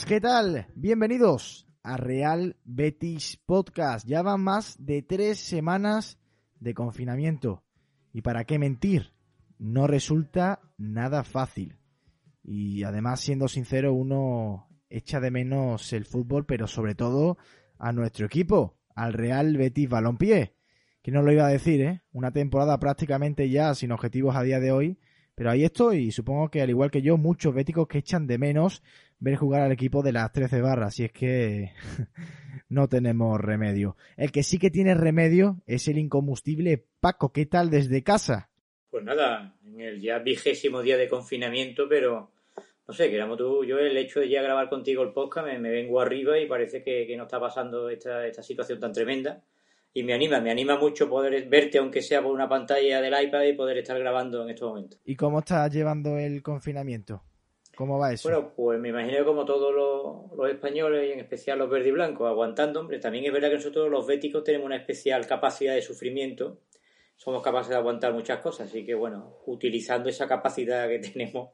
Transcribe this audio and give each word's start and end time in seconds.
¿qué 0.00 0.22
tal? 0.22 0.68
Bienvenidos 0.74 1.68
a 1.82 1.98
Real 1.98 2.56
Betis 2.64 3.36
Podcast. 3.44 4.06
Ya 4.08 4.22
van 4.22 4.40
más 4.40 4.74
de 4.78 5.02
tres 5.02 5.38
semanas 5.38 6.18
de 6.58 6.72
confinamiento. 6.72 7.62
¿Y 8.10 8.22
para 8.22 8.44
qué 8.44 8.58
mentir? 8.58 9.12
No 9.58 9.86
resulta 9.86 10.60
nada 10.78 11.24
fácil. 11.24 11.76
Y 12.42 12.84
además, 12.84 13.20
siendo 13.20 13.48
sincero, 13.48 13.92
uno 13.92 14.66
echa 14.88 15.20
de 15.20 15.30
menos 15.30 15.92
el 15.92 16.06
fútbol, 16.06 16.46
pero 16.46 16.66
sobre 16.66 16.94
todo 16.94 17.36
a 17.78 17.92
nuestro 17.92 18.24
equipo, 18.24 18.78
al 18.94 19.12
Real 19.12 19.58
Betis 19.58 19.90
Balompié. 19.90 20.54
Que 21.02 21.10
no 21.10 21.20
lo 21.20 21.32
iba 21.32 21.44
a 21.44 21.50
decir, 21.50 21.82
¿eh? 21.82 22.00
Una 22.12 22.32
temporada 22.32 22.78
prácticamente 22.80 23.50
ya 23.50 23.74
sin 23.74 23.92
objetivos 23.92 24.36
a 24.36 24.42
día 24.42 24.58
de 24.58 24.72
hoy. 24.72 24.98
Pero 25.34 25.50
ahí 25.50 25.64
estoy 25.64 25.98
y 25.98 26.12
supongo 26.12 26.50
que 26.50 26.62
al 26.62 26.70
igual 26.70 26.90
que 26.90 27.02
yo, 27.02 27.18
muchos 27.18 27.54
béticos 27.54 27.88
que 27.88 27.98
echan 27.98 28.26
de 28.26 28.38
menos 28.38 28.82
ver 29.22 29.36
jugar 29.36 29.62
al 29.62 29.72
equipo 29.72 30.02
de 30.02 30.12
las 30.12 30.32
13 30.32 30.60
barras. 30.60 30.98
Y 30.98 31.04
es 31.04 31.12
que 31.12 31.70
no 32.68 32.88
tenemos 32.88 33.40
remedio. 33.40 33.96
El 34.16 34.32
que 34.32 34.42
sí 34.42 34.58
que 34.58 34.70
tiene 34.70 34.94
remedio 34.94 35.62
es 35.66 35.86
el 35.88 35.98
incombustible 35.98 36.84
Paco. 37.00 37.32
¿Qué 37.32 37.46
tal 37.46 37.70
desde 37.70 38.02
casa? 38.02 38.50
Pues 38.90 39.04
nada, 39.04 39.56
en 39.64 39.80
el 39.80 40.00
ya 40.00 40.18
vigésimo 40.18 40.82
día 40.82 40.98
de 40.98 41.08
confinamiento, 41.08 41.88
pero 41.88 42.30
no 42.86 42.92
sé, 42.92 43.10
que 43.10 43.24
tú, 43.38 43.64
yo 43.64 43.78
el 43.78 43.96
hecho 43.96 44.20
de 44.20 44.28
ya 44.28 44.42
grabar 44.42 44.68
contigo 44.68 45.02
el 45.02 45.12
podcast 45.12 45.46
me, 45.46 45.70
vengo 45.70 46.00
arriba 46.00 46.38
y 46.38 46.46
parece 46.46 46.82
que, 46.82 47.06
que 47.06 47.16
no 47.16 47.22
está 47.22 47.40
pasando 47.40 47.88
esta, 47.88 48.26
esta 48.26 48.42
situación 48.42 48.80
tan 48.80 48.92
tremenda 48.92 49.42
y 49.94 50.02
me 50.02 50.12
anima, 50.14 50.40
me 50.40 50.50
anima 50.50 50.78
mucho 50.78 51.08
poder 51.08 51.48
verte, 51.48 51.78
aunque 51.78 52.02
sea 52.02 52.22
por 52.22 52.32
una 52.32 52.48
pantalla 52.48 53.00
del 53.00 53.14
iPad 53.24 53.44
y 53.44 53.52
poder 53.54 53.78
estar 53.78 53.98
grabando 53.98 54.42
en 54.42 54.50
estos 54.50 54.68
momentos. 54.68 55.00
¿Y 55.04 55.16
cómo 55.16 55.38
estás 55.38 55.72
llevando 55.72 56.18
el 56.18 56.42
confinamiento? 56.42 57.22
¿Cómo 57.76 57.98
va 57.98 58.12
eso? 58.12 58.28
Bueno, 58.28 58.52
pues 58.54 58.78
me 58.78 58.90
imagino 58.90 59.24
como 59.24 59.44
todos 59.44 59.74
los, 60.34 60.50
españoles 60.50 61.08
y 61.08 61.12
en 61.12 61.20
especial 61.20 61.58
los 61.58 61.70
verdes 61.70 61.88
y 61.88 61.92
blancos, 61.92 62.28
aguantando, 62.28 62.80
hombre. 62.80 62.98
También 62.98 63.24
es 63.24 63.32
verdad 63.32 63.48
que 63.48 63.56
nosotros 63.56 63.90
los 63.90 64.06
béticos 64.06 64.44
tenemos 64.44 64.66
una 64.66 64.76
especial 64.76 65.26
capacidad 65.26 65.74
de 65.74 65.82
sufrimiento. 65.82 66.58
Somos 67.16 67.42
capaces 67.42 67.70
de 67.70 67.76
aguantar 67.76 68.12
muchas 68.12 68.40
cosas, 68.40 68.68
así 68.68 68.84
que 68.84 68.94
bueno, 68.94 69.38
utilizando 69.46 70.08
esa 70.08 70.26
capacidad 70.26 70.88
que 70.88 70.98
tenemos 71.12 71.50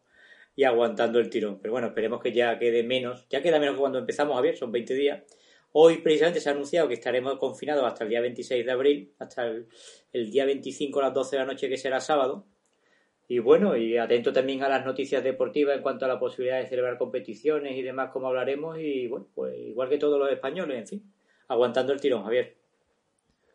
y 0.56 0.64
aguantando 0.64 1.20
el 1.20 1.30
tirón. 1.30 1.60
Pero 1.60 1.72
bueno, 1.72 1.88
esperemos 1.88 2.20
que 2.20 2.32
ya 2.32 2.58
quede 2.58 2.82
menos. 2.82 3.26
Ya 3.30 3.42
queda 3.42 3.60
menos 3.60 3.76
cuando 3.76 3.98
empezamos 3.98 4.36
a 4.36 4.40
ver, 4.40 4.56
son 4.56 4.72
20 4.72 4.94
días 4.94 5.22
Hoy 5.72 5.98
precisamente 5.98 6.40
se 6.40 6.48
ha 6.48 6.52
anunciado 6.52 6.88
que 6.88 6.94
estaremos 6.94 7.36
confinados 7.38 7.84
hasta 7.84 8.04
el 8.04 8.10
día 8.10 8.20
26 8.20 8.64
de 8.64 8.72
abril, 8.72 9.14
hasta 9.18 9.46
el, 10.12 10.30
día 10.30 10.46
25 10.46 10.98
a 10.98 11.02
las 11.04 11.14
12 11.14 11.36
de 11.36 11.40
la 11.40 11.46
noche 11.46 11.68
que 11.68 11.76
será 11.76 12.00
sábado. 12.00 12.46
Y 13.30 13.40
bueno, 13.40 13.76
y 13.76 13.98
atento 13.98 14.32
también 14.32 14.62
a 14.62 14.70
las 14.70 14.86
noticias 14.86 15.22
deportivas 15.22 15.76
en 15.76 15.82
cuanto 15.82 16.06
a 16.06 16.08
la 16.08 16.18
posibilidad 16.18 16.60
de 16.60 16.66
celebrar 16.66 16.96
competiciones 16.96 17.76
y 17.76 17.82
demás, 17.82 18.10
como 18.10 18.28
hablaremos. 18.28 18.78
Y 18.78 19.06
bueno, 19.06 19.26
pues 19.34 19.54
igual 19.58 19.90
que 19.90 19.98
todos 19.98 20.18
los 20.18 20.32
españoles, 20.32 20.78
en 20.78 20.86
fin, 20.86 21.12
aguantando 21.46 21.92
el 21.92 22.00
tirón, 22.00 22.24
Javier. 22.24 22.56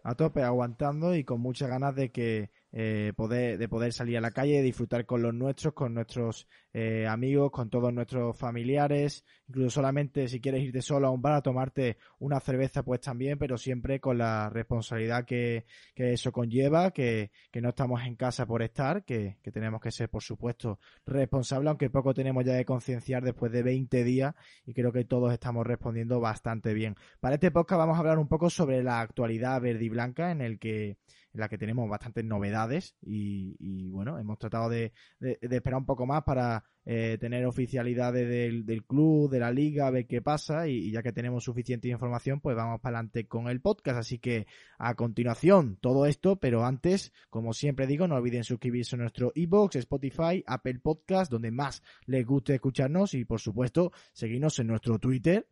A 0.04 0.14
tope, 0.14 0.44
aguantando 0.44 1.16
y 1.16 1.24
con 1.24 1.42
muchas 1.42 1.70
ganas 1.70 1.96
de 1.96 2.12
que 2.12 2.52
eh, 2.76 3.14
poder, 3.16 3.60
de 3.60 3.70
poder 3.70 3.94
salir 3.94 4.18
a 4.18 4.22
la 4.22 4.32
calle, 4.32 4.64
disfrutar 4.64 5.06
con 5.06 5.22
los 5.22 5.32
nuestros, 5.32 5.76
con 5.76 5.94
nuestros 5.94 6.48
eh, 6.74 7.06
amigos, 7.08 7.52
con 7.52 7.70
todos 7.70 7.94
nuestros 7.94 8.36
familiares, 8.36 9.24
incluso 9.48 9.70
solamente 9.70 10.28
si 10.28 10.42
quieres 10.42 10.64
irte 10.64 10.82
solo 10.82 11.08
a 11.08 11.12
un 11.12 11.22
bar 11.22 11.34
a 11.34 11.42
tomarte 11.42 11.98
una 12.18 12.40
cerveza, 12.40 12.82
pues 12.82 13.00
también, 13.00 13.38
pero 13.38 13.58
siempre 13.58 14.00
con 14.00 14.18
la 14.18 14.50
responsabilidad 14.50 15.24
que, 15.24 15.66
que 15.94 16.14
eso 16.14 16.32
conlleva, 16.32 16.90
que, 16.90 17.30
que, 17.52 17.62
no 17.62 17.70
estamos 17.70 18.02
en 18.02 18.16
casa 18.16 18.48
por 18.48 18.64
estar, 18.64 19.06
que, 19.06 19.38
que 19.44 19.52
tenemos 19.52 19.80
que 19.80 19.92
ser, 19.92 20.10
por 20.10 20.24
supuesto, 20.24 20.80
responsables, 21.06 21.70
aunque 21.70 21.92
poco 21.92 22.16
tenemos 22.16 22.44
ya 22.44 22.54
de 22.54 22.66
concienciar 22.66 23.24
después 23.24 23.52
de 23.52 23.62
20 23.62 24.04
días 24.04 24.34
y 24.66 24.74
creo 24.74 24.92
que 24.92 25.06
todos 25.06 25.32
estamos 25.32 25.68
respondiendo 25.68 26.20
bastante 26.20 26.74
bien. 26.74 26.96
Para 27.20 27.36
este 27.36 27.52
podcast 27.52 27.78
vamos 27.78 27.98
a 27.98 28.00
hablar 28.00 28.18
un 28.18 28.28
poco 28.28 28.50
sobre 28.50 28.82
la 28.82 29.00
actualidad 29.00 29.62
verde 29.62 29.86
y 29.86 29.90
blanca 29.90 30.32
en 30.32 30.42
el 30.42 30.58
que 30.58 30.98
en 31.34 31.40
la 31.40 31.50
que 31.50 31.58
tenemos 31.58 31.90
bastantes 31.90 32.24
novedades 32.24 32.96
y, 33.02 33.90
bueno, 33.90 34.20
hemos 34.20 34.38
tratado 34.38 34.70
de, 34.70 34.94
esperar 35.20 35.80
un 35.80 35.86
poco 35.86 36.06
más 36.06 36.24
para 36.24 36.64
eh, 36.86 37.18
tener 37.20 37.46
oficialidades 37.46 38.28
del, 38.66 38.84
club, 38.86 39.32
de 39.32 39.40
la 39.40 39.52
liga, 39.52 39.90
ver 39.90 40.06
qué 40.06 40.22
pasa 40.22 40.68
y, 40.68 40.92
ya 40.92 41.02
que 41.02 41.12
tenemos 41.12 41.44
suficiente 41.44 41.88
información, 41.88 42.40
pues 42.40 42.56
vamos 42.56 42.82
para 42.82 43.00
adelante 43.00 43.28
con 43.28 43.48
el 43.48 43.62
podcast. 43.62 44.00
Así 44.00 44.20
que 44.20 44.46
a 44.78 44.94
continuación 44.94 45.78
todo 45.82 46.06
esto, 46.06 46.36
pero 46.36 46.66
antes, 46.66 47.12
como 47.30 47.54
siempre 47.54 47.88
digo, 47.88 48.08
no 48.08 48.16
olviden 48.16 48.44
suscribirse 48.44 48.96
a 48.96 49.00
nuestro 49.00 49.32
iBox, 49.34 49.78
Spotify, 49.78 50.44
Apple 50.46 50.80
Podcast, 50.80 51.32
donde 51.32 51.52
más 51.52 51.82
les 52.06 52.26
guste 52.26 52.54
escucharnos 52.56 53.16
y 53.16 53.26
por 53.26 53.40
supuesto 53.40 53.92
seguirnos 54.14 54.60
en 54.60 54.68
nuestro 54.68 55.00
Twitter, 55.00 55.48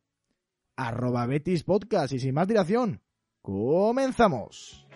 arroba 0.76 1.26
Betis 1.26 1.64
Podcast 1.64 2.14
y 2.14 2.20
sin 2.20 2.36
más 2.36 2.48
dilación, 2.48 3.02
comenzamos. 3.42 4.91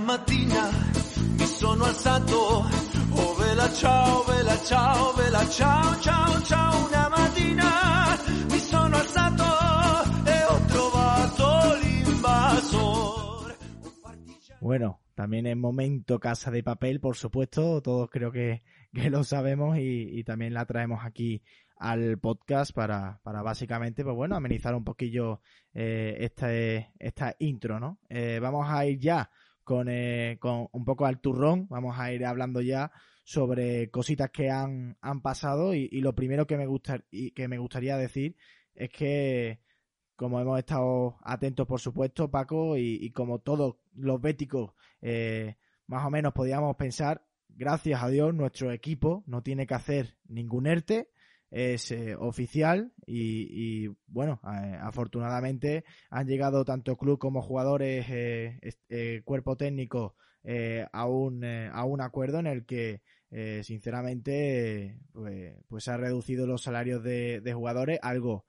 Mi 0.00 1.46
sono 1.46 1.84
alzato, 1.84 2.66
oh 3.12 3.34
vela 3.36 3.72
ciao, 3.72 4.24
vela 4.24 4.58
ciao, 4.64 5.14
vela 5.14 5.48
ciao, 5.48 6.00
ciao, 6.00 6.42
ciao, 6.42 6.86
una 6.88 7.08
mattina 7.10 8.18
mi 8.50 8.58
sono 8.58 8.96
alzato 8.96 9.44
e 10.24 10.44
ho 10.48 10.60
trovato 10.66 11.76
l'invasor. 11.80 13.56
Bueno, 14.60 15.00
también 15.14 15.46
es 15.46 15.56
momento 15.56 16.18
Casa 16.18 16.50
de 16.50 16.64
Papel, 16.64 16.98
por 16.98 17.14
supuesto, 17.14 17.80
todos 17.80 18.10
creo 18.10 18.32
que, 18.32 18.64
que 18.92 19.10
lo 19.10 19.22
sabemos 19.22 19.78
y, 19.78 20.08
y, 20.18 20.24
también 20.24 20.54
la 20.54 20.66
traemos 20.66 21.04
aquí 21.04 21.40
al 21.76 22.18
podcast 22.18 22.74
para, 22.74 23.20
para 23.22 23.42
básicamente, 23.42 24.02
pues 24.02 24.16
bueno, 24.16 24.34
amenizar 24.34 24.74
un 24.74 24.82
poquillo 24.82 25.40
eh, 25.72 26.16
este, 26.18 26.90
esta 26.98 27.36
intro, 27.38 27.78
¿no? 27.78 28.00
Eh, 28.08 28.40
vamos 28.42 28.66
a 28.68 28.84
ir 28.86 28.98
ya 28.98 29.30
con, 29.64 29.88
eh, 29.88 30.36
con 30.40 30.68
un 30.72 30.84
poco 30.84 31.06
al 31.06 31.20
turrón. 31.20 31.66
Vamos 31.68 31.98
a 31.98 32.12
ir 32.12 32.24
hablando 32.24 32.60
ya 32.60 32.92
sobre 33.24 33.90
cositas 33.90 34.30
que 34.30 34.50
han, 34.50 34.98
han 35.00 35.22
pasado 35.22 35.74
y, 35.74 35.88
lo 36.00 36.14
primero 36.14 36.46
que 36.46 36.58
me, 36.58 36.66
gusta, 36.66 37.02
y 37.10 37.32
que 37.32 37.48
me 37.48 37.58
gustaría 37.58 37.96
decir 37.96 38.36
es 38.74 38.90
que 38.90 39.60
como 40.14 40.40
hemos 40.40 40.58
estado 40.58 41.16
atentos 41.22 41.66
por 41.66 41.80
supuesto 41.80 42.30
Paco 42.30 42.76
y, 42.76 43.10
como 43.12 43.40
todos 43.40 43.76
los 43.94 44.20
béticos 44.20 44.72
eh, 45.00 45.56
más 45.86 46.06
o 46.06 46.10
menos 46.10 46.34
podíamos 46.34 46.76
pensar 46.76 47.26
gracias 47.48 48.02
a 48.02 48.08
Dios 48.08 48.34
nuestro 48.34 48.70
equipo 48.70 49.24
no 49.26 49.42
tiene 49.42 49.66
que 49.66 49.74
hacer 49.74 50.18
ningún 50.26 50.66
ERTE 50.66 51.08
es 51.54 51.92
eh, 51.92 52.16
oficial 52.16 52.92
y, 53.06 53.86
bueno, 54.08 54.40
eh, 54.44 54.76
afortunadamente 54.80 55.84
han 56.10 56.26
llegado 56.26 56.64
tanto 56.64 56.96
club 56.96 57.20
como 57.20 57.42
jugadores, 57.42 58.06
eh, 58.08 59.22
cuerpo 59.24 59.56
técnico 59.56 60.16
a, 60.92 61.06
un, 61.06 61.44
a 61.44 61.84
un 61.84 62.00
acuerdo 62.00 62.40
en 62.40 62.48
el 62.48 62.66
que 62.66 63.02
sinceramente 63.62 64.98
pues, 65.12 65.54
pues, 65.68 65.88
ha 65.88 65.96
reducido 65.96 66.46
los 66.46 66.62
salarios 66.62 67.04
de, 67.04 67.52
jugadores, 67.54 68.00
algo 68.02 68.46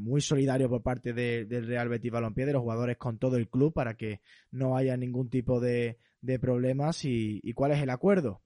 muy 0.00 0.20
solidario 0.20 0.68
por 0.68 0.82
parte 0.82 1.12
del 1.12 1.66
Real 1.66 1.88
Betis 1.88 2.12
Balompié, 2.12 2.46
de 2.46 2.52
los 2.52 2.62
jugadores 2.62 2.96
con 2.96 3.18
todo 3.18 3.36
el 3.36 3.48
club 3.48 3.74
para 3.74 3.94
que 3.94 4.20
no 4.52 4.76
haya 4.76 4.96
ningún 4.96 5.30
tipo 5.30 5.58
de, 5.58 5.98
de 6.20 6.38
problemas. 6.38 7.04
Y, 7.04 7.40
¿Y 7.42 7.54
cuál 7.54 7.72
es 7.72 7.82
el 7.82 7.90
acuerdo? 7.90 8.40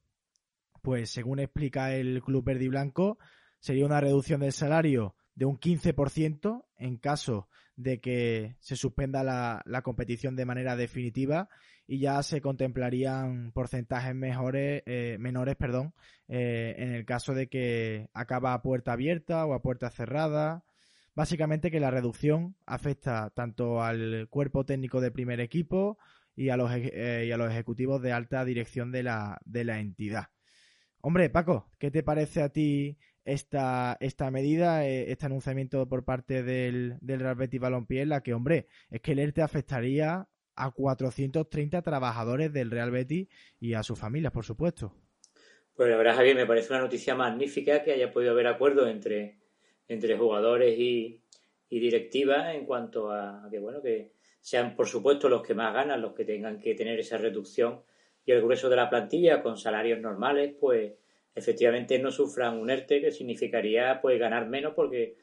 Pues 0.81 1.11
según 1.11 1.39
explica 1.39 1.95
el 1.95 2.23
club 2.23 2.45
verde 2.45 2.65
y 2.65 2.69
blanco, 2.69 3.19
sería 3.65 3.87
una 3.87 3.99
reducción 3.99 4.43
del 4.43 4.53
salario 4.53 5.15
de 5.35 5.47
un 5.47 5.59
15% 5.59 6.67
en 6.77 6.99
caso 6.99 7.49
de 7.77 7.99
que 7.99 8.57
se 8.61 8.77
suspenda 8.77 9.25
la, 9.25 9.83
competición 9.83 10.37
de 10.37 10.45
manera 10.45 10.77
definitiva 10.77 11.49
y 11.87 11.99
ya 11.99 12.23
se 12.23 12.43
contemplarían 12.43 13.53
porcentajes 13.53 14.15
mejores, 14.15 14.83
eh, 14.85 15.17
menores 15.19 15.57
perdón, 15.57 15.95
eh, 16.29 16.75
en 16.77 16.93
el 16.93 17.07
caso 17.07 17.33
de 17.33 17.49
que 17.49 18.11
acaba 18.13 18.53
a 18.53 18.61
puerta 18.61 18.93
abierta 18.93 19.47
o 19.47 19.55
a 19.55 19.63
puerta 19.63 19.89
cerrada. 19.89 20.63
Básicamente 21.15 21.71
que 21.71 21.81
la 21.81 21.91
reducción 21.91 22.57
afecta 22.67 23.31
tanto 23.31 23.83
al 23.83 24.29
cuerpo 24.29 24.67
técnico 24.67 25.01
del 25.01 25.13
primer 25.13 25.41
equipo 25.41 25.97
y 26.37 26.51
a 26.51 26.59
los, 26.59 26.71
eh, 26.71 27.25
y 27.27 27.33
a 27.33 27.39
los 27.39 27.51
ejecutivos 27.51 28.03
de 28.03 28.13
alta 28.13 28.45
dirección 28.45 28.93
de 28.93 29.05
la, 29.05 29.41
de 29.47 29.65
la 29.65 29.81
entidad. 29.81 30.27
Hombre, 31.01 31.31
Paco, 31.31 31.71
¿qué 31.79 31.91
te 31.91 32.03
parece 32.03 32.43
a 32.43 32.51
ti 32.51 32.99
esta, 33.25 33.97
esta 34.01 34.31
medida, 34.31 34.87
eh, 34.87 35.11
este 35.11 35.27
anunciamiento 35.27 35.89
por 35.89 36.05
parte 36.05 36.43
del, 36.43 36.97
del 37.01 37.21
Real 37.21 37.37
Betis 37.37 37.61
Balompié, 37.61 38.03
en 38.03 38.11
la 38.11 38.23
que, 38.23 38.35
hombre, 38.35 38.67
es 38.91 39.01
que 39.01 39.13
el 39.13 39.19
ERTE 39.19 39.43
afectaría 39.43 40.29
a 40.57 40.71
430 40.71 41.83
trabajadores 41.83 42.53
del 42.53 42.71
Real 42.71 42.91
Betis 42.91 43.29
y 43.61 43.75
a 43.75 43.83
sus 43.83 43.99
familias, 43.99 44.33
por 44.33 44.45
supuesto. 44.45 44.93
Pues 45.75 45.91
la 45.91 45.97
verdad, 45.97 46.17
Javier, 46.17 46.37
me 46.37 46.47
parece 46.47 46.73
una 46.73 46.83
noticia 46.83 47.15
magnífica 47.15 47.83
que 47.83 47.93
haya 47.93 48.13
podido 48.13 48.31
haber 48.31 48.47
acuerdo 48.47 48.87
entre, 48.87 49.39
entre 49.89 50.17
jugadores 50.17 50.79
y, 50.79 51.21
y 51.69 51.81
directiva 51.81 52.55
en 52.55 52.65
cuanto 52.65 53.11
a, 53.11 53.49
que, 53.51 53.59
bueno, 53.59 53.83
que 53.83 54.13
sean, 54.41 54.77
por 54.77 54.87
supuesto, 54.87 55.29
los 55.29 55.43
que 55.43 55.55
más 55.55 55.75
ganan, 55.75 56.01
los 56.01 56.13
que 56.13 56.25
tengan 56.25 56.61
que 56.61 56.75
tener 56.75 57.01
esa 57.01 57.19
reducción 57.19 57.83
y 58.25 58.33
el 58.33 58.43
grueso 58.43 58.69
de 58.69 58.77
la 58.77 58.89
plantilla 58.89 59.43
con 59.43 59.57
salarios 59.57 60.01
normales, 60.01 60.55
pues 60.61 60.93
efectivamente 61.35 61.99
no 61.99 62.11
sufran 62.11 62.59
un 62.59 62.71
ERTE, 62.71 63.01
que 63.01 63.11
significaría 63.11 64.01
pues 64.01 64.19
ganar 64.19 64.49
menos 64.49 64.75
porque, 64.75 65.17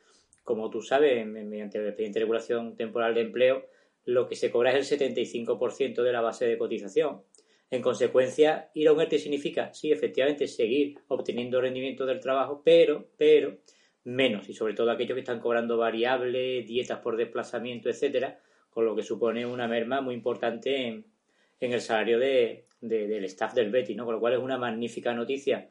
como 0.43 0.69
tú 0.69 0.81
sabes, 0.81 1.25
mediante 1.25 1.77
el 1.77 1.87
expediente 1.87 2.19
de 2.19 2.25
regulación 2.25 2.75
temporal 2.75 3.15
de 3.15 3.21
empleo, 3.21 3.65
lo 4.05 4.27
que 4.27 4.35
se 4.35 4.51
cobra 4.51 4.71
es 4.75 4.91
el 4.91 4.99
75% 4.99 6.03
de 6.03 6.11
la 6.11 6.21
base 6.21 6.45
de 6.45 6.57
cotización. 6.57 7.21
En 7.69 7.81
consecuencia, 7.81 8.69
ir 8.73 8.89
a 8.89 8.93
un 8.93 8.99
ERTE 8.99 9.17
significa, 9.17 9.73
sí, 9.73 9.91
efectivamente, 9.91 10.47
seguir 10.47 10.99
obteniendo 11.07 11.61
rendimiento 11.61 12.05
del 12.05 12.19
trabajo, 12.19 12.61
pero, 12.65 13.07
pero, 13.17 13.59
menos, 14.03 14.49
y 14.49 14.53
sobre 14.53 14.73
todo 14.73 14.91
aquellos 14.91 15.13
que 15.13 15.21
están 15.21 15.39
cobrando 15.39 15.77
variables, 15.77 16.67
dietas 16.67 16.99
por 16.99 17.15
desplazamiento, 17.15 17.89
etcétera, 17.89 18.39
con 18.69 18.85
lo 18.85 18.95
que 18.95 19.03
supone 19.03 19.45
una 19.45 19.67
merma 19.67 20.01
muy 20.01 20.15
importante 20.15 20.87
en, 20.87 21.05
el 21.59 21.79
salario 21.79 22.19
de, 22.19 22.65
del 22.81 23.23
staff 23.25 23.53
del 23.53 23.69
Betis, 23.69 23.95
¿no? 23.95 24.05
Con 24.05 24.15
lo 24.15 24.19
cual 24.19 24.33
es 24.33 24.39
una 24.39 24.57
magnífica 24.57 25.13
noticia 25.13 25.69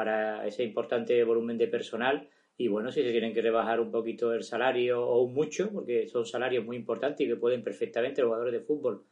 para 0.00 0.46
ese 0.46 0.64
importante 0.64 1.22
volumen 1.24 1.58
de 1.58 1.68
personal. 1.68 2.26
Y 2.56 2.68
bueno, 2.68 2.90
si 2.90 3.02
se 3.02 3.10
tienen 3.10 3.34
que 3.34 3.42
rebajar 3.42 3.80
un 3.80 3.90
poquito 3.90 4.32
el 4.32 4.42
salario 4.42 5.06
o 5.06 5.26
mucho, 5.26 5.70
porque 5.70 6.08
son 6.08 6.24
salarios 6.24 6.64
muy 6.64 6.78
importantes 6.78 7.26
y 7.26 7.28
que 7.28 7.36
pueden 7.36 7.62
perfectamente 7.62 8.22
los 8.22 8.28
jugadores 8.28 8.54
de 8.54 8.60
fútbol, 8.60 9.04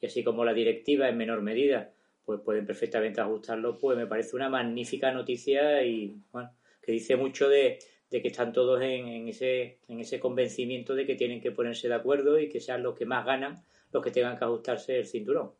y 0.00 0.06
así 0.06 0.24
como 0.24 0.44
la 0.44 0.52
directiva 0.52 1.08
en 1.08 1.16
menor 1.16 1.42
medida, 1.42 1.92
pues 2.24 2.40
pueden 2.40 2.66
perfectamente 2.66 3.20
ajustarlo, 3.20 3.78
pues 3.78 3.96
me 3.96 4.08
parece 4.08 4.34
una 4.34 4.48
magnífica 4.48 5.12
noticia 5.12 5.84
y 5.84 6.16
bueno, 6.32 6.50
que 6.82 6.90
dice 6.90 7.14
mucho 7.14 7.48
de, 7.48 7.78
que 8.10 8.26
están 8.26 8.52
todos 8.52 8.82
en, 8.82 9.28
ese, 9.28 9.78
en 9.86 10.00
ese 10.00 10.18
convencimiento 10.18 10.96
de 10.96 11.06
que 11.06 11.14
tienen 11.14 11.40
que 11.40 11.52
ponerse 11.52 11.86
de 11.86 11.94
acuerdo 11.94 12.40
y 12.40 12.48
que 12.48 12.58
sean 12.58 12.82
los 12.82 12.98
que 12.98 13.06
más 13.06 13.24
ganan 13.24 13.62
los 13.92 14.02
que 14.02 14.10
tengan 14.10 14.36
que 14.36 14.44
ajustarse 14.44 14.98
el 14.98 15.06
cinturón 15.06 15.52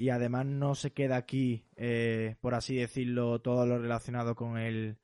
y 0.00 0.08
además 0.08 0.46
no 0.46 0.74
se 0.74 0.92
queda 0.92 1.18
aquí, 1.18 1.66
eh, 1.76 2.36
por 2.40 2.54
así 2.54 2.76
decirlo, 2.76 3.42
todo 3.42 3.66
lo 3.66 3.78
relacionado 3.78 4.34
con 4.34 4.56
el, 4.56 4.96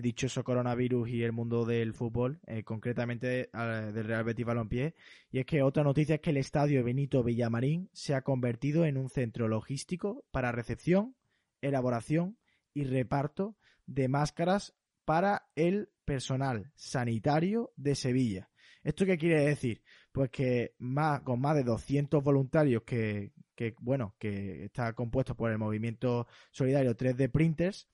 dichoso 0.00 0.44
coronavirus 0.44 1.08
y 1.08 1.24
el 1.24 1.32
mundo 1.32 1.64
del 1.64 1.92
fútbol, 1.92 2.38
eh, 2.46 2.62
concretamente 2.62 3.50
del 3.52 4.04
Real 4.04 4.22
Betis 4.22 4.46
Balompié. 4.46 4.94
Y 5.32 5.40
es 5.40 5.46
que 5.46 5.60
otra 5.60 5.82
noticia 5.82 6.14
es 6.14 6.20
que 6.20 6.30
el 6.30 6.36
estadio 6.36 6.84
Benito 6.84 7.24
Villamarín 7.24 7.90
se 7.92 8.14
ha 8.14 8.22
convertido 8.22 8.84
en 8.84 8.96
un 8.96 9.08
centro 9.08 9.48
logístico 9.48 10.24
para 10.30 10.52
recepción, 10.52 11.16
elaboración 11.60 12.38
y 12.72 12.84
reparto 12.84 13.56
de 13.86 14.06
máscaras 14.06 14.72
para 15.04 15.48
el 15.56 15.88
personal 16.04 16.70
sanitario 16.76 17.72
de 17.74 17.96
Sevilla. 17.96 18.50
¿Esto 18.84 19.04
qué 19.04 19.18
quiere 19.18 19.46
decir? 19.46 19.82
Pues 20.12 20.30
que 20.30 20.74
más, 20.78 21.22
con 21.22 21.40
más 21.40 21.56
de 21.56 21.64
200 21.64 22.22
voluntarios 22.22 22.84
que, 22.84 23.32
que 23.54 23.74
bueno, 23.80 24.14
que 24.18 24.64
está 24.64 24.92
compuesto 24.92 25.34
por 25.34 25.50
el 25.50 25.58
movimiento 25.58 26.26
solidario 26.50 26.96
3D 26.96 27.30
Printers, 27.30 27.88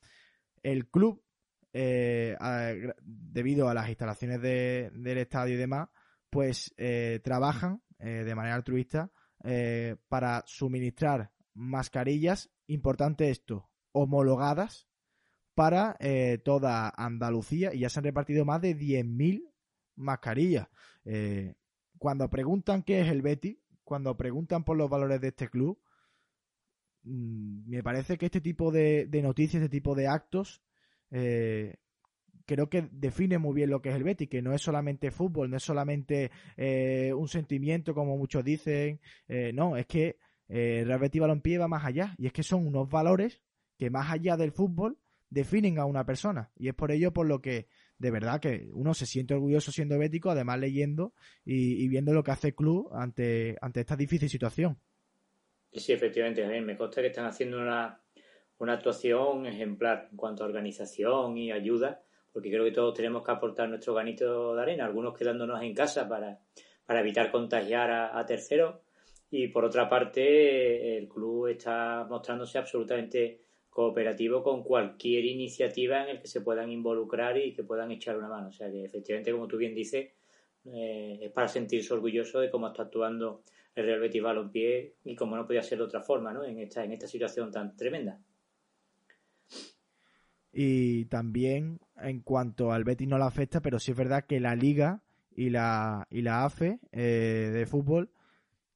el 0.63 0.89
club, 0.89 1.23
eh, 1.73 2.37
debido 3.03 3.69
a 3.69 3.75
las 3.75 3.89
instalaciones 3.89 4.41
del 4.43 5.19
estadio 5.19 5.55
y 5.55 5.59
demás, 5.59 5.89
pues 6.29 6.75
eh, 6.77 7.21
trabajan 7.23 7.83
eh, 7.99 8.25
de 8.25 8.35
manera 8.35 8.57
altruista 8.57 9.11
para 10.11 10.45
suministrar 10.47 11.33
mascarillas, 11.55 12.51
importante 12.67 13.31
esto, 13.31 13.71
homologadas 13.93 14.87
para 15.55 15.97
toda 16.45 16.93
Andalucía 16.95 17.73
y 17.73 17.79
ya 17.79 17.89
se 17.89 18.01
han 18.01 18.05
repartido 18.05 18.45
más 18.45 18.61
de 18.61 18.77
10.000 18.77 19.51
mascarillas. 19.97 20.69
cuando 21.97 22.29
preguntan 22.29 22.83
qué 22.83 23.01
es 23.01 23.09
el 23.09 23.23
Betty, 23.23 23.63
cuando 23.91 24.17
preguntan 24.17 24.63
por 24.63 24.77
los 24.77 24.89
valores 24.89 25.21
de 25.21 25.29
este 25.29 25.49
club, 25.49 25.77
mm, 27.03 27.69
me 27.69 27.83
parece 27.83 28.17
que 28.17 28.27
este 28.27 28.41
tipo 28.41 28.71
de, 28.71 29.09
noticias, 29.21 29.61
este 29.61 29.69
tipo 29.69 29.97
de 29.97 30.07
actos, 30.07 30.63
eh, 31.11 31.75
creo 32.47 32.71
que 32.71 32.89
define 32.93 33.39
muy 33.39 33.53
bien 33.53 33.69
lo 33.69 33.83
que 33.83 33.89
es 33.89 33.97
el 33.97 34.05
Betis, 34.05 34.29
que 34.29 34.43
no 34.43 34.55
es 34.55 34.63
solamente 34.63 35.11
fútbol, 35.11 35.51
no 35.51 35.57
es 35.57 35.65
solamente 35.65 36.31
eh, 36.57 37.13
un 37.13 37.27
sentimiento, 37.27 37.93
como 37.93 38.17
muchos 38.17 38.45
dicen, 38.45 39.01
eh, 39.27 39.51
no, 39.53 39.77
es 39.77 39.87
que 39.87 40.19
el 40.47 40.87
Real 40.87 41.01
Betis 41.01 41.21
Balompié 41.21 41.59
va 41.59 41.67
más 41.67 41.85
allá, 41.85 42.15
y 42.17 42.29
es 42.29 42.33
que 42.33 42.45
son 42.45 42.65
unos 42.65 42.89
valores 42.89 43.43
que 43.77 43.91
más 43.91 44.09
allá 44.09 44.37
del 44.37 44.53
fútbol 44.53 44.99
definen 45.31 45.81
a 45.81 45.85
una 45.85 46.07
persona, 46.07 46.53
y 46.57 46.69
es 46.69 46.75
por 46.75 46.93
ello 46.93 47.13
por 47.13 47.27
lo 47.27 47.43
que 47.43 47.67
de 48.01 48.11
verdad 48.11 48.41
que 48.41 48.71
uno 48.73 48.95
se 48.95 49.05
siente 49.05 49.35
orgulloso 49.35 49.71
siendo 49.71 49.99
bético, 49.99 50.31
además 50.31 50.59
leyendo 50.59 51.13
y, 51.45 51.87
viendo 51.89 52.15
lo 52.15 52.25
que 52.25 52.31
hace 52.31 52.49
el 52.49 52.55
club 52.55 52.91
ante, 52.95 53.59
ante 53.61 53.81
esta 53.81 53.95
difícil 53.95 54.31
situación. 54.31 54.81
Sí, 55.71 55.93
efectivamente, 55.93 56.49
me 56.63 56.79
consta 56.79 57.03
que 57.03 57.09
están 57.09 57.27
haciendo 57.27 57.59
una, 57.59 58.01
una 58.59 58.73
actuación 58.73 59.45
ejemplar 59.45 60.09
en 60.11 60.17
cuanto 60.17 60.43
a 60.43 60.47
organización 60.47 61.37
y 61.37 61.53
ayuda, 61.53 62.03
porque 62.33 62.49
creo 62.49 62.65
que 62.65 62.73
todos 62.73 62.95
tenemos 62.95 63.23
que 63.23 63.33
aportar 63.33 63.69
nuestro 63.69 63.93
ganito 63.93 64.55
de 64.57 64.63
arena, 64.63 64.87
algunos 64.87 65.17
quedándonos 65.17 65.63
en 65.63 65.75
casa 65.75 66.09
para, 66.09 66.41
para 66.87 67.01
evitar 67.01 67.31
contagiar 67.31 67.91
a, 67.91 68.19
a 68.19 68.25
terceros, 68.25 68.77
y 69.31 69.49
por 69.49 69.67
otra 69.67 69.91
parte, 69.91 70.97
el 70.97 71.07
club 71.07 71.49
está 71.49 72.07
mostrándose 72.09 72.57
absolutamente 72.57 73.43
cooperativo 73.71 74.43
con 74.43 74.65
cualquier 74.65 75.25
iniciativa 75.25 76.03
en 76.03 76.11
el 76.11 76.21
que 76.21 76.27
se 76.27 76.41
puedan 76.41 76.71
involucrar 76.71 77.39
y 77.39 77.55
que 77.55 77.63
puedan 77.63 77.93
echar 77.93 78.19
una 78.19 78.29
mano. 78.29 78.49
O 78.49 78.53
sea 78.53 78.71
que 78.71 78.85
efectivamente, 78.85 79.33
como 79.33 79.47
tú 79.47 79.57
bien 79.57 79.75
dices, 79.75 80.11
eh, 80.67 81.19
es 81.23 81.33
para 81.33 81.49
sentirse 81.49 81.95
orgulloso 81.95 82.41
de 82.41 82.51
cómo 82.51 82.67
está 82.67 82.83
actuando 82.83 83.45
el 83.75 83.87
Real 83.87 84.01
Betis 84.01 84.23
Balompié 84.23 84.97
y 85.05 85.15
cómo 85.15 85.37
no 85.37 85.47
podía 85.47 85.63
ser 85.63 85.79
de 85.79 85.85
otra 85.85 86.03
forma, 86.03 86.33
¿no? 86.33 86.45
En 86.45 86.59
esta, 86.59 86.85
en 86.85 86.93
esta 86.93 87.07
situación 87.07 87.53
tan 87.53 87.77
tremenda. 87.77 88.21
Y 90.53 91.05
también 91.05 91.79
en 91.97 92.21
cuanto 92.23 92.73
al 92.73 92.83
Betis 92.83 93.07
no 93.07 93.19
le 93.19 93.25
afecta, 93.25 93.61
pero 93.61 93.79
sí 93.79 93.93
es 93.93 93.97
verdad 93.97 94.25
que 94.27 94.41
la 94.41 94.57
Liga 94.57 95.05
y 95.31 95.51
la, 95.51 96.09
y 96.11 96.23
la 96.23 96.45
AFE 96.45 96.81
eh, 96.91 97.51
de 97.53 97.67
fútbol 97.67 98.11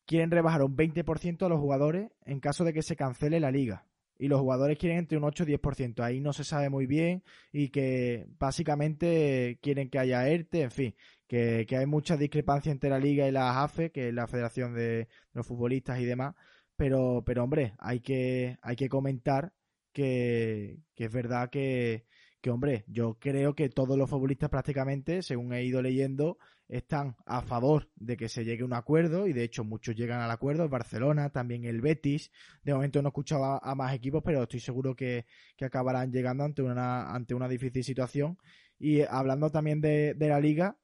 quieren 0.06 0.30
rebajar 0.30 0.62
un 0.62 0.76
20% 0.76 1.44
a 1.44 1.48
los 1.48 1.58
jugadores 1.58 2.12
en 2.24 2.38
caso 2.38 2.62
de 2.62 2.72
que 2.72 2.82
se 2.82 2.94
cancele 2.94 3.40
la 3.40 3.50
liga 3.50 3.86
y 4.24 4.28
los 4.28 4.40
jugadores 4.40 4.78
quieren 4.78 5.00
entre 5.00 5.18
un 5.18 5.24
8 5.24 5.44
y 5.46 5.52
10%. 5.52 6.00
Ahí 6.02 6.18
no 6.18 6.32
se 6.32 6.44
sabe 6.44 6.70
muy 6.70 6.86
bien 6.86 7.22
y 7.52 7.68
que 7.68 8.26
básicamente 8.38 9.58
quieren 9.60 9.90
que 9.90 9.98
haya 9.98 10.26
ERTE, 10.26 10.62
en 10.62 10.70
fin, 10.70 10.94
que, 11.28 11.66
hay 11.70 11.84
mucha 11.84 12.16
discrepancia 12.16 12.72
entre 12.72 12.88
la 12.88 12.98
liga 12.98 13.28
y 13.28 13.32
la 13.32 13.62
AFE, 13.62 13.92
que 13.92 14.08
es 14.08 14.14
la 14.14 14.26
Federación 14.26 14.72
de 14.72 15.08
los 15.34 15.46
Futbolistas 15.46 16.00
y 16.00 16.06
demás. 16.06 16.34
Pero, 16.74 17.22
pero 17.26 17.44
hombre, 17.44 17.74
hay 17.78 18.00
que, 18.00 18.56
hay 18.62 18.76
que 18.76 18.88
comentar 18.88 19.52
que, 19.92 20.78
que 20.94 21.04
es 21.04 21.12
verdad 21.12 21.50
que, 21.50 22.06
que, 22.40 22.50
hombre, 22.50 22.84
yo 22.86 23.18
creo 23.20 23.54
que 23.54 23.68
todos 23.68 23.98
los 23.98 24.08
futbolistas 24.08 24.48
prácticamente, 24.48 25.20
según 25.20 25.52
he 25.52 25.64
ido 25.64 25.82
leyendo, 25.82 26.38
están 26.68 27.16
a 27.26 27.42
favor 27.42 27.88
de 27.96 28.16
que 28.16 28.28
se 28.28 28.44
llegue 28.44 28.62
a 28.62 28.66
un 28.66 28.72
acuerdo 28.72 29.26
y 29.26 29.32
de 29.32 29.44
hecho 29.44 29.64
muchos 29.64 29.94
llegan 29.94 30.20
al 30.20 30.30
acuerdo, 30.30 30.68
Barcelona, 30.68 31.30
también 31.30 31.64
el 31.64 31.80
Betis, 31.80 32.30
de 32.62 32.74
momento 32.74 33.02
no 33.02 33.08
he 33.08 33.10
escuchado 33.10 33.60
a, 33.62 33.74
más 33.74 33.94
equipos, 33.94 34.22
pero 34.24 34.42
estoy 34.42 34.60
seguro 34.60 34.96
que, 34.96 35.26
acabarán 35.60 36.12
llegando 36.12 36.44
ante 36.44 36.62
una, 36.62 37.14
ante 37.14 37.34
una 37.34 37.48
difícil 37.48 37.84
situación. 37.84 38.38
Y 38.78 39.02
hablando 39.02 39.50
también 39.50 39.80
de, 39.80 40.14
de 40.14 40.28
la 40.28 40.40
liga, 40.40 40.78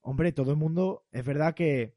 hombre, 0.00 0.32
todo 0.32 0.50
el 0.52 0.56
mundo, 0.56 1.04
es 1.12 1.24
verdad 1.24 1.54
que 1.54 1.94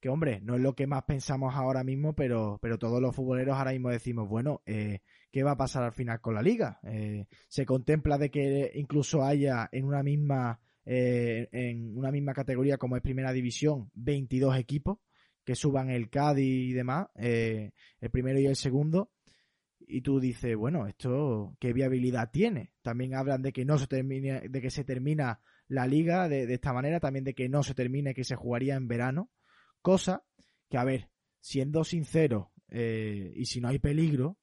que 0.00 0.08
hombre, 0.08 0.40
no 0.42 0.54
es 0.54 0.62
lo 0.62 0.74
que 0.74 0.86
más 0.86 1.04
pensamos 1.04 1.54
ahora 1.54 1.84
mismo, 1.84 2.14
pero, 2.14 2.58
pero 2.62 2.78
todos 2.78 3.00
los 3.02 3.14
futboleros 3.14 3.56
ahora 3.56 3.72
mismo 3.72 3.90
decimos, 3.90 4.28
bueno, 4.28 4.62
eh, 4.64 5.00
¿qué 5.30 5.42
va 5.42 5.52
a 5.52 5.56
pasar 5.56 5.82
al 5.82 5.92
final 5.92 6.20
con 6.20 6.34
la 6.34 6.42
liga? 6.42 6.80
Eh, 6.84 7.26
se 7.48 7.66
contempla 7.66 8.16
de 8.16 8.30
que 8.30 8.72
incluso 8.74 9.22
haya 9.22 9.68
en 9.70 9.84
una 9.84 10.02
misma, 10.02 10.58
eh, 10.84 11.48
en 11.52 11.96
una 11.96 12.10
misma 12.10 12.32
categoría 12.32 12.78
como 12.78 12.96
es 12.96 13.02
primera 13.02 13.32
división, 13.32 13.90
22 13.94 14.56
equipos 14.56 14.98
que 15.44 15.54
suban 15.54 15.90
el 15.90 16.10
Cádiz 16.10 16.70
y 16.70 16.72
demás, 16.72 17.08
el 17.14 17.72
primero 18.12 18.38
y 18.38 18.46
el 18.46 18.56
segundo. 18.56 19.10
Y 19.80 20.02
tú 20.02 20.20
dices, 20.20 20.54
bueno, 20.54 20.86
esto 20.86 21.56
qué 21.58 21.72
viabilidad 21.72 22.30
tiene. 22.30 22.72
También 22.82 23.14
hablan 23.14 23.42
de 23.42 23.52
que 23.52 23.64
no 23.64 23.78
se 23.78 23.86
termine, 23.86 24.48
de 24.48 24.60
que 24.60 24.70
se 24.70 24.84
termina 24.84 25.40
la 25.66 25.86
liga 25.86 26.28
de, 26.28 26.46
de 26.46 26.54
esta 26.54 26.72
manera, 26.72 27.00
también 27.00 27.24
de 27.24 27.34
que 27.34 27.48
no 27.48 27.62
se 27.62 27.74
termine, 27.74 28.14
que 28.14 28.22
se 28.22 28.36
jugaría 28.36 28.76
en 28.76 28.86
verano 28.86 29.30
Cosa 29.82 30.24
que, 30.68 30.78
a 30.78 30.84
ver, 30.84 31.08
siendo 31.40 31.84
sincero, 31.84 32.52
y 32.68 33.44
si 33.46 33.60
no 33.60 33.68
hay 33.68 33.78
peligro, 33.78 34.38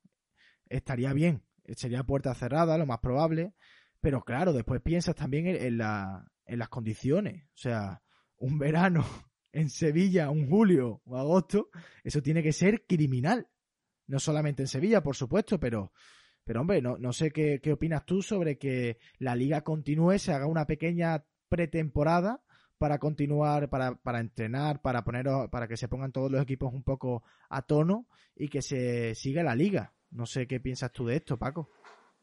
estaría 0.68 1.14
bien. 1.14 1.44
Sería 1.76 2.04
puerta 2.04 2.34
cerrada, 2.34 2.78
lo 2.78 2.86
más 2.86 3.00
probable. 3.00 3.54
Pero 4.08 4.24
claro, 4.24 4.54
después 4.54 4.80
piensas 4.82 5.16
también 5.16 5.48
en, 5.48 5.80
la, 5.80 6.26
en 6.46 6.60
las 6.60 6.70
condiciones. 6.70 7.44
O 7.48 7.58
sea, 7.58 8.02
un 8.38 8.58
verano 8.58 9.04
en 9.52 9.70
Sevilla, 9.70 10.30
un 10.30 10.48
julio 10.48 11.02
o 11.04 11.18
agosto, 11.18 11.68
eso 12.06 12.22
tiene 12.22 12.42
que 12.42 12.54
ser 12.54 12.86
criminal. 12.88 13.50
No 14.06 14.18
solamente 14.18 14.64
en 14.64 14.70
Sevilla, 14.70 15.04
por 15.04 15.18
supuesto, 15.18 15.60
pero, 15.60 15.92
pero 16.46 16.62
hombre, 16.62 16.82
no, 16.82 16.98
no 16.98 17.12
sé 17.12 17.32
qué, 17.32 17.60
qué 17.62 17.74
opinas 17.74 18.06
tú 18.06 18.22
sobre 18.22 18.58
que 18.58 18.98
la 19.20 19.36
liga 19.36 19.66
continúe, 19.66 20.20
se 20.20 20.32
haga 20.32 20.48
una 20.48 20.66
pequeña 20.68 21.26
pretemporada 21.50 22.42
para 22.78 23.00
continuar, 23.00 23.70
para, 23.70 23.96
para 23.96 24.22
entrenar, 24.22 24.82
para 24.82 25.04
poner, 25.04 25.26
para 25.52 25.68
que 25.68 25.76
se 25.76 25.90
pongan 25.90 26.14
todos 26.14 26.32
los 26.32 26.42
equipos 26.42 26.74
un 26.74 26.84
poco 26.84 27.24
a 27.50 27.62
tono 27.62 28.08
y 28.38 28.48
que 28.48 28.62
se 28.62 29.16
siga 29.16 29.44
la 29.44 29.54
liga. 29.54 29.96
No 30.12 30.26
sé 30.26 30.48
qué 30.48 30.62
piensas 30.62 30.94
tú 30.94 31.08
de 31.08 31.18
esto, 31.18 31.38
Paco. 31.38 31.70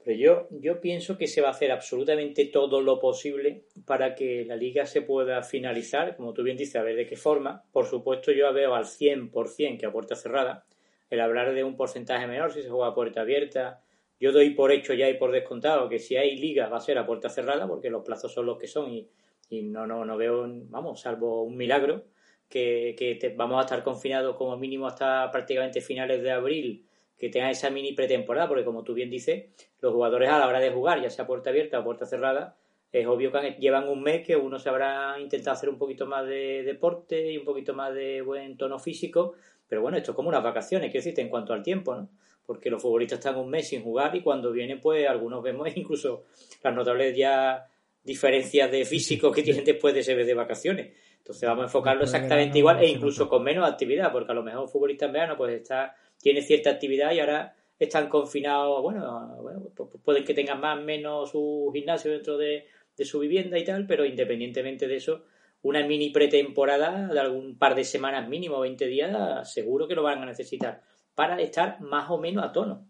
Pero 0.04 0.18
yo, 0.18 0.48
yo 0.50 0.80
pienso 0.80 1.16
que 1.16 1.26
se 1.26 1.40
va 1.40 1.48
a 1.48 1.52
hacer 1.52 1.72
absolutamente 1.72 2.44
todo 2.46 2.80
lo 2.80 3.00
posible 3.00 3.64
para 3.86 4.14
que 4.14 4.44
la 4.44 4.56
liga 4.56 4.86
se 4.86 5.02
pueda 5.02 5.42
finalizar, 5.42 6.16
como 6.16 6.34
tú 6.34 6.42
bien 6.42 6.56
dices, 6.56 6.76
a 6.76 6.82
ver 6.82 6.96
de 6.96 7.06
qué 7.06 7.16
forma. 7.16 7.64
Por 7.72 7.86
supuesto, 7.86 8.30
yo 8.30 8.52
veo 8.52 8.74
al 8.74 8.84
100% 8.84 9.78
que 9.78 9.86
a 9.86 9.92
puerta 9.92 10.14
cerrada. 10.14 10.66
El 11.10 11.20
hablar 11.20 11.54
de 11.54 11.64
un 11.64 11.76
porcentaje 11.76 12.26
menor 12.26 12.52
si 12.52 12.62
se 12.62 12.68
juega 12.68 12.88
a 12.88 12.94
puerta 12.94 13.22
abierta, 13.22 13.82
yo 14.20 14.32
doy 14.32 14.50
por 14.50 14.72
hecho 14.72 14.94
ya 14.94 15.08
y 15.08 15.14
por 15.14 15.32
descontado 15.32 15.88
que 15.88 15.98
si 15.98 16.16
hay 16.16 16.36
liga 16.36 16.68
va 16.68 16.78
a 16.78 16.80
ser 16.80 16.98
a 16.98 17.06
puerta 17.06 17.28
cerrada 17.28 17.66
porque 17.66 17.90
los 17.90 18.04
plazos 18.04 18.32
son 18.32 18.46
los 18.46 18.58
que 18.58 18.66
son 18.66 18.90
y 18.90 19.08
y 19.50 19.62
no, 19.62 19.86
no, 19.86 20.04
no 20.04 20.16
veo, 20.16 20.46
vamos, 20.68 21.00
salvo 21.00 21.42
un 21.42 21.56
milagro, 21.56 22.04
que, 22.48 22.94
que 22.96 23.34
vamos 23.36 23.58
a 23.58 23.62
estar 23.62 23.82
confinados 23.82 24.36
como 24.36 24.56
mínimo 24.56 24.86
hasta 24.86 25.30
prácticamente 25.30 25.80
finales 25.80 26.22
de 26.22 26.30
abril, 26.30 26.86
que 27.18 27.28
tenga 27.28 27.50
esa 27.50 27.70
mini 27.70 27.92
pretemporada, 27.92 28.48
porque 28.48 28.64
como 28.64 28.82
tú 28.82 28.94
bien 28.94 29.10
dices, 29.10 29.46
los 29.80 29.92
jugadores 29.92 30.28
a 30.28 30.38
la 30.38 30.46
hora 30.46 30.60
de 30.60 30.70
jugar, 30.70 31.00
ya 31.02 31.10
sea 31.10 31.26
puerta 31.26 31.50
abierta 31.50 31.78
o 31.78 31.84
puerta 31.84 32.06
cerrada, 32.06 32.56
es 32.92 33.06
obvio 33.06 33.32
que 33.32 33.56
llevan 33.58 33.88
un 33.88 34.02
mes 34.02 34.24
que 34.24 34.36
uno 34.36 34.58
se 34.58 34.68
habrá 34.68 35.18
intentado 35.18 35.56
hacer 35.56 35.68
un 35.68 35.78
poquito 35.78 36.06
más 36.06 36.26
de 36.26 36.62
deporte 36.62 37.32
y 37.32 37.36
un 37.36 37.44
poquito 37.44 37.74
más 37.74 37.92
de 37.94 38.22
buen 38.22 38.56
tono 38.56 38.78
físico, 38.78 39.34
pero 39.68 39.82
bueno, 39.82 39.96
esto 39.96 40.12
es 40.12 40.14
como 40.16 40.28
unas 40.28 40.42
vacaciones, 40.42 40.90
quiero 40.90 41.00
decirte, 41.02 41.22
en 41.22 41.28
cuanto 41.28 41.52
al 41.52 41.62
tiempo, 41.62 41.94
¿no? 41.94 42.08
Porque 42.46 42.70
los 42.70 42.80
futbolistas 42.80 43.18
están 43.18 43.36
un 43.36 43.48
mes 43.48 43.68
sin 43.68 43.82
jugar 43.82 44.14
y 44.14 44.22
cuando 44.22 44.52
vienen, 44.52 44.80
pues 44.80 45.08
algunos 45.08 45.42
vemos 45.42 45.68
incluso 45.76 46.24
las 46.62 46.74
notables 46.74 47.16
ya 47.16 47.66
diferencias 48.02 48.70
de 48.70 48.84
físico 48.84 49.32
que 49.32 49.42
tienen 49.42 49.64
después 49.64 49.94
de 49.94 50.00
ese 50.00 50.14
mes 50.14 50.26
de 50.26 50.34
vacaciones. 50.34 50.92
Entonces 51.18 51.48
vamos 51.48 51.62
a 51.62 51.66
enfocarlo 51.66 52.04
exactamente 52.04 52.58
igual 52.58 52.82
e 52.82 52.88
incluso 52.88 53.28
con 53.28 53.42
menos 53.42 53.68
actividad, 53.68 54.12
porque 54.12 54.30
a 54.30 54.34
lo 54.34 54.42
mejor 54.42 54.60
un 54.60 54.68
futbolista 54.68 55.06
en 55.06 55.12
verano 55.12 55.36
pues 55.38 55.54
está, 55.54 55.96
tiene 56.18 56.42
cierta 56.42 56.70
actividad 56.70 57.12
y 57.12 57.20
ahora 57.20 57.54
están 57.78 58.08
confinados, 58.08 58.82
bueno, 58.82 59.36
bueno 59.42 59.70
pues, 59.74 59.90
pueden 60.02 60.24
que 60.24 60.34
tengan 60.34 60.60
más 60.60 60.78
o 60.78 60.82
menos 60.82 61.30
su 61.30 61.70
gimnasio 61.72 62.12
dentro 62.12 62.38
de, 62.38 62.66
de 62.96 63.04
su 63.04 63.18
vivienda 63.18 63.58
y 63.58 63.64
tal, 63.64 63.86
pero 63.86 64.04
independientemente 64.04 64.86
de 64.86 64.96
eso, 64.96 65.24
una 65.62 65.86
mini 65.86 66.10
pretemporada 66.10 67.08
de 67.08 67.20
algún 67.20 67.58
par 67.58 67.74
de 67.74 67.84
semanas 67.84 68.28
mínimo, 68.28 68.60
20 68.60 68.86
días, 68.86 69.52
seguro 69.52 69.88
que 69.88 69.94
lo 69.94 70.02
van 70.02 70.22
a 70.22 70.26
necesitar 70.26 70.82
para 71.14 71.40
estar 71.40 71.80
más 71.80 72.10
o 72.10 72.18
menos 72.18 72.44
a 72.44 72.52
tono. 72.52 72.86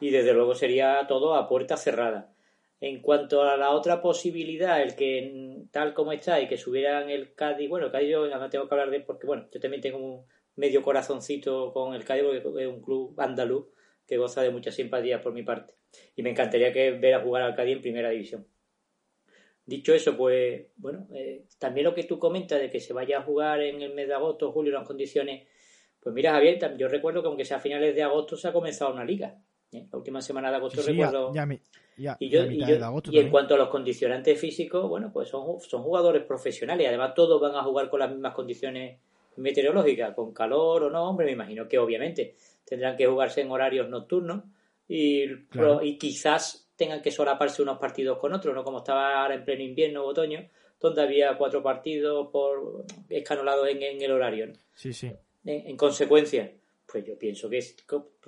Y 0.00 0.10
desde 0.10 0.32
luego 0.32 0.54
sería 0.54 1.06
todo 1.06 1.34
a 1.34 1.48
puerta 1.48 1.76
cerrada. 1.76 2.32
En 2.80 3.02
cuanto 3.02 3.42
a 3.42 3.58
la 3.58 3.72
otra 3.72 4.00
posibilidad, 4.00 4.80
el 4.80 4.96
que 4.96 5.66
tal 5.70 5.92
como 5.92 6.12
está 6.12 6.40
y 6.40 6.48
que 6.48 6.56
subieran 6.56 7.10
el 7.10 7.34
Cádiz, 7.34 7.68
bueno, 7.68 7.86
el 7.86 7.92
Cádiz 7.92 8.10
yo 8.10 8.26
no 8.26 8.48
tengo 8.48 8.66
que 8.66 8.74
hablar 8.74 8.90
de 8.90 9.00
porque, 9.00 9.26
bueno, 9.26 9.46
yo 9.52 9.60
también 9.60 9.82
tengo 9.82 9.98
un 9.98 10.24
medio 10.56 10.82
corazoncito 10.82 11.72
con 11.72 11.94
el 11.94 12.04
Cádiz 12.04 12.24
porque 12.42 12.62
es 12.62 12.68
un 12.68 12.80
club 12.80 13.14
andaluz 13.18 13.66
que 14.06 14.16
goza 14.16 14.42
de 14.42 14.50
mucha 14.50 14.72
simpatía 14.72 15.20
por 15.20 15.32
mi 15.32 15.42
parte. 15.42 15.74
Y 16.16 16.22
me 16.22 16.30
encantaría 16.30 16.72
que 16.72 16.92
ver 16.92 17.14
a 17.14 17.22
jugar 17.22 17.42
al 17.42 17.54
Cádiz 17.54 17.76
en 17.76 17.82
primera 17.82 18.10
división. 18.10 18.46
Dicho 19.64 19.94
eso, 19.94 20.16
pues, 20.16 20.66
bueno, 20.76 21.06
eh, 21.14 21.44
también 21.58 21.84
lo 21.84 21.94
que 21.94 22.02
tú 22.02 22.18
comentas 22.18 22.60
de 22.60 22.70
que 22.70 22.80
se 22.80 22.92
vaya 22.92 23.18
a 23.18 23.22
jugar 23.22 23.60
en 23.60 23.80
el 23.82 23.94
mes 23.94 24.08
de 24.08 24.14
agosto, 24.14 24.50
julio, 24.50 24.72
las 24.72 24.86
condiciones, 24.86 25.46
pues 26.00 26.12
mira, 26.12 26.32
Javier, 26.32 26.76
yo 26.76 26.88
recuerdo 26.88 27.22
que 27.22 27.28
aunque 27.28 27.44
sea 27.44 27.58
a 27.58 27.60
finales 27.60 27.94
de 27.94 28.02
agosto 28.02 28.36
se 28.36 28.48
ha 28.48 28.52
comenzado 28.52 28.92
una 28.92 29.04
liga. 29.04 29.38
¿eh? 29.70 29.86
La 29.92 29.98
última 29.98 30.20
semana 30.22 30.50
de 30.50 30.56
agosto 30.56 30.82
recuerdo. 30.82 31.32
y, 32.18 33.18
en 33.18 33.30
cuanto 33.30 33.54
a 33.54 33.58
los 33.58 33.68
condicionantes 33.68 34.40
físicos, 34.40 34.88
bueno, 34.88 35.12
pues 35.12 35.28
son, 35.28 35.60
son 35.60 35.82
jugadores 35.82 36.24
profesionales 36.24 36.84
y 36.84 36.88
además 36.88 37.14
todos 37.14 37.40
van 37.40 37.54
a 37.54 37.62
jugar 37.62 37.90
con 37.90 38.00
las 38.00 38.10
mismas 38.10 38.34
condiciones 38.34 38.98
meteorológicas, 39.36 40.14
con 40.14 40.32
calor 40.32 40.84
o 40.84 40.90
no, 40.90 41.08
hombre, 41.08 41.26
me 41.26 41.32
imagino 41.32 41.68
que 41.68 41.78
obviamente 41.78 42.34
tendrán 42.64 42.96
que 42.96 43.06
jugarse 43.06 43.40
en 43.40 43.50
horarios 43.50 43.88
nocturnos 43.88 44.44
y, 44.88 45.24
y 45.82 45.98
quizás 45.98 46.70
tengan 46.76 47.02
que 47.02 47.10
solaparse 47.10 47.62
unos 47.62 47.78
partidos 47.78 48.18
con 48.18 48.32
otros, 48.32 48.54
no 48.54 48.64
como 48.64 48.78
estaba 48.78 49.22
ahora 49.22 49.34
en 49.34 49.44
pleno 49.44 49.62
invierno 49.62 50.04
o 50.04 50.08
otoño, 50.08 50.48
donde 50.80 51.02
había 51.02 51.36
cuatro 51.36 51.62
partidos 51.62 52.28
por 52.32 52.84
escanolados 53.08 53.68
en, 53.68 53.82
en 53.82 54.02
el 54.02 54.12
horario. 54.12 54.52
Sí, 54.74 54.92
sí. 54.92 55.12
en 55.44 55.76
consecuencia, 55.76 56.52
pues 56.90 57.04
yo 57.04 57.18
pienso 57.18 57.48
que 57.48 57.58
es 57.58 57.76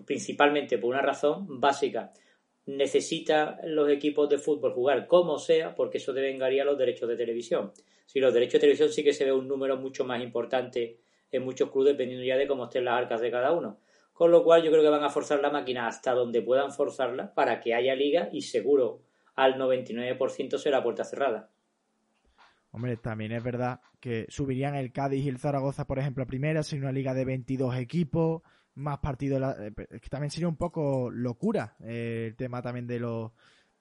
principalmente 0.05 0.79
por 0.79 0.91
una 0.91 1.03
razón 1.03 1.61
básica. 1.61 2.13
Necesita 2.67 3.59
los 3.65 3.91
equipos 3.91 4.29
de 4.29 4.39
fútbol 4.39 4.73
jugar 4.73 5.07
como 5.07 5.39
sea, 5.39 5.75
porque 5.75 5.99
eso 5.99 6.13
devengaría 6.13 6.65
los 6.65 6.79
derechos 6.79 7.09
de 7.09 7.17
televisión. 7.17 7.73
Si 8.07 8.21
los 8.21 8.33
derechos 8.33 8.55
de 8.55 8.61
televisión 8.61 8.91
sí 8.91 9.03
que 9.03 9.13
se 9.13 9.25
ve 9.25 9.33
un 9.33 9.49
número 9.49 9.77
mucho 9.77 10.05
más 10.05 10.23
importante 10.23 10.99
en 11.31 11.45
muchos 11.45 11.71
clubes, 11.71 11.93
dependiendo 11.93 12.25
ya 12.25 12.37
de 12.37 12.47
cómo 12.47 12.65
estén 12.65 12.85
las 12.85 12.99
arcas 12.99 13.21
de 13.21 13.31
cada 13.31 13.53
uno. 13.53 13.81
Con 14.13 14.31
lo 14.31 14.45
cual 14.45 14.63
yo 14.63 14.71
creo 14.71 14.83
que 14.83 14.89
van 14.89 15.05
a 15.05 15.11
forzar 15.11 15.41
la 15.41 15.51
máquina 15.51 15.87
hasta 15.87 16.13
donde 16.13 16.43
puedan 16.43 16.73
forzarla 16.73 17.33
para 17.35 17.61
que 17.61 17.75
haya 17.75 17.95
liga 17.95 18.29
y 18.33 18.43
seguro 18.43 19.03
al 19.35 19.55
99% 19.55 20.59
será 20.59 20.83
puerta 20.83 21.05
cerrada. 21.05 21.51
Hombre, 22.71 22.97
también 22.97 23.33
es 23.33 23.43
verdad 23.43 23.81
que 24.01 24.27
subirían 24.29 24.75
el 24.75 24.93
Cádiz 24.93 25.25
y 25.25 25.29
el 25.29 25.39
Zaragoza, 25.39 25.87
por 25.87 25.99
ejemplo, 25.99 26.25
a 26.25 26.27
primera, 26.27 26.63
sería 26.63 26.85
una 26.85 26.93
liga 26.93 27.15
de 27.15 27.25
22 27.25 27.77
equipos, 27.77 28.43
más 28.75 28.99
partidos. 28.99 29.57
Eh, 29.59 29.73
que 29.75 30.09
también 30.09 30.31
sería 30.31 30.49
un 30.49 30.57
poco 30.57 31.11
locura 31.11 31.77
eh, 31.81 32.27
el 32.29 32.37
tema 32.37 32.63
también 32.63 32.87
de 32.87 33.01
los 33.01 33.33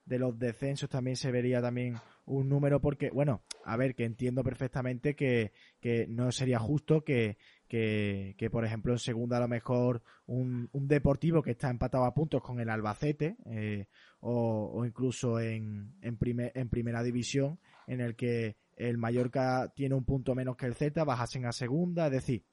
de 0.04 0.18
los 0.18 0.36
descensos 0.36 0.90
también 0.90 1.16
se 1.16 1.30
vería 1.30 1.62
también 1.62 1.96
un 2.24 2.48
número 2.48 2.80
porque, 2.80 3.10
bueno, 3.10 3.42
a 3.64 3.76
ver, 3.76 3.94
que 3.94 4.04
entiendo 4.04 4.44
perfectamente 4.44 5.14
que, 5.14 5.52
que 5.80 6.06
no 6.06 6.30
sería 6.32 6.58
justo 6.58 7.02
que, 7.04 7.36
que, 7.68 8.34
que, 8.38 8.50
por 8.50 8.64
ejemplo, 8.64 8.92
en 8.92 8.98
segunda 8.98 9.38
a 9.38 9.40
lo 9.40 9.48
mejor 9.48 10.02
un, 10.26 10.68
un 10.72 10.88
deportivo 10.88 11.42
que 11.42 11.52
está 11.52 11.70
empatado 11.70 12.04
a 12.04 12.14
puntos 12.14 12.42
con 12.42 12.60
el 12.60 12.70
Albacete 12.70 13.36
eh, 13.46 13.86
o, 14.20 14.84
incluso 14.86 15.40
en, 15.40 15.94
en, 16.00 16.16
primer, 16.16 16.52
en 16.54 16.68
primera 16.68 17.02
división 17.02 17.58
en 17.86 18.00
el 18.00 18.14
que 18.14 18.56
el 18.76 18.98
Mallorca 18.98 19.72
tiene 19.74 19.94
un 19.94 20.04
punto 20.04 20.34
menos 20.34 20.56
que 20.56 20.66
el 20.66 20.74
Z, 20.74 21.04
bajasen 21.04 21.46
a 21.46 21.52
segunda, 21.52 22.06
es 22.06 22.12
decir, 22.12 22.44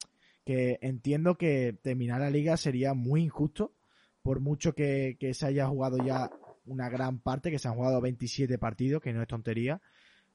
que 0.46 0.80
entiendo 0.82 1.38
que 1.38 1.78
terminar 1.82 2.22
la 2.22 2.30
liga 2.30 2.58
sería 2.58 2.94
muy 2.94 3.22
injusto, 3.24 3.74
por 4.22 4.40
mucho 4.40 4.74
que, 4.74 5.18
se 5.34 5.46
haya 5.46 5.68
jugado 5.68 5.98
ya 6.04 6.30
una 6.70 6.90
gran 6.90 7.20
parte, 7.20 7.52
que 7.52 7.60
se 7.60 7.68
han 7.68 7.76
jugado 7.76 8.02
27 8.02 8.58
partidos, 8.58 9.02
que 9.02 9.14
no 9.14 9.22
es 9.22 9.28
tontería, 9.28 9.82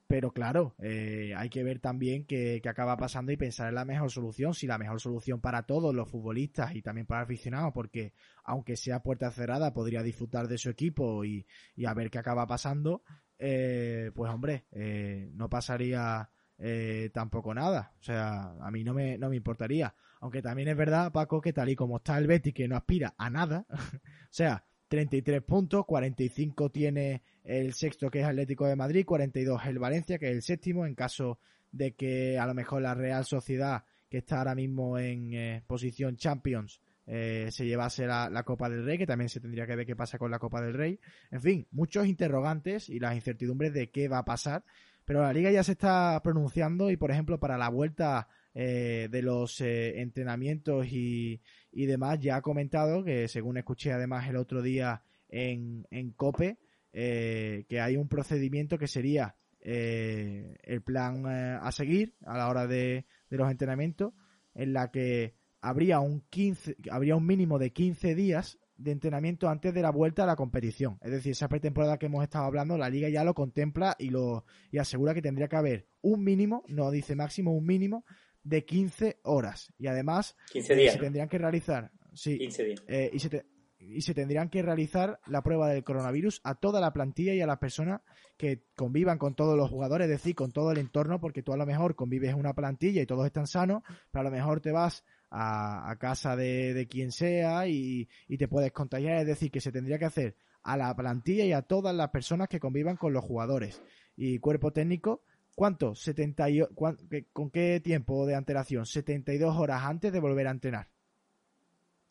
pero 0.06 0.32
claro, 0.32 0.74
eh, 0.82 1.32
hay 1.36 1.48
que 1.48 1.62
ver 1.62 1.80
también 1.80 2.26
qué, 2.26 2.60
acaba 2.68 2.96
pasando 2.96 3.32
y 3.32 3.36
pensar 3.36 3.68
en 3.68 3.74
la 3.74 3.84
mejor 3.84 4.10
solución, 4.10 4.52
si 4.52 4.66
la 4.66 4.76
mejor 4.76 5.00
solución 5.00 5.40
para 5.40 5.62
todos 5.62 5.94
los 5.94 6.10
futbolistas 6.10 6.74
y 6.74 6.82
también 6.82 7.06
para 7.06 7.22
aficionados, 7.22 7.72
porque 7.72 8.12
aunque 8.44 8.76
sea 8.76 9.02
puerta 9.02 9.30
cerrada, 9.30 9.72
podría 9.72 10.02
disfrutar 10.02 10.46
de 10.46 10.58
su 10.58 10.68
equipo 10.68 11.24
y, 11.24 11.46
y 11.74 11.86
a 11.86 11.94
ver 11.94 12.10
qué 12.10 12.18
acaba 12.18 12.46
pasando, 12.46 13.02
eh, 13.38 14.10
pues 14.14 14.30
hombre, 14.32 14.66
eh, 14.72 15.30
no 15.34 15.48
pasaría 15.48 16.28
eh, 16.58 17.10
tampoco 17.12 17.54
nada. 17.54 17.92
O 18.00 18.02
sea, 18.02 18.54
a 18.60 18.70
mí 18.70 18.84
no 18.84 18.94
me, 18.94 19.18
no 19.18 19.30
me 19.30 19.36
importaría. 19.36 19.94
Aunque 20.20 20.42
también 20.42 20.68
es 20.68 20.76
verdad, 20.76 21.12
Paco, 21.12 21.40
que 21.40 21.52
tal 21.52 21.68
y 21.68 21.76
como 21.76 21.98
está 21.98 22.16
el 22.18 22.26
Betis, 22.26 22.54
que 22.54 22.68
no 22.68 22.76
aspira 22.76 23.14
a 23.18 23.28
nada, 23.30 23.66
o 23.70 24.30
sea, 24.30 24.64
33 24.94 25.42
puntos, 25.42 25.84
45 25.86 26.70
tiene 26.70 27.22
el 27.42 27.74
sexto 27.74 28.10
que 28.10 28.20
es 28.20 28.26
Atlético 28.26 28.66
de 28.66 28.76
Madrid, 28.76 29.04
42 29.04 29.66
el 29.66 29.78
Valencia 29.78 30.18
que 30.18 30.30
es 30.30 30.36
el 30.36 30.42
séptimo, 30.42 30.86
en 30.86 30.94
caso 30.94 31.38
de 31.72 31.94
que 31.94 32.38
a 32.38 32.46
lo 32.46 32.54
mejor 32.54 32.82
la 32.82 32.94
Real 32.94 33.24
Sociedad, 33.24 33.84
que 34.08 34.18
está 34.18 34.38
ahora 34.38 34.54
mismo 34.54 34.98
en 34.98 35.62
posición 35.66 36.16
Champions, 36.16 36.80
eh, 37.06 37.48
se 37.50 37.66
llevase 37.66 38.06
la, 38.06 38.42
Copa 38.44 38.68
del 38.68 38.84
Rey, 38.84 38.98
que 38.98 39.06
también 39.06 39.28
se 39.28 39.40
tendría 39.40 39.66
que 39.66 39.76
ver 39.76 39.86
qué 39.86 39.96
pasa 39.96 40.18
con 40.18 40.30
la 40.30 40.38
Copa 40.38 40.62
del 40.62 40.74
Rey. 40.74 40.98
En 41.30 41.42
fin, 41.42 41.66
muchos 41.70 42.06
interrogantes 42.06 42.88
y 42.88 42.98
las 42.98 43.14
incertidumbres 43.14 43.72
de 43.72 43.90
qué 43.90 44.08
va 44.08 44.18
a 44.18 44.24
pasar. 44.24 44.64
Pero 45.04 45.22
la 45.22 45.32
liga 45.32 45.50
ya 45.50 45.62
se 45.62 45.72
está 45.72 46.18
pronunciando 46.22 46.90
y, 46.90 46.96
por 46.96 47.10
ejemplo, 47.10 47.38
para 47.38 47.58
la 47.58 47.68
vuelta 47.68 48.28
eh, 48.54 49.08
de 49.10 49.22
los 49.22 49.60
eh, 49.60 50.00
entrenamientos 50.00 50.86
y, 50.86 51.40
y, 51.72 51.86
demás, 51.86 52.20
ya 52.20 52.36
ha 52.36 52.42
comentado 52.42 53.04
que, 53.04 53.28
según 53.28 53.58
escuché 53.58 53.92
además 53.92 54.28
el 54.28 54.36
otro 54.36 54.62
día 54.62 55.02
en, 55.28 55.86
en 55.90 56.12
COPE, 56.12 56.58
que 56.92 57.80
hay 57.80 57.96
un 57.96 58.08
procedimiento 58.08 58.78
que 58.78 58.86
sería 58.86 59.34
el 59.60 60.82
plan 60.84 61.26
a 61.26 61.72
seguir 61.72 62.14
a 62.24 62.38
la 62.38 62.48
hora 62.48 62.68
de, 62.68 63.06
de 63.28 63.36
los 63.36 63.50
entrenamientos, 63.50 64.12
en 64.54 64.72
la 64.72 64.92
que 64.92 65.34
habría 65.60 65.98
un 65.98 66.20
15, 66.30 66.76
habría 66.90 67.16
un 67.16 67.26
mínimo 67.26 67.58
de 67.58 67.72
15 67.72 68.14
días 68.14 68.58
de 68.76 68.90
entrenamiento 68.90 69.48
antes 69.48 69.72
de 69.72 69.82
la 69.82 69.90
vuelta 69.90 70.24
a 70.24 70.26
la 70.26 70.36
competición. 70.36 70.98
Es 71.00 71.10
decir, 71.10 71.32
esa 71.32 71.48
pretemporada 71.48 71.98
que 71.98 72.06
hemos 72.06 72.22
estado 72.22 72.44
hablando, 72.44 72.76
la 72.76 72.90
liga 72.90 73.08
ya 73.08 73.24
lo 73.24 73.34
contempla 73.34 73.96
y 73.98 74.10
lo 74.10 74.44
y 74.70 74.78
asegura 74.78 75.14
que 75.14 75.22
tendría 75.22 75.48
que 75.48 75.56
haber 75.56 75.86
un 76.02 76.24
mínimo, 76.24 76.64
no 76.68 76.90
dice 76.90 77.14
máximo, 77.16 77.52
un 77.52 77.64
mínimo 77.64 78.04
de 78.44 78.64
15 78.64 79.18
horas. 79.24 79.72
Y 79.78 79.86
además, 79.88 80.36
15 80.52 80.72
eh, 80.72 80.76
días, 80.76 80.92
se 80.92 80.98
¿no? 80.98 81.04
tendrían 81.04 81.28
que 81.28 81.38
realizar, 81.38 81.90
sí, 82.12 82.38
15 82.38 82.64
días. 82.64 82.82
eh, 82.86 83.10
y, 83.12 83.18
se 83.18 83.28
te- 83.30 83.46
y 83.78 84.00
se 84.02 84.14
tendrían 84.14 84.48
que 84.48 84.62
realizar 84.62 85.18
la 85.26 85.42
prueba 85.42 85.68
del 85.68 85.82
coronavirus 85.84 86.40
a 86.44 86.54
toda 86.54 86.80
la 86.80 86.92
plantilla 86.92 87.34
y 87.34 87.40
a 87.40 87.46
las 87.46 87.58
personas 87.58 88.00
que 88.36 88.62
convivan 88.76 89.18
con 89.18 89.34
todos 89.34 89.56
los 89.56 89.68
jugadores, 89.70 90.06
es 90.06 90.10
decir, 90.12 90.34
con 90.34 90.52
todo 90.52 90.70
el 90.72 90.78
entorno, 90.78 91.20
porque 91.20 91.42
tú 91.42 91.52
a 91.52 91.56
lo 91.56 91.66
mejor 91.66 91.94
convives 91.94 92.30
en 92.30 92.38
una 92.38 92.54
plantilla 92.54 93.02
y 93.02 93.06
todos 93.06 93.26
están 93.26 93.46
sanos, 93.46 93.82
pero 94.10 94.20
a 94.20 94.24
lo 94.24 94.30
mejor 94.30 94.60
te 94.60 94.72
vas 94.72 95.04
a, 95.30 95.90
a 95.90 95.96
casa 95.98 96.34
de, 96.36 96.72
de 96.74 96.86
quien 96.86 97.12
sea 97.12 97.66
y, 97.68 98.08
y 98.28 98.38
te 98.38 98.48
puedes 98.48 98.72
contagiar, 98.72 99.18
es 99.18 99.26
decir, 99.26 99.50
que 99.50 99.60
se 99.60 99.72
tendría 99.72 99.98
que 99.98 100.04
hacer 100.06 100.36
a 100.62 100.76
la 100.78 100.94
plantilla 100.96 101.44
y 101.44 101.52
a 101.52 101.62
todas 101.62 101.94
las 101.94 102.08
personas 102.10 102.48
que 102.48 102.58
convivan 102.60 102.96
con 102.96 103.12
los 103.12 103.22
jugadores. 103.24 103.82
Y 104.16 104.38
cuerpo 104.38 104.72
técnico, 104.72 105.22
¿cuánto? 105.54 105.94
70 105.94 106.50
y- 106.50 106.60
cuán- 106.74 106.98
¿Con 107.32 107.50
qué 107.50 107.80
tiempo 107.80 108.26
de 108.26 108.34
antelación? 108.34 108.86
72 108.86 109.56
horas 109.56 109.82
antes 109.84 110.12
de 110.12 110.20
volver 110.20 110.46
a 110.48 110.52
entrenar. 110.52 110.88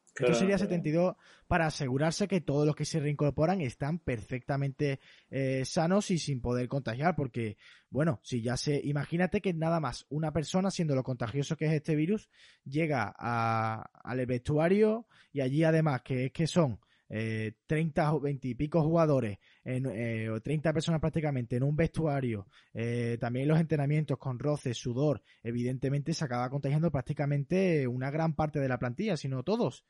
Esto 0.08 0.26
Claro, 0.26 0.36
sería 0.36 0.58
claro. 0.58 0.70
72 0.70 1.16
para 1.48 1.66
asegurarse 1.66 2.28
que 2.28 2.40
todos 2.40 2.68
los 2.68 2.76
que 2.76 2.86
se 2.86 3.00
reincorporan 3.00 3.62
están 3.62 3.98
perfectamente 3.98 5.00
eh, 5.32 5.64
sanos 5.66 6.12
y 6.12 6.20
sin 6.20 6.40
poder 6.40 6.68
contagiar, 6.68 7.16
porque, 7.16 7.58
bueno, 7.90 8.20
si 8.24 8.44
ya 8.44 8.56
se, 8.56 8.80
imagínate 8.84 9.42
que 9.42 9.56
nada 9.56 9.80
más 9.80 10.06
una 10.10 10.32
persona, 10.32 10.70
siendo 10.70 10.94
lo 10.94 11.02
contagioso 11.02 11.58
que 11.58 11.66
es 11.66 11.74
este 11.74 11.96
virus, 11.96 12.30
llega 12.64 13.12
a- 13.18 13.90
al 14.04 14.24
vestuario 14.28 15.08
y 15.32 15.42
allí 15.42 15.64
además 15.64 16.04
que 16.04 16.26
es 16.26 16.32
que 16.32 16.46
son 16.46 16.80
eh, 17.16 17.54
30 17.68 18.12
o 18.16 18.20
20 18.20 18.48
y 18.48 18.56
pico 18.56 18.82
jugadores, 18.82 19.38
eh, 19.64 20.30
o 20.30 20.42
30 20.42 20.74
personas 20.74 21.00
prácticamente 21.00 21.56
en 21.56 21.64
un 21.64 21.76
vestuario, 21.76 22.48
eh, 22.74 23.18
también 23.20 23.48
los 23.48 23.60
entrenamientos 23.60 24.18
con 24.18 24.40
roces, 24.40 24.78
sudor, 24.78 25.22
evidentemente 25.44 26.16
se 26.16 26.26
acaba 26.26 26.50
contagiando 26.50 26.90
prácticamente 26.90 27.88
una 27.88 28.10
gran 28.10 28.34
parte 28.34 28.60
de 28.60 28.68
la 28.68 28.80
plantilla, 28.80 29.16
si 29.16 29.28
no 29.28 29.44
todos. 29.44 29.86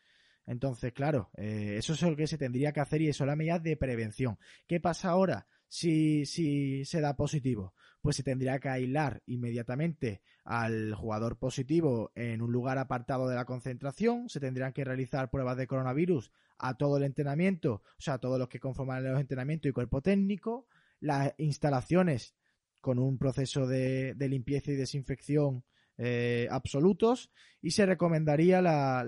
Entonces, 0.46 0.92
claro, 0.92 1.30
eh, 1.38 1.75
eso 1.77 1.94
es 1.94 2.01
lo 2.01 2.18
que 2.18 2.27
se 2.27 2.38
tendría 2.38 2.74
que 2.74 2.82
hacer 2.82 3.01
y 3.01 3.08
eso 3.08 3.24
es 3.24 3.27
la 3.30 3.38
medida 3.38 3.58
de 3.58 3.77
prevención. 3.77 4.38
¿Qué 4.68 4.82
pasa 4.82 5.12
ahora 5.12 5.48
si, 5.70 6.25
si 6.25 6.84
se 6.84 7.00
da 7.00 7.15
positivo? 7.15 7.74
Pues 8.04 8.18
se 8.18 8.24
tendría 8.24 8.60
que 8.60 8.68
aislar 8.68 9.24
inmediatamente 9.28 10.22
al 10.44 10.94
jugador 10.94 11.38
positivo 11.38 12.12
en 12.16 12.42
un 12.42 12.52
lugar 12.52 12.78
apartado 12.78 13.30
de 13.30 13.36
la 13.36 13.46
concentración, 13.46 14.28
se 14.28 14.42
tendrían 14.42 14.74
que 14.74 14.84
realizar 14.84 15.30
pruebas 15.30 15.56
de 15.56 15.68
coronavirus 15.68 16.30
a 16.58 16.76
todo 16.76 16.98
el 16.98 17.04
entrenamiento, 17.04 17.82
o 17.98 18.02
sea, 18.02 18.16
a 18.16 18.18
todos 18.18 18.38
los 18.38 18.50
que 18.50 18.60
conforman 18.60 19.06
los 19.06 19.22
entrenamientos 19.22 19.70
y 19.70 19.74
cuerpo 19.74 20.02
técnico, 20.02 20.68
las 21.00 21.34
instalaciones 21.38 22.36
con 22.82 23.00
un 23.00 23.18
proceso 23.18 23.68
de, 23.68 24.16
limpieza 24.20 24.72
y 24.72 24.76
desinfección 24.76 25.64
eh, 25.98 26.50
absolutos 26.52 27.32
y 27.62 27.72
se 27.72 27.86
recomendaría 27.86 28.62
la, 28.62 29.06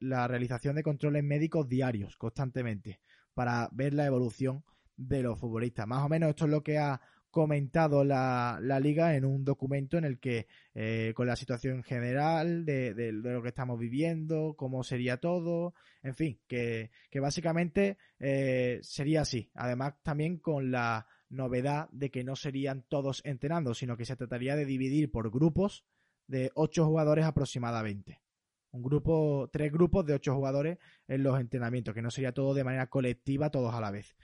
la 0.00 0.28
realización 0.28 0.76
de 0.76 0.82
controles 0.82 1.24
médicos 1.24 1.66
diarios 1.66 2.18
constantemente 2.18 3.00
para 3.32 3.70
ver 3.72 3.94
la 3.94 4.04
evolución 4.04 4.64
de 4.96 5.22
los 5.22 5.40
futbolistas. 5.40 5.86
Más 5.86 6.04
o 6.04 6.10
menos 6.10 6.28
esto 6.28 6.44
es 6.44 6.50
lo 6.50 6.62
que 6.62 6.76
ha 6.76 7.00
comentado 7.34 8.04
la, 8.04 8.58
la 8.62 8.78
liga 8.78 9.16
en 9.16 9.24
un 9.24 9.44
documento 9.44 9.98
en 9.98 10.04
el 10.04 10.20
que 10.20 10.46
eh, 10.74 11.12
con 11.16 11.26
la 11.26 11.34
situación 11.34 11.82
general 11.82 12.64
de, 12.64 12.94
de- 12.94 13.10
lo 13.12 13.42
que 13.42 13.48
estamos 13.48 13.78
viviendo, 13.78 14.54
cómo 14.56 14.84
sería 14.84 15.18
todo, 15.18 15.74
en 16.02 16.14
fin, 16.14 16.38
que, 16.46 16.90
que 17.10 17.18
básicamente 17.20 17.98
eh, 18.20 18.78
sería 18.82 19.22
así. 19.22 19.50
Además 19.54 19.94
también 20.02 20.38
con 20.38 20.70
la 20.70 21.06
novedad 21.28 21.88
de 21.90 22.10
que 22.10 22.22
no 22.22 22.36
serían 22.36 22.84
todos 22.88 23.20
entrenando, 23.24 23.74
sino 23.74 23.96
que 23.96 24.04
se 24.04 24.14
trataría 24.16 24.54
de 24.54 24.64
dividir 24.64 25.10
por 25.10 25.30
grupos 25.30 25.84
de 26.28 26.52
ocho 26.54 26.86
jugadores 26.86 27.24
aproximadamente. 27.24 28.20
Un 28.70 28.82
grupo, 28.82 29.50
tres 29.52 29.72
grupos 29.72 30.06
de 30.06 30.14
ocho 30.14 30.34
jugadores 30.34 30.78
en 31.08 31.22
los 31.22 31.38
entrenamientos, 31.40 31.94
que 31.94 32.02
no 32.02 32.10
sería 32.10 32.32
todo 32.32 32.54
de 32.54 32.64
manera 32.64 32.86
colectiva, 32.88 33.50
todos 33.50 33.74
a 33.74 33.80
la 33.80 33.90
vez. 33.90 34.16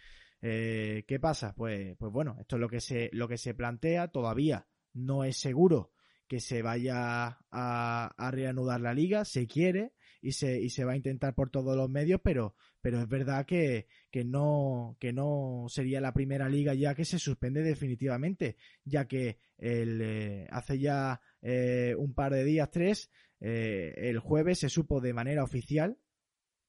Eh, 0.43 1.05
¿Qué 1.07 1.21
pasa? 1.21 1.55
Pues, 1.55 1.97
pues 1.99 2.13
bueno, 2.13 2.37
esto 2.41 2.57
es 2.57 2.61
lo 2.61 2.69
que 2.69 2.81
se, 2.81 3.11
lo 3.13 3.29
que 3.29 3.39
se 3.39 3.55
plantea. 3.55 4.09
Todavía 4.09 4.67
no 4.95 5.25
es 5.25 5.37
seguro 5.39 5.93
que 6.27 6.41
se 6.41 6.63
vaya 6.63 7.39
a, 7.51 8.15
a 8.17 8.31
reanudar 8.31 8.81
la 8.81 8.95
liga, 8.95 9.25
se 9.25 9.47
quiere 9.47 9.93
y 10.23 10.33
se, 10.33 10.61
y 10.61 10.71
se 10.71 10.85
va 10.85 10.93
a 10.93 10.97
intentar 10.97 11.35
por 11.35 11.51
todos 11.51 11.77
los 11.77 11.89
medios, 11.89 12.21
pero, 12.23 12.55
pero 12.81 13.01
es 13.01 13.09
verdad 13.09 13.47
que, 13.47 13.89
que 14.11 14.25
no, 14.25 14.97
que 15.01 15.13
no 15.13 15.67
sería 15.69 16.01
la 16.01 16.13
primera 16.13 16.49
liga 16.49 16.75
ya 16.75 16.95
que 16.95 17.05
se 17.05 17.19
suspende 17.19 17.63
definitivamente, 17.63 18.57
ya 18.85 19.07
que 19.07 19.39
el, 19.59 20.01
eh, 20.03 20.47
hace 20.51 20.79
ya 20.79 21.21
eh, 21.43 21.95
un 21.97 22.15
par 22.15 22.33
de 22.33 22.45
días, 22.45 22.71
tres, 22.71 23.11
eh, 23.41 23.95
el 23.97 24.19
jueves 24.19 24.59
se 24.59 24.69
supo 24.69 25.01
de 25.01 25.15
manera 25.15 25.43
oficial 25.43 25.99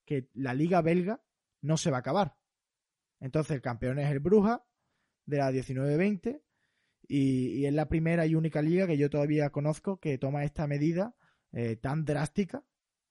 que 0.05 0.29
la 0.33 0.53
liga 0.53 0.81
belga 0.81 1.21
no 1.61 1.77
se 1.77 1.91
va 1.91 1.97
a 1.97 1.99
acabar. 1.99 2.35
Entonces 3.21 3.55
el 3.55 3.61
campeón 3.61 3.99
es 3.99 4.11
el 4.11 4.19
Bruja 4.19 4.65
de 5.25 5.37
la 5.37 5.51
19-20 5.51 6.41
y, 7.07 7.59
y 7.59 7.65
es 7.65 7.73
la 7.73 7.87
primera 7.87 8.25
y 8.25 8.35
única 8.35 8.61
liga 8.61 8.87
que 8.87 8.97
yo 8.97 9.09
todavía 9.09 9.49
conozco 9.51 9.99
que 9.99 10.17
toma 10.17 10.43
esta 10.43 10.67
medida 10.67 11.15
eh, 11.53 11.77
tan 11.77 12.03
drástica 12.03 12.65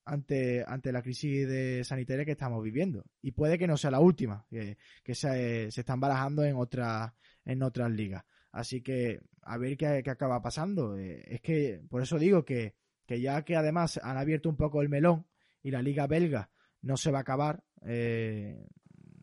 ante, 0.05 0.65
ante 0.67 0.93
la 0.93 1.03
crisis 1.03 1.49
de 1.49 1.85
sanitaria 1.85 2.25
que 2.25 2.33
estamos 2.33 2.63
viviendo. 2.63 3.05
Y 3.23 3.33
puede 3.33 3.59
que 3.59 3.67
no 3.67 3.77
sea 3.77 3.91
la 3.91 4.01
última, 4.01 4.47
que, 4.51 4.77
que 5.05 5.15
se, 5.15 5.71
se 5.71 5.81
están 5.81 6.01
barajando 6.01 6.45
en, 6.45 6.57
otras 6.57 7.13
en 7.45 7.63
otras 7.63 7.91
ligas. 7.91 8.25
Así 8.53 8.83
que 8.83 9.21
a 9.43 9.57
ver 9.57 9.77
qué, 9.77 10.03
qué 10.05 10.11
acaba 10.11 10.43
pasando. 10.43 10.99
Eh, 10.99 11.23
es 11.27 11.41
que 11.41 11.81
por 11.89 12.03
eso 12.03 12.19
digo 12.19 12.45
que, 12.45 12.75
que 13.07 13.21
ya 13.21 13.43
que 13.43 13.57
además 13.57 14.01
han 14.03 14.17
abierto 14.17 14.49
un 14.49 14.57
poco 14.57 14.83
el 14.83 14.89
melón 14.89 15.27
y 15.63 15.71
la 15.71 15.83
liga 15.83 16.07
belga 16.07 16.51
no 16.83 16.97
se 16.97 17.11
va 17.11 17.19
a 17.19 17.23
acabar, 17.23 17.63
eh, 17.83 18.67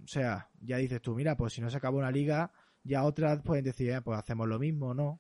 o 0.08 0.10
sea, 0.10 0.48
ya 0.62 0.78
dices 0.78 1.02
tú, 1.02 1.14
mira, 1.14 1.36
pues 1.36 1.52
si 1.52 1.60
no 1.60 1.70
se 1.70 1.76
acaba 1.76 1.98
una 1.98 2.10
liga, 2.10 2.50
ya 2.82 3.04
otras 3.04 3.42
pueden 3.42 3.66
decir, 3.66 3.90
eh, 3.90 4.02
pues 4.02 4.18
hacemos 4.18 4.48
lo 4.48 4.58
mismo, 4.58 4.94
¿no? 4.94 5.20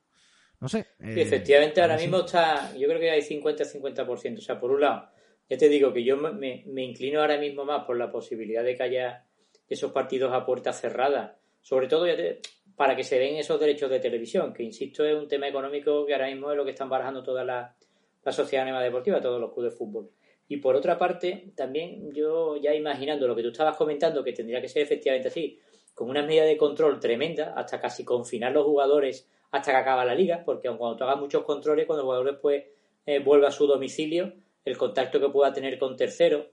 No 0.61 0.69
sé. 0.69 0.87
Sí, 0.97 1.19
eh, 1.19 1.21
efectivamente, 1.23 1.81
ahora 1.81 1.97
mismo 1.97 2.19
está, 2.19 2.73
yo 2.77 2.87
creo 2.87 2.97
que 2.97 3.11
hay 3.11 3.21
50-50%. 3.21 4.37
O 4.37 4.41
sea, 4.41 4.57
por 4.57 4.71
un 4.71 4.79
lado, 4.79 5.09
ya 5.49 5.57
te 5.57 5.67
digo 5.67 5.91
que 5.91 6.05
yo 6.05 6.15
me- 6.15 6.63
me, 6.65 6.83
inclino 6.83 7.19
ahora 7.19 7.37
mismo 7.37 7.65
más 7.65 7.83
por 7.83 7.97
la 7.97 8.09
posibilidad 8.09 8.63
de 8.63 8.77
que 8.77 8.83
haya 8.83 9.25
esos 9.67 9.91
partidos 9.91 10.31
a 10.31 10.45
puerta 10.45 10.71
cerrada, 10.71 11.37
sobre 11.59 11.87
todo 11.89 12.07
ya 12.07 12.15
te- 12.15 12.39
para 12.77 12.95
que 12.95 13.03
se 13.03 13.19
den 13.19 13.35
esos 13.35 13.59
derechos 13.59 13.89
de 13.89 13.99
televisión, 13.99 14.53
que 14.53 14.63
insisto 14.63 15.03
es 15.03 15.15
un 15.17 15.27
tema 15.27 15.49
económico 15.49 16.05
que 16.05 16.13
ahora 16.13 16.27
mismo 16.27 16.49
es 16.49 16.55
lo 16.55 16.63
que 16.63 16.71
están 16.71 16.87
barajando 16.87 17.21
toda 17.23 17.43
la, 17.43 17.75
la 18.23 18.31
sociedad 18.31 18.63
anónima 18.63 18.81
deportiva, 18.85 19.19
todos 19.19 19.41
los 19.41 19.51
clubes 19.53 19.73
de 19.73 19.77
fútbol. 19.77 20.11
Y 20.47 20.57
por 20.57 20.75
otra 20.75 20.97
parte, 20.97 21.51
también 21.55 22.13
yo 22.13 22.55
ya 22.57 22.73
imaginando 22.73 23.27
lo 23.27 23.35
que 23.35 23.41
tú 23.43 23.49
estabas 23.49 23.75
comentando, 23.77 24.23
que 24.23 24.33
tendría 24.33 24.61
que 24.61 24.69
ser 24.69 24.81
efectivamente 24.83 25.27
así, 25.27 25.59
con 25.93 26.09
una 26.09 26.23
medida 26.23 26.43
de 26.45 26.57
control 26.57 26.99
tremenda, 26.99 27.53
hasta 27.55 27.79
casi 27.81 28.05
confinar 28.05 28.51
los 28.53 28.65
jugadores 28.65 29.27
hasta 29.51 29.71
que 29.71 29.77
acaba 29.77 30.05
la 30.05 30.15
liga, 30.15 30.43
porque 30.45 30.67
aun 30.67 30.77
cuando 30.77 30.97
tú 30.97 31.03
hagas 31.03 31.17
muchos 31.19 31.43
controles, 31.43 31.85
cuando 31.85 32.01
el 32.01 32.05
jugador 32.05 32.31
después 32.31 32.63
eh, 33.05 33.19
vuelva 33.19 33.47
a 33.47 33.51
su 33.51 33.65
domicilio, 33.67 34.33
el 34.65 34.77
contacto 34.77 35.19
que 35.19 35.29
pueda 35.29 35.53
tener 35.53 35.77
con 35.79 35.95
terceros. 35.95 36.45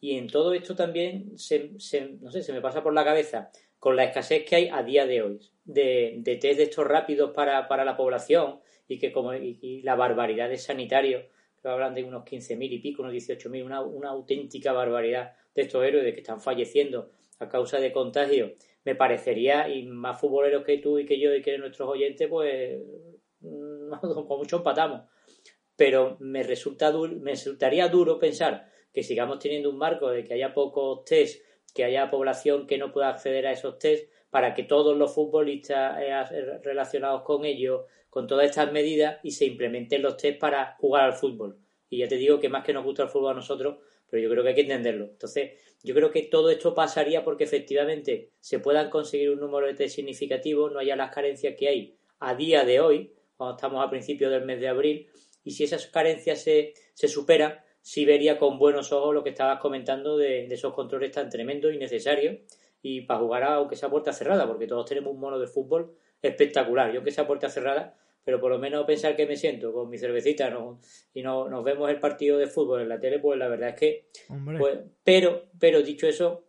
Y 0.00 0.16
en 0.18 0.26
todo 0.28 0.52
esto 0.52 0.74
también 0.74 1.36
se, 1.38 1.78
se- 1.78 2.16
no 2.20 2.30
sé, 2.30 2.42
se 2.42 2.52
me 2.52 2.60
pasa 2.60 2.82
por 2.82 2.92
la 2.94 3.04
cabeza 3.04 3.50
con 3.78 3.96
la 3.96 4.04
escasez 4.04 4.44
que 4.44 4.56
hay 4.56 4.68
a 4.68 4.82
día 4.82 5.06
de 5.06 5.22
hoy 5.22 5.40
de, 5.64 6.14
de 6.18 6.36
test 6.36 6.56
de 6.58 6.64
estos 6.64 6.86
rápidos 6.86 7.32
para, 7.32 7.66
para 7.68 7.84
la 7.84 7.96
población 7.96 8.60
y 8.86 8.98
que 8.98 9.10
como 9.12 9.34
y, 9.34 9.58
y 9.60 9.82
la 9.82 9.96
barbaridad 9.96 10.48
de 10.48 10.56
sanitarios 10.58 11.24
que 11.24 11.32
hablan 11.68 11.94
de 11.94 12.04
unos 12.04 12.24
15.000 12.24 12.72
y 12.72 12.78
pico, 12.78 13.02
unos 13.02 13.12
18.000, 13.12 13.64
una, 13.64 13.80
una 13.82 14.10
auténtica 14.10 14.72
barbaridad 14.72 15.32
de 15.54 15.62
estos 15.62 15.84
héroes 15.84 16.12
que 16.14 16.20
están 16.20 16.40
falleciendo 16.40 17.10
a 17.38 17.48
causa 17.48 17.78
de 17.80 17.92
contagio. 17.92 18.54
Me 18.84 18.94
parecería, 18.94 19.68
y 19.68 19.84
más 19.84 20.20
futboleros 20.20 20.64
que 20.64 20.78
tú 20.78 20.98
y 20.98 21.06
que 21.06 21.18
yo 21.20 21.34
y 21.34 21.42
que 21.42 21.56
nuestros 21.58 21.88
oyentes, 21.88 22.28
pues 22.28 22.80
con 24.00 24.38
mucho 24.38 24.56
empatamos. 24.58 25.02
Pero 25.76 26.16
me, 26.20 26.42
resulta 26.42 26.90
du- 26.90 27.20
me 27.20 27.32
resultaría 27.32 27.88
duro 27.88 28.18
pensar 28.18 28.70
que 28.92 29.02
sigamos 29.02 29.38
teniendo 29.38 29.70
un 29.70 29.78
marco 29.78 30.10
de 30.10 30.24
que 30.24 30.34
haya 30.34 30.52
pocos 30.54 31.04
test, 31.04 31.42
que 31.72 31.84
haya 31.84 32.10
población 32.10 32.66
que 32.66 32.78
no 32.78 32.92
pueda 32.92 33.08
acceder 33.08 33.46
a 33.46 33.52
esos 33.52 33.78
test, 33.78 34.10
para 34.30 34.54
que 34.54 34.62
todos 34.62 34.96
los 34.96 35.14
futbolistas 35.14 35.98
eh, 36.00 36.58
relacionados 36.62 37.22
con 37.22 37.44
ellos, 37.44 37.82
con 38.08 38.26
todas 38.26 38.46
estas 38.46 38.72
medidas, 38.72 39.18
y 39.22 39.32
se 39.32 39.44
implementen 39.44 40.02
los 40.02 40.16
test 40.16 40.38
para 40.38 40.76
jugar 40.78 41.04
al 41.04 41.12
fútbol. 41.12 41.58
Y 41.88 41.98
ya 41.98 42.08
te 42.08 42.16
digo 42.16 42.40
que 42.40 42.48
más 42.48 42.64
que 42.64 42.72
nos 42.72 42.84
gusta 42.84 43.02
el 43.02 43.08
fútbol 43.10 43.32
a 43.32 43.34
nosotros, 43.34 43.76
pero 44.08 44.22
yo 44.22 44.30
creo 44.30 44.42
que 44.42 44.50
hay 44.50 44.54
que 44.54 44.62
entenderlo. 44.62 45.04
Entonces, 45.06 45.52
yo 45.82 45.94
creo 45.94 46.10
que 46.10 46.22
todo 46.22 46.50
esto 46.50 46.74
pasaría 46.74 47.24
porque 47.24 47.44
efectivamente 47.44 48.30
se 48.40 48.58
puedan 48.58 48.88
conseguir 48.88 49.30
un 49.30 49.40
número 49.40 49.66
de 49.66 49.74
test 49.74 49.96
significativo, 49.96 50.70
no 50.70 50.78
haya 50.78 50.96
las 50.96 51.14
carencias 51.14 51.54
que 51.58 51.68
hay 51.68 51.96
a 52.18 52.34
día 52.34 52.64
de 52.64 52.80
hoy, 52.80 53.12
cuando 53.36 53.56
estamos 53.56 53.84
a 53.84 53.90
principios 53.90 54.30
del 54.30 54.44
mes 54.44 54.60
de 54.60 54.68
abril, 54.68 55.08
y 55.44 55.50
si 55.50 55.64
esas 55.64 55.86
carencias 55.88 56.40
se, 56.40 56.74
se 56.94 57.08
superan, 57.08 57.58
sí 57.82 58.04
vería 58.04 58.38
con 58.38 58.58
buenos 58.58 58.92
ojos 58.92 59.14
lo 59.14 59.22
que 59.22 59.30
estabas 59.30 59.60
comentando 59.60 60.16
de, 60.16 60.46
esos 60.46 60.72
controles 60.72 61.10
tan 61.10 61.28
tremendos 61.28 61.74
y 61.74 61.78
necesarios 61.78 62.38
y 62.80 63.02
para 63.02 63.20
jugar 63.20 63.42
a, 63.42 63.54
aunque 63.54 63.76
sea 63.76 63.90
puerta 63.90 64.12
cerrada, 64.12 64.46
porque 64.46 64.66
todos 64.66 64.86
tenemos 64.86 65.12
un 65.12 65.20
mono 65.20 65.38
de 65.38 65.46
fútbol 65.46 65.94
espectacular. 66.20 66.92
Yo 66.92 67.02
que 67.02 67.10
sea 67.10 67.26
puerta 67.26 67.48
cerrada, 67.48 67.96
pero 68.24 68.40
por 68.40 68.50
lo 68.50 68.58
menos 68.58 68.84
pensar 68.86 69.14
que 69.14 69.26
me 69.26 69.36
siento 69.36 69.72
con 69.72 69.88
mi 69.88 69.98
cervecita 69.98 70.50
no, 70.50 70.80
y 71.12 71.22
no, 71.22 71.48
nos 71.48 71.64
vemos 71.64 71.90
el 71.90 72.00
partido 72.00 72.38
de 72.38 72.46
fútbol 72.46 72.80
en 72.82 72.88
la 72.88 72.98
tele, 72.98 73.18
pues 73.18 73.38
la 73.38 73.48
verdad 73.48 73.70
es 73.70 73.74
que... 73.76 74.06
Pues, 74.58 74.78
pero, 75.04 75.44
pero 75.58 75.82
dicho 75.82 76.06
eso, 76.06 76.44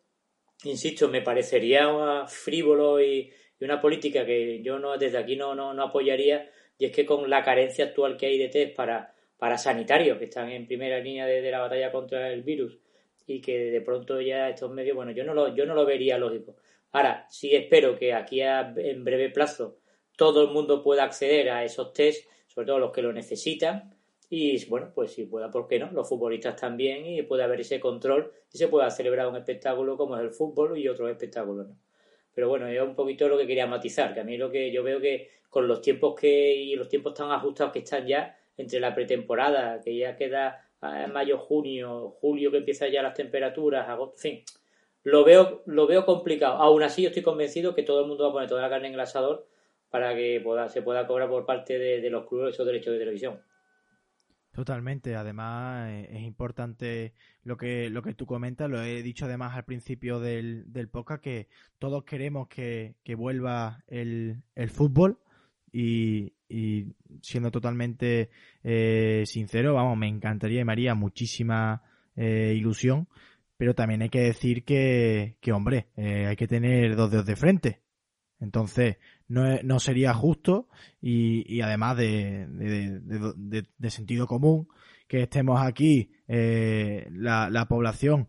insisto, 0.64 1.08
me 1.08 1.22
parecería 1.22 2.26
frívolo 2.28 3.02
y, 3.02 3.32
una 3.62 3.80
política 3.80 4.26
que 4.26 4.62
yo 4.62 4.78
no 4.78 4.98
desde 4.98 5.18
aquí 5.18 5.38
no, 5.38 5.56
no, 5.56 5.74
no 5.74 5.84
apoyaría, 5.84 6.52
y 6.78 6.84
es 6.84 6.92
que 6.92 7.06
con 7.06 7.30
la 7.30 7.44
carencia 7.44 7.86
actual 7.86 8.18
que 8.18 8.26
hay 8.26 8.38
de 8.38 8.50
test 8.50 8.76
para 8.76 9.13
para 9.44 9.58
sanitarios 9.58 10.18
que 10.18 10.24
están 10.24 10.50
en 10.52 10.66
primera 10.66 11.00
línea 11.00 11.26
de, 11.26 11.52
la 11.52 11.60
batalla 11.60 11.92
contra 11.92 12.32
el 12.32 12.44
virus 12.44 12.80
y 13.28 13.42
que 13.42 13.72
de 13.72 13.82
pronto 13.82 14.22
ya 14.22 14.48
estos 14.48 14.72
medios, 14.72 14.96
bueno, 14.96 15.12
yo 15.12 15.26
no 15.26 15.34
lo, 15.34 15.54
yo 15.54 15.66
no 15.66 15.76
lo 15.76 15.86
vería 15.86 16.18
lógico. 16.18 16.56
Ahora, 16.94 17.28
sí 17.30 17.54
espero 17.54 17.98
que 17.98 18.14
aquí 18.14 18.40
en 18.40 19.04
breve 19.04 19.32
plazo 19.32 19.80
todo 20.16 20.44
el 20.44 20.52
mundo 20.52 20.82
pueda 20.82 21.04
acceder 21.04 21.50
a 21.50 21.66
esos 21.66 21.92
test, 21.92 22.26
sobre 22.48 22.68
todo 22.68 22.80
los 22.80 22.94
que 22.94 23.02
lo 23.02 23.12
necesitan, 23.12 23.94
y 24.30 24.64
bueno, 24.68 24.94
pues 24.96 25.12
si 25.12 25.26
pueda, 25.26 25.52
¿por 25.52 25.68
qué 25.68 25.78
no? 25.78 25.92
Los 25.92 26.08
futbolistas 26.08 26.56
también, 26.56 27.06
y 27.06 27.22
puede 27.24 27.44
haber 27.44 27.60
ese 27.60 27.82
control 27.82 28.32
y 28.50 28.58
se 28.58 28.70
pueda 28.70 28.90
celebrar 28.92 29.28
un 29.28 29.36
espectáculo 29.36 29.98
como 29.98 30.16
es 30.16 30.22
el 30.22 30.32
fútbol 30.32 30.78
y 30.78 30.88
otros 30.88 31.12
espectáculos. 31.12 31.68
Pero 32.34 32.48
bueno, 32.48 32.66
es 32.70 32.82
un 32.82 32.96
poquito 32.96 33.28
lo 33.28 33.38
que 33.38 33.46
quería 33.46 33.68
matizar, 33.68 34.14
que 34.14 34.22
a 34.22 34.24
mí 34.24 34.38
lo 34.38 34.50
que 34.50 34.72
yo 34.72 34.84
veo 34.84 35.02
que 35.02 35.32
con 35.50 35.68
los 35.68 35.82
tiempos 35.82 36.16
que 36.18 36.56
y 36.56 36.78
los 36.78 36.88
tiempos 36.88 37.14
tan 37.14 37.30
ajustados 37.30 37.74
que 37.74 37.80
están 37.80 38.08
ya, 38.08 38.38
entre 38.58 38.80
la 38.80 38.94
pretemporada, 38.94 39.82
que 39.82 39.98
ya 39.98 40.16
queda 40.16 40.70
en 40.82 41.14
mayo, 41.14 41.38
junio, 41.38 42.10
julio, 42.20 42.52
que 42.52 42.58
empiezan 42.58 42.92
ya 42.92 43.02
las 43.02 43.14
temperaturas, 43.14 43.88
agosto, 43.88 44.16
en 44.16 44.22
fin, 44.22 44.44
lo 45.04 45.24
veo, 45.24 45.64
lo 45.66 45.88
veo 45.88 46.06
complicado. 46.06 46.56
Aún 46.56 46.84
así, 46.84 47.04
yo 47.04 47.10
estoy 47.10 47.24
convencido 47.24 47.76
que 47.76 47.84
todo 47.84 48.02
el 48.02 48.08
mundo 48.08 48.24
va 48.24 48.30
a 48.30 48.34
poner 48.34 48.50
toda 48.50 48.62
la 48.62 48.70
carne 48.70 48.88
en 48.88 48.94
el 48.94 49.00
asador 49.00 49.48
para 49.90 50.16
que 50.16 50.42
pueda, 50.44 50.70
se 50.70 50.82
pueda 50.82 51.06
cobrar 51.06 51.30
por 51.30 51.46
parte 51.46 51.78
de, 51.78 52.10
los 52.10 52.28
clubes 52.28 52.54
esos 52.54 52.66
derechos 52.66 52.94
de 52.94 53.00
televisión. 53.00 53.42
Totalmente, 54.52 55.16
además 55.16 55.90
eh, 55.90 56.10
es 56.12 56.22
importante 56.22 57.14
lo 57.44 57.58
que, 57.58 57.90
lo 57.90 58.04
que 58.04 58.14
tú 58.14 58.26
comentas, 58.26 58.70
lo 58.70 58.82
he 58.82 59.02
dicho 59.02 59.26
además 59.26 59.56
al 59.56 59.66
principio 59.66 60.20
del, 60.20 60.72
del 60.72 60.90
podcast, 60.90 61.24
que 61.24 61.48
todos 61.80 62.04
queremos 62.04 62.48
que, 62.48 62.96
que 63.04 63.16
vuelva 63.16 63.84
el, 63.88 64.44
el 64.56 64.70
fútbol 64.70 65.20
y, 65.72 66.34
y 66.54 66.94
siendo 67.22 67.50
totalmente 67.50 68.30
eh, 68.64 69.24
sincero, 69.26 69.74
vamos, 69.74 69.98
me 69.98 70.08
encantaría 70.08 70.62
y 70.62 70.66
me 70.66 70.72
haría 70.72 70.94
muchísima 70.94 71.82
eh, 72.16 72.54
ilusión, 72.56 73.08
pero 73.58 73.74
también 73.74 74.04
hay 74.04 74.10
que 74.10 74.22
decir 74.22 74.64
que, 74.64 75.38
que 75.42 75.52
hombre, 75.52 75.88
eh, 75.98 76.28
hay 76.28 76.36
que 76.36 76.48
tener 76.48 76.96
dos 76.96 77.10
dedos 77.10 77.26
de 77.26 77.36
frente. 77.36 77.82
Entonces, 78.40 78.98
no, 79.28 79.44
no 79.64 79.80
sería 79.80 80.14
justo 80.14 80.68
y, 81.02 81.52
y 81.52 81.62
además 81.62 81.98
de, 81.98 82.46
de, 82.48 83.66
de, 83.78 83.90
sentido 83.90 84.28
común 84.28 84.68
que 85.08 85.24
estemos 85.24 85.60
aquí, 85.62 86.12
la, 86.28 87.50
la 87.50 87.66
población, 87.68 88.28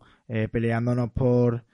peleándonos 0.51 1.11
por 1.11 1.65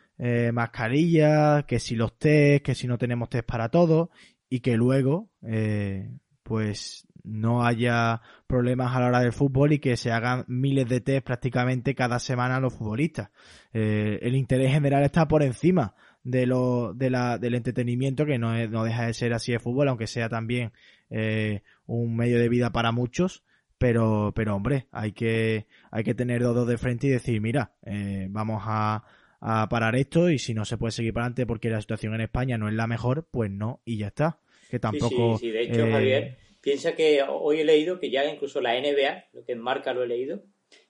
mascarillas, 0.54 1.66
que 1.66 1.80
si 1.80 1.96
los 1.96 2.18
test, 2.18 2.64
que 2.64 2.74
si 2.74 2.88
no 2.88 2.98
tenemos 2.98 3.30
test 3.30 3.46
para 3.46 3.70
todos 3.70 4.10
y 4.50 4.62
que 4.62 4.76
luego 4.76 5.30
pues 6.52 7.08
no 7.24 7.66
haya 7.66 8.22
problemas 8.46 8.94
a 8.94 9.00
la 9.00 9.08
hora 9.08 9.20
del 9.22 9.32
fútbol 9.32 9.72
y 9.72 9.80
que 9.80 9.96
se 9.96 10.12
hagan 10.12 10.44
miles 10.50 10.86
de 10.90 11.00
test 11.00 11.26
prácticamente 11.26 11.96
cada 11.96 12.20
semana 12.20 12.60
los 12.60 12.74
futbolistas. 12.74 13.30
Eh, 13.72 14.20
el 14.22 14.36
interés 14.36 14.74
general 14.74 15.02
está 15.06 15.30
por 15.30 15.44
encima 15.44 15.96
de 16.26 16.46
lo, 16.46 16.94
de 16.94 17.10
la, 17.10 17.38
del 17.38 17.56
entretenimiento, 17.56 18.26
que 18.26 18.38
no, 18.38 18.68
no 18.68 18.84
deja 18.84 19.06
de 19.06 19.14
ser 19.14 19.32
así 19.32 19.54
de 19.54 19.60
fútbol, 19.60 19.88
aunque 19.88 20.08
sea 20.08 20.28
también 20.28 20.74
eh, 21.10 21.64
un 21.86 22.18
medio 22.18 22.38
de 22.38 22.50
vida 22.50 22.74
para 22.74 22.92
muchos. 22.92 23.46
Pero, 23.78 24.34
pero 24.36 24.54
hombre, 24.54 24.90
hay 24.92 25.14
que, 25.14 25.68
hay 25.90 26.04
que 26.04 26.16
tener 26.16 26.44
dos 26.44 26.68
de 26.68 26.78
frente 26.78 27.08
y 27.08 27.12
decir, 27.12 27.40
mira, 27.40 27.76
eh, 27.84 28.28
vamos 28.30 28.62
a, 28.66 29.06
a 29.40 29.70
parar 29.70 29.96
esto 29.96 30.30
y 30.30 30.38
si 30.38 30.54
no 30.54 30.66
se 30.66 30.78
puede 30.78 30.92
seguir 30.92 31.14
para 31.14 31.28
adelante 31.28 31.46
porque 31.46 31.70
la 31.70 31.80
situación 31.80 32.14
en 32.14 32.22
España 32.22 32.58
no 32.58 32.68
es 32.68 32.74
la 32.74 32.88
mejor, 32.88 33.30
pues 33.32 33.50
no, 33.50 33.80
y 33.86 34.00
ya 34.00 34.08
está 34.08 34.42
que 34.72 34.80
tampoco... 34.80 35.38
Sí, 35.38 35.48
sí, 35.48 35.52
de 35.52 35.64
hecho, 35.64 35.86
Javier, 35.92 36.24
eh, 36.24 36.38
piensa 36.62 36.96
que 36.96 37.22
hoy 37.28 37.60
he 37.60 37.66
leído 37.66 38.00
que 38.00 38.10
ya 38.10 38.26
incluso 38.26 38.62
la 38.62 38.80
NBA, 38.80 39.26
lo 39.34 39.44
que 39.44 39.52
en 39.52 39.60
marca 39.60 39.94
lo 39.94 40.04
he 40.04 40.08
leído, 40.08 40.44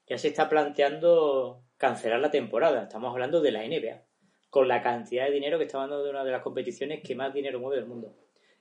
ya 0.08 0.20
se 0.20 0.28
está 0.28 0.48
planteando 0.48 1.64
cancelar 1.78 2.20
la 2.20 2.30
temporada. 2.30 2.84
Estamos 2.84 3.12
hablando 3.12 3.42
de 3.42 3.52
la 3.52 3.68
NBA, 3.68 4.04
con 4.52 4.68
la 4.68 4.84
cantidad 4.84 5.26
de 5.26 5.32
dinero 5.32 5.58
que 5.58 5.66
está 5.66 5.80
dando 5.80 6.04
de 6.04 6.12
una 6.12 6.24
de 6.24 6.32
las 6.32 6.44
competiciones 6.44 7.02
que 7.02 7.16
más 7.16 7.34
dinero 7.34 7.60
mueve 7.60 7.82
el 7.82 7.88
mundo. 7.88 8.16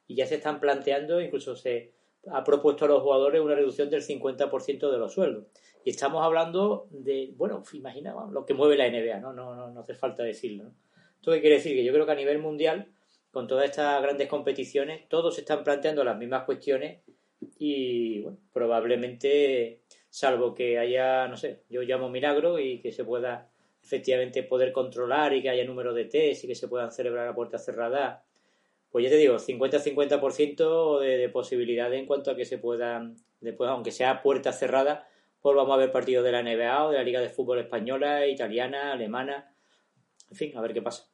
Y 0.06 0.14
ya 0.14 0.26
se 0.26 0.36
están 0.36 0.58
planteando, 0.58 1.20
incluso 1.20 1.54
se 1.54 1.92
ha 2.28 2.42
propuesto 2.42 2.86
a 2.86 2.88
los 2.88 3.02
jugadores 3.02 3.42
una 3.42 3.54
reducción 3.54 3.90
del 3.90 4.02
50% 4.02 4.90
de 4.90 4.98
los 4.98 5.12
sueldos. 5.12 5.44
Y 5.84 5.90
estamos 5.90 6.24
hablando 6.24 6.88
de, 6.90 7.34
bueno, 7.36 7.62
imagina 7.74 8.14
lo 8.30 8.46
que 8.46 8.54
mueve 8.54 8.76
la 8.76 8.88
NBA, 8.88 9.20
¿no? 9.20 9.34
No, 9.34 9.54
no, 9.54 9.70
no 9.70 9.80
hace 9.80 9.94
falta 9.94 10.22
decirlo. 10.22 10.64
¿no? 10.64 10.74
¿Esto 11.16 11.32
qué 11.32 11.40
quiere 11.42 11.56
decir? 11.56 11.76
Que 11.76 11.84
yo 11.84 11.92
creo 11.92 12.06
que 12.06 12.12
a 12.12 12.16
nivel 12.16 12.38
mundial 12.38 12.88
con 13.30 13.46
todas 13.46 13.66
estas 13.66 14.02
grandes 14.02 14.28
competiciones, 14.28 15.08
todos 15.08 15.38
están 15.38 15.62
planteando 15.62 16.02
las 16.04 16.18
mismas 16.18 16.44
cuestiones 16.44 17.00
y 17.58 18.20
bueno, 18.22 18.38
probablemente, 18.52 19.82
salvo 20.08 20.54
que 20.54 20.78
haya, 20.78 21.28
no 21.28 21.36
sé, 21.36 21.62
yo 21.68 21.82
llamo 21.82 22.08
milagro 22.08 22.58
y 22.58 22.80
que 22.80 22.92
se 22.92 23.04
pueda 23.04 23.50
efectivamente 23.82 24.42
poder 24.42 24.72
controlar 24.72 25.32
y 25.32 25.42
que 25.42 25.50
haya 25.50 25.64
número 25.64 25.94
de 25.94 26.04
test 26.04 26.44
y 26.44 26.48
que 26.48 26.54
se 26.54 26.68
puedan 26.68 26.92
celebrar 26.92 27.28
a 27.28 27.34
puerta 27.34 27.58
cerrada, 27.58 28.24
pues 28.90 29.04
ya 29.04 29.10
te 29.10 29.16
digo, 29.16 29.36
50-50% 29.36 31.00
de, 31.00 31.16
de 31.16 31.28
posibilidad 31.28 31.92
en 31.94 32.06
cuanto 32.06 32.30
a 32.32 32.36
que 32.36 32.44
se 32.44 32.58
puedan, 32.58 33.16
después, 33.40 33.70
aunque 33.70 33.92
sea 33.92 34.22
puerta 34.22 34.52
cerrada, 34.52 35.08
pues 35.40 35.56
vamos 35.56 35.72
a 35.74 35.78
ver 35.78 35.92
partidos 35.92 36.24
de 36.24 36.32
la 36.32 36.42
NBA 36.42 36.86
o 36.86 36.90
de 36.90 36.98
la 36.98 37.04
Liga 37.04 37.20
de 37.20 37.30
Fútbol 37.30 37.60
Española, 37.60 38.26
italiana, 38.26 38.92
alemana, 38.92 39.54
en 40.30 40.36
fin, 40.36 40.56
a 40.56 40.60
ver 40.60 40.74
qué 40.74 40.82
pasa 40.82 41.09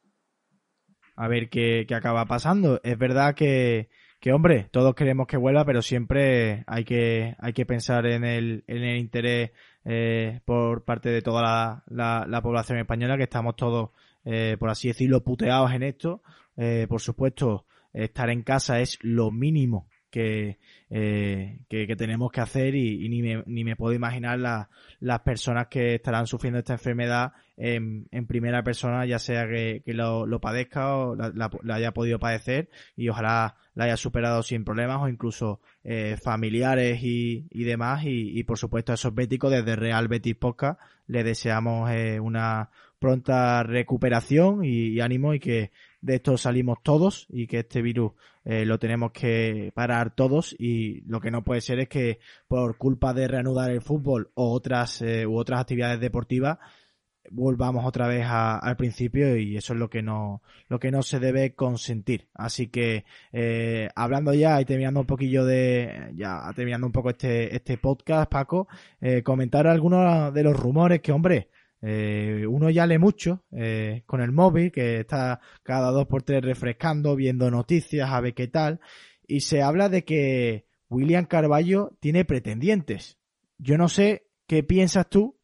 a 1.17 1.27
ver 1.27 1.49
qué, 1.49 1.85
qué 1.87 1.95
acaba 1.95 2.25
pasando. 2.25 2.79
Es 2.83 2.97
verdad 2.97 3.35
que, 3.35 3.89
que, 4.19 4.31
hombre, 4.31 4.69
todos 4.71 4.95
queremos 4.95 5.27
que 5.27 5.35
vuelva, 5.35 5.65
pero 5.65 5.81
siempre 5.81 6.63
hay 6.67 6.85
que, 6.85 7.35
hay 7.39 7.53
que 7.53 7.65
pensar 7.65 8.05
en 8.05 8.23
el, 8.23 8.63
en 8.67 8.83
el 8.83 8.97
interés 8.97 9.51
eh, 9.83 10.39
por 10.45 10.85
parte 10.85 11.09
de 11.09 11.21
toda 11.23 11.83
la, 11.87 12.25
la, 12.27 12.41
población 12.41 12.77
española, 12.77 13.17
que 13.17 13.23
estamos 13.23 13.55
todos, 13.55 13.89
eh, 14.25 14.57
por 14.59 14.69
así 14.69 14.89
decirlo, 14.89 15.23
puteados 15.23 15.71
en 15.73 15.83
esto. 15.83 16.21
Eh, 16.55 16.85
por 16.87 17.01
supuesto, 17.01 17.65
estar 17.91 18.29
en 18.29 18.43
casa 18.43 18.79
es 18.79 18.99
lo 19.01 19.31
mínimo 19.31 19.87
que, 20.09 20.57
eh, 20.89 21.59
que, 21.69 21.95
tenemos 21.95 22.31
que 22.31 22.41
hacer 22.41 22.75
y, 22.75 23.07
ni, 23.09 23.21
me, 23.21 23.43
ni, 23.45 23.63
me, 23.63 23.75
puedo 23.75 23.93
imaginar 23.93 24.39
las 24.99 25.19
personas 25.21 25.67
que 25.67 25.95
estarán 25.95 26.27
sufriendo 26.27 26.59
esta 26.59 26.73
enfermedad 26.73 27.33
en, 27.57 28.07
en 28.11 28.27
primera 28.27 28.63
persona, 28.63 29.05
ya 29.05 29.19
sea 29.19 29.47
que, 29.47 29.81
que 29.85 29.93
lo, 29.93 30.25
lo, 30.25 30.39
padezca 30.39 30.95
o 30.95 31.15
la, 31.15 31.49
haya 31.73 31.91
podido 31.91 32.19
padecer 32.19 32.69
y 32.95 33.09
ojalá 33.09 33.55
la 33.73 33.85
haya 33.85 33.97
superado 33.97 34.43
sin 34.43 34.63
problemas 34.63 35.01
o 35.01 35.09
incluso 35.09 35.61
eh, 35.83 36.17
familiares 36.21 37.03
y, 37.03 37.47
y 37.51 37.63
demás. 37.63 38.03
Y, 38.05 38.39
y, 38.39 38.43
por 38.43 38.57
supuesto 38.57 38.91
a 38.91 38.95
esos 38.95 39.13
béticos 39.13 39.51
desde 39.51 39.75
Real 39.75 40.07
Betis 40.07 40.35
Podcast 40.35 40.79
les 41.07 41.25
deseamos 41.25 41.89
eh, 41.91 42.19
una 42.19 42.69
pronta 42.99 43.63
recuperación 43.63 44.63
y, 44.63 44.99
ánimo 44.99 45.33
y 45.33 45.39
que 45.39 45.71
de 46.01 46.15
esto 46.15 46.37
salimos 46.37 46.77
todos 46.83 47.25
y 47.29 47.47
que 47.47 47.59
este 47.59 47.81
virus 47.81 48.13
eh, 48.45 48.65
lo 48.65 48.79
tenemos 48.79 49.11
que 49.11 49.71
parar 49.73 50.15
todos 50.15 50.55
y 50.57 51.01
lo 51.01 51.19
que 51.19 51.31
no 51.31 51.43
puede 51.43 51.61
ser 51.61 51.79
es 51.79 51.89
que 51.89 52.19
por 52.47 52.77
culpa 52.77 53.13
de 53.13 53.27
reanudar 53.27 53.71
el 53.71 53.81
fútbol 53.81 54.31
o 54.35 54.51
otras 54.51 55.01
eh, 55.01 55.25
u 55.25 55.37
otras 55.37 55.61
actividades 55.61 55.99
deportivas 55.99 56.59
volvamos 57.31 57.85
otra 57.85 58.07
vez 58.07 58.25
al 58.27 58.75
principio 58.77 59.37
y 59.37 59.57
eso 59.57 59.73
es 59.73 59.79
lo 59.79 59.89
que 59.89 60.01
no 60.01 60.41
lo 60.69 60.79
que 60.79 60.91
no 60.91 61.01
se 61.03 61.19
debe 61.19 61.53
consentir. 61.55 62.27
Así 62.33 62.67
que 62.67 63.05
eh, 63.31 63.89
hablando 63.95 64.33
ya 64.33 64.59
y 64.61 64.65
terminando 64.65 65.01
un 65.01 65.05
poquillo 65.05 65.45
de 65.45 66.11
ya 66.15 66.41
terminando 66.55 66.87
un 66.87 66.93
poco 66.93 67.09
este 67.09 67.55
este 67.55 67.77
podcast 67.77 68.29
Paco 68.29 68.67
eh, 69.01 69.23
comentar 69.23 69.67
algunos 69.67 70.33
de 70.33 70.43
los 70.43 70.57
rumores 70.57 71.01
que 71.01 71.11
hombre 71.11 71.49
eh, 71.81 72.45
uno 72.47 72.69
ya 72.69 72.87
lee 72.87 72.97
mucho 72.97 73.43
eh, 73.51 74.03
con 74.05 74.21
el 74.21 74.31
móvil, 74.31 74.71
que 74.71 75.01
está 75.01 75.39
cada 75.63 75.91
dos 75.91 76.07
por 76.07 76.23
tres 76.23 76.43
refrescando, 76.43 77.15
viendo 77.15 77.51
noticias, 77.51 78.09
a 78.09 78.21
ver 78.21 78.33
qué 78.33 78.47
tal, 78.47 78.79
y 79.27 79.41
se 79.41 79.61
habla 79.61 79.89
de 79.89 80.03
que 80.03 80.65
William 80.89 81.25
Carballo 81.25 81.95
tiene 81.99 82.25
pretendientes. 82.25 83.17
Yo 83.57 83.77
no 83.77 83.89
sé 83.89 84.27
qué 84.47 84.63
piensas 84.63 85.09
tú 85.09 85.37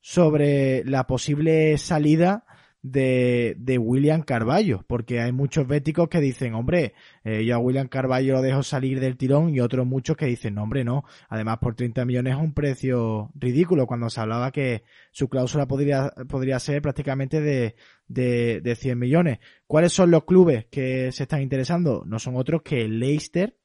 sobre 0.00 0.84
la 0.84 1.06
posible 1.06 1.76
salida 1.78 2.44
de, 2.82 3.56
de 3.58 3.78
William 3.78 4.22
Carballo, 4.22 4.84
porque 4.86 5.20
hay 5.20 5.32
muchos 5.32 5.66
béticos 5.66 6.08
que 6.08 6.20
dicen, 6.20 6.54
hombre, 6.54 6.94
eh, 7.24 7.44
yo 7.44 7.56
a 7.56 7.58
William 7.58 7.88
Carballo 7.88 8.34
lo 8.34 8.42
dejo 8.42 8.62
salir 8.62 9.00
del 9.00 9.16
tirón 9.16 9.54
y 9.54 9.60
otros 9.60 9.86
muchos 9.86 10.16
que 10.16 10.26
dicen, 10.26 10.54
no, 10.54 10.62
hombre, 10.62 10.84
no. 10.84 11.04
Además, 11.28 11.58
por 11.58 11.74
30 11.74 12.04
millones 12.04 12.34
es 12.34 12.40
un 12.40 12.54
precio 12.54 13.30
ridículo 13.34 13.86
cuando 13.86 14.10
se 14.10 14.20
hablaba 14.20 14.52
que 14.52 14.84
su 15.10 15.28
cláusula 15.28 15.66
podría, 15.66 16.12
podría 16.28 16.58
ser 16.60 16.82
prácticamente 16.82 17.40
de, 17.40 17.74
de, 18.06 18.60
de 18.60 18.76
100 18.76 18.98
millones. 18.98 19.38
¿Cuáles 19.66 19.92
son 19.92 20.10
los 20.10 20.24
clubes 20.24 20.66
que 20.66 21.12
se 21.12 21.24
están 21.24 21.42
interesando? 21.42 22.04
No 22.06 22.18
son 22.18 22.36
otros 22.36 22.62
que 22.62 22.82
el 22.82 23.00
Leicester 23.00 23.56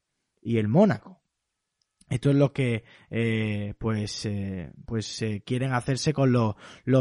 y 0.41 0.57
el 0.57 0.67
Mónaco. 0.67 1.22
Esto 2.09 2.29
es 2.29 2.35
lo 2.35 2.53
que 2.53 2.83
eh, 3.09 3.73
pues 3.79 4.25
eh, 4.25 4.71
pues 4.85 5.21
eh, 5.21 5.41
quieren 5.45 5.73
hacerse 5.73 6.13
con 6.13 6.31
los, 6.31 6.55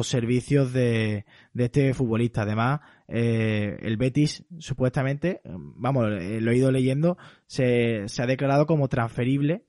servicios 0.06 0.72
de, 0.72 1.24
este 1.54 1.92
futbolista. 1.94 2.42
Además, 2.42 2.80
el 3.08 3.96
Betis 3.96 4.44
supuestamente, 4.58 5.40
vamos, 5.44 6.08
lo 6.08 6.50
he 6.50 6.56
ido 6.56 6.70
leyendo, 6.70 7.18
se, 7.46 8.06
ha 8.18 8.26
declarado 8.26 8.66
como 8.66 8.88
transferible 8.88 9.66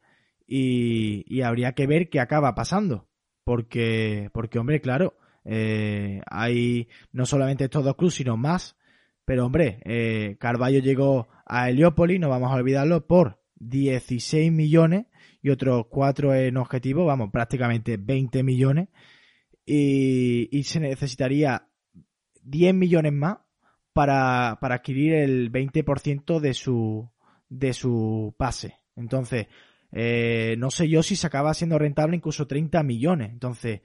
y, 0.48 1.42
habría 1.42 1.74
que 1.74 1.88
ver 1.88 2.10
qué 2.10 2.20
acaba 2.20 2.56
pasando. 2.56 3.08
Porque, 3.44 4.30
porque 4.34 4.60
hombre, 4.60 4.80
claro, 4.80 5.18
hay 5.46 6.88
no 7.12 7.26
solamente 7.26 7.66
estos 7.66 7.84
dos 7.84 7.96
clubes, 7.96 8.16
sino 8.16 8.38
más. 8.38 8.78
Pero 9.26 9.46
hombre, 9.46 10.36
Carballo 10.40 10.80
llegó 10.80 11.28
a 11.46 11.70
Heliópolis, 11.70 12.20
no 12.20 12.30
vamos 12.30 12.52
a 12.52 12.56
olvidarlo, 12.56 13.06
por 13.08 13.42
16 13.60 14.52
millones 14.52 15.06
y 15.44 15.50
otros 15.50 15.86
cuatro 15.90 16.34
en 16.34 16.58
objetivo, 16.58 17.06
vamos, 17.06 17.30
prácticamente 17.32 17.98
20 17.98 18.42
millones. 18.42 18.88
Y, 19.66 20.50
y 20.58 20.64
se 20.64 20.80
necesitaría 20.80 21.68
10 22.44 22.74
millones 22.74 23.14
más 23.14 23.38
para, 23.92 24.58
para 24.60 24.76
adquirir 24.76 25.14
el 25.14 25.52
20% 25.52 26.40
de 26.40 26.54
su, 26.54 27.10
de 27.50 27.74
su 27.74 28.34
pase. 28.38 28.78
Entonces, 28.96 29.48
eh, 29.92 30.56
no 30.58 30.72
sé 30.72 30.90
yo 30.90 31.04
si 31.04 31.16
se 31.16 31.28
acaba 31.28 31.54
siendo 31.54 31.78
rentable 31.78 32.16
incluso 32.16 32.48
30 32.48 32.82
millones. 32.84 33.30
Entonces, 33.32 33.82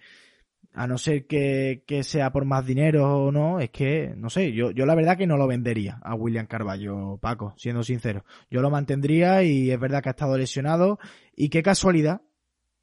a 0.79 0.87
no 0.87 0.97
ser 0.97 1.27
que, 1.27 1.83
que, 1.89 2.05
sea 2.05 2.31
por 2.31 2.45
más 2.45 2.65
dinero 2.65 3.25
o 3.25 3.33
no, 3.33 3.59
es 3.59 3.71
que, 3.71 4.15
no 4.17 4.31
sé, 4.31 4.53
yo, 4.53 4.71
yo 4.71 4.87
la 4.87 4.95
verdad 4.95 5.19
que 5.19 5.27
no 5.27 5.37
lo 5.37 5.49
vendería 5.49 5.99
a 6.05 6.15
William 6.15 6.47
Carballo, 6.47 7.19
Paco, 7.21 7.53
siendo 7.57 7.83
sincero. 7.83 8.25
Yo 8.49 8.63
lo 8.63 8.71
mantendría 8.71 9.43
y 9.43 9.73
es 9.73 9.81
verdad 9.81 10.05
que 10.05 10.11
ha 10.11 10.13
estado 10.13 10.39
lesionado 10.39 11.01
y 11.35 11.49
qué 11.49 11.65
casualidad 11.65 12.23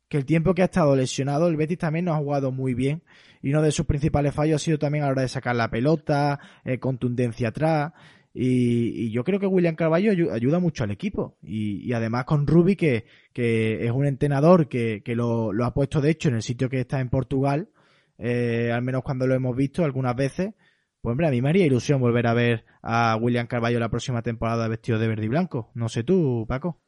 que 0.10 0.18
el 0.18 0.26
tiempo 0.26 0.54
que 0.54 0.62
ha 0.62 0.66
estado 0.66 0.94
lesionado, 0.94 1.48
el 1.48 1.56
Betis 1.56 1.78
también 1.78 2.04
no 2.04 2.14
ha 2.14 2.18
jugado 2.18 2.52
muy 2.52 2.74
bien 2.74 3.02
y 3.42 3.52
uno 3.52 3.62
de 3.62 3.72
sus 3.72 3.86
principales 3.86 4.36
fallos 4.36 4.62
ha 4.62 4.66
sido 4.66 4.78
también 4.78 5.06
a 5.06 5.08
la 5.08 5.14
hora 5.14 5.22
de 5.22 5.30
sacar 5.30 5.56
la 5.56 5.70
pelota, 5.70 6.38
eh, 6.66 6.80
contundencia 6.80 7.48
atrás. 7.48 7.94
Y, 8.34 9.06
y, 9.06 9.12
yo 9.12 9.24
creo 9.24 9.40
que 9.40 9.48
William 9.48 9.76
Carballo 9.76 10.12
ayuda 10.34 10.60
mucho 10.60 10.84
al 10.84 10.92
equipo. 10.92 11.38
Y, 11.42 11.78
y 11.88 11.94
además 11.94 12.26
con 12.26 12.46
Rubi, 12.46 12.76
que, 12.76 13.06
que, 13.32 13.86
es 13.86 13.92
un 13.92 14.06
entrenador 14.06 14.68
que, 14.68 15.02
que 15.02 15.16
lo, 15.16 15.54
lo, 15.54 15.64
ha 15.64 15.74
puesto 15.74 16.02
de 16.02 16.10
hecho 16.10 16.28
en 16.28 16.36
el 16.36 16.42
sitio 16.42 16.68
que 16.68 16.82
está 16.82 17.00
en 17.00 17.08
Portugal, 17.08 17.70
eh, 18.18 18.72
al 18.74 18.82
menos 18.82 19.04
cuando 19.04 19.28
lo 19.28 19.36
hemos 19.36 19.56
visto 19.56 19.84
algunas 19.84 20.16
veces, 20.16 20.54
pues 21.02 21.12
hombre, 21.12 21.28
a 21.28 21.32
mí 21.32 21.42
me 21.42 21.50
haría 21.50 21.66
ilusión 21.66 22.02
volver 22.02 22.28
a 22.28 22.34
ver 22.34 22.66
a 22.82 23.18
William 23.22 23.48
Carballo 23.48 23.80
la 23.80 23.90
próxima 23.90 24.22
temporada 24.22 24.68
vestido 24.68 25.00
de 25.00 25.08
verde 25.08 25.26
y 25.26 25.30
blanco. 25.30 25.72
No 25.76 25.90
sé 25.90 26.04
tú, 26.04 26.46
Paco. 26.48 26.82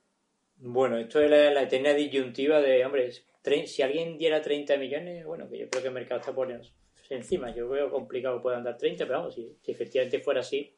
Bueno, 0.56 0.98
esto 0.98 1.22
es 1.22 1.30
la, 1.30 1.52
la 1.52 1.62
eterna 1.64 1.94
disyuntiva 1.94 2.60
de, 2.60 2.84
hombre, 2.84 3.12
si 3.66 3.82
alguien 3.82 4.18
diera 4.18 4.42
30 4.42 4.78
millones, 4.78 5.26
bueno, 5.26 5.50
que 5.50 5.60
yo 5.60 5.70
creo 5.70 5.82
que 5.82 5.88
el 5.88 5.94
mercado 5.94 6.20
está 6.20 6.34
por 6.34 6.50
encima. 7.10 7.54
Yo 7.56 7.70
veo 7.70 7.90
complicado 7.90 8.38
que 8.38 8.44
puedan 8.44 8.64
dar 8.64 8.78
30, 8.78 9.06
pero 9.06 9.20
vamos, 9.20 9.36
si, 9.36 9.58
efectivamente 9.66 10.20
fuera 10.20 10.42
así, 10.42 10.76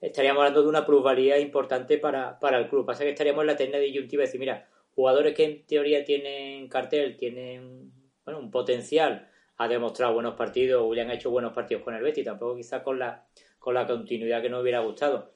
estaríamos 0.00 0.40
hablando 0.40 0.62
de 0.62 0.68
una 0.68 0.84
plusvalía 0.84 1.38
importante 1.38 1.98
para, 1.98 2.38
para 2.38 2.58
el 2.58 2.68
club. 2.68 2.86
Pasa 2.86 3.04
que 3.04 3.10
estaríamos 3.10 3.42
en 3.42 3.46
la 3.48 3.52
eterna 3.52 3.78
disyuntiva 3.78 4.22
de 4.22 4.26
decir, 4.26 4.40
mira, 4.40 4.68
jugadores 4.94 5.34
que 5.34 5.44
en 5.44 5.66
teoría 5.66 6.04
tienen 6.04 6.68
cartel, 6.68 7.16
tienen 7.16 7.92
bueno, 8.24 8.40
un 8.40 8.50
potencial 8.50 9.30
ha 9.62 9.68
demostrado 9.68 10.14
buenos 10.14 10.34
partidos, 10.34 10.84
William 10.86 11.10
ha 11.10 11.14
hecho 11.14 11.30
buenos 11.30 11.52
partidos 11.52 11.82
con 11.82 11.94
el 11.94 12.02
Betis, 12.02 12.24
tampoco 12.24 12.56
quizás 12.56 12.82
con 12.82 12.98
la, 12.98 13.26
con 13.58 13.74
la 13.74 13.86
continuidad 13.86 14.42
que 14.42 14.50
nos 14.50 14.62
hubiera 14.62 14.80
gustado. 14.80 15.32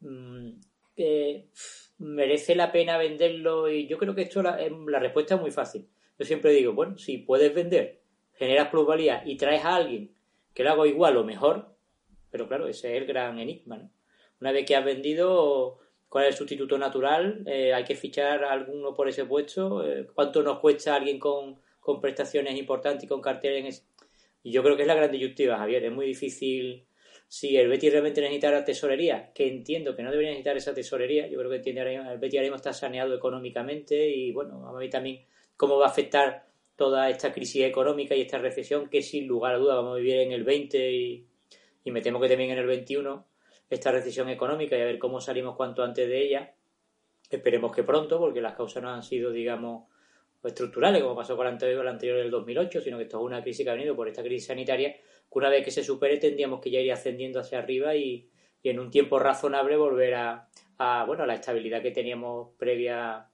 Mm, 0.00 0.50
eh, 0.96 1.46
¿Merece 1.98 2.54
la 2.54 2.70
pena 2.70 2.98
venderlo? 2.98 3.70
Y 3.70 3.86
yo 3.86 3.98
creo 3.98 4.14
que 4.14 4.22
esto 4.22 4.42
la, 4.42 4.58
la, 4.86 4.98
respuesta 4.98 5.36
es 5.36 5.40
muy 5.40 5.50
fácil. 5.50 5.88
Yo 6.18 6.24
siempre 6.24 6.52
digo, 6.52 6.72
bueno, 6.72 6.98
si 6.98 7.18
puedes 7.18 7.54
vender, 7.54 8.00
generas 8.34 8.68
plusvalía 8.68 9.22
y 9.24 9.36
traes 9.36 9.64
a 9.64 9.76
alguien 9.76 10.14
que 10.54 10.62
lo 10.62 10.70
haga 10.70 10.86
igual 10.86 11.16
o 11.16 11.24
mejor, 11.24 11.74
pero 12.30 12.48
claro, 12.48 12.68
ese 12.68 12.94
es 12.94 13.02
el 13.02 13.06
gran 13.06 13.38
enigma. 13.38 13.78
¿no? 13.78 13.90
Una 14.40 14.52
vez 14.52 14.66
que 14.66 14.76
has 14.76 14.84
vendido, 14.84 15.78
¿cuál 16.08 16.24
es 16.24 16.30
el 16.30 16.36
sustituto 16.36 16.76
natural? 16.76 17.42
Eh, 17.46 17.72
hay 17.72 17.84
que 17.84 17.94
fichar 17.94 18.44
a 18.44 18.52
alguno 18.52 18.94
por 18.94 19.08
ese 19.08 19.24
puesto. 19.24 19.86
Eh, 19.86 20.06
¿Cuánto 20.14 20.42
nos 20.42 20.58
cuesta 20.60 20.94
alguien 20.94 21.18
con 21.18 21.58
con 21.86 22.00
prestaciones 22.00 22.58
importantes 22.58 23.04
y 23.04 23.06
con 23.06 23.22
carteles. 23.22 23.86
Y 24.42 24.50
yo 24.50 24.64
creo 24.64 24.76
que 24.76 24.82
es 24.82 24.88
la 24.88 24.96
gran 24.96 25.12
disyuntiva, 25.12 25.56
Javier. 25.56 25.84
Es 25.84 25.92
muy 25.92 26.06
difícil. 26.06 26.84
Si 27.28 27.56
el 27.56 27.68
Betis 27.68 27.92
realmente 27.92 28.20
necesita 28.20 28.64
tesorería, 28.64 29.32
que 29.32 29.46
entiendo 29.46 29.94
que 29.94 30.02
no 30.02 30.10
debería 30.10 30.30
necesitar 30.30 30.56
esa 30.56 30.74
tesorería, 30.74 31.28
yo 31.28 31.38
creo 31.38 31.50
que 31.50 31.56
entiende 31.56 31.94
el 31.94 32.18
Betis 32.18 32.40
ahora 32.40 32.56
mismo 32.56 32.72
saneado 32.72 33.14
económicamente 33.14 34.10
y 34.10 34.32
bueno, 34.32 34.66
a 34.68 34.78
mí 34.78 34.90
también 34.90 35.24
cómo 35.56 35.78
va 35.78 35.86
a 35.86 35.90
afectar 35.90 36.46
toda 36.76 37.08
esta 37.08 37.32
crisis 37.32 37.62
económica 37.62 38.14
y 38.14 38.22
esta 38.22 38.38
recesión 38.38 38.88
que 38.88 39.02
sin 39.02 39.26
lugar 39.26 39.54
a 39.54 39.58
duda 39.58 39.76
vamos 39.76 39.94
a 39.94 39.98
vivir 39.98 40.18
en 40.18 40.32
el 40.32 40.44
20 40.44 40.92
y, 40.92 41.26
y 41.84 41.90
me 41.90 42.00
temo 42.00 42.20
que 42.20 42.28
también 42.28 42.50
en 42.50 42.58
el 42.58 42.66
21 42.66 43.26
esta 43.70 43.90
recesión 43.90 44.28
económica 44.28 44.76
y 44.76 44.80
a 44.80 44.84
ver 44.84 44.98
cómo 44.98 45.20
salimos 45.20 45.56
cuanto 45.56 45.82
antes 45.82 46.08
de 46.08 46.22
ella. 46.22 46.54
Esperemos 47.30 47.74
que 47.74 47.82
pronto, 47.82 48.20
porque 48.20 48.40
las 48.40 48.54
causas 48.54 48.82
no 48.82 48.90
han 48.90 49.02
sido, 49.02 49.32
digamos, 49.32 49.88
estructurales, 50.46 51.02
como 51.02 51.16
pasó 51.16 51.36
con 51.36 51.46
el 51.46 51.52
anterior, 51.52 51.82
el 51.82 51.88
anterior 51.88 52.18
del 52.18 52.30
2008, 52.30 52.80
sino 52.80 52.96
que 52.96 53.04
esto 53.04 53.18
es 53.18 53.24
una 53.24 53.42
crisis 53.42 53.64
que 53.64 53.70
ha 53.70 53.74
venido 53.74 53.96
por 53.96 54.08
esta 54.08 54.22
crisis 54.22 54.46
sanitaria, 54.46 54.92
que 54.92 55.02
una 55.38 55.48
vez 55.48 55.64
que 55.64 55.70
se 55.70 55.82
supere 55.82 56.18
tendríamos 56.18 56.60
que 56.60 56.70
ya 56.70 56.80
ir 56.80 56.92
ascendiendo 56.92 57.40
hacia 57.40 57.58
arriba 57.58 57.94
y, 57.94 58.28
y 58.62 58.68
en 58.68 58.78
un 58.78 58.90
tiempo 58.90 59.18
razonable 59.18 59.76
volver 59.76 60.14
a, 60.14 60.48
a, 60.78 61.04
bueno, 61.06 61.24
a 61.24 61.26
la 61.26 61.34
estabilidad 61.34 61.82
que 61.82 61.90
teníamos 61.90 62.50
previa 62.58 63.28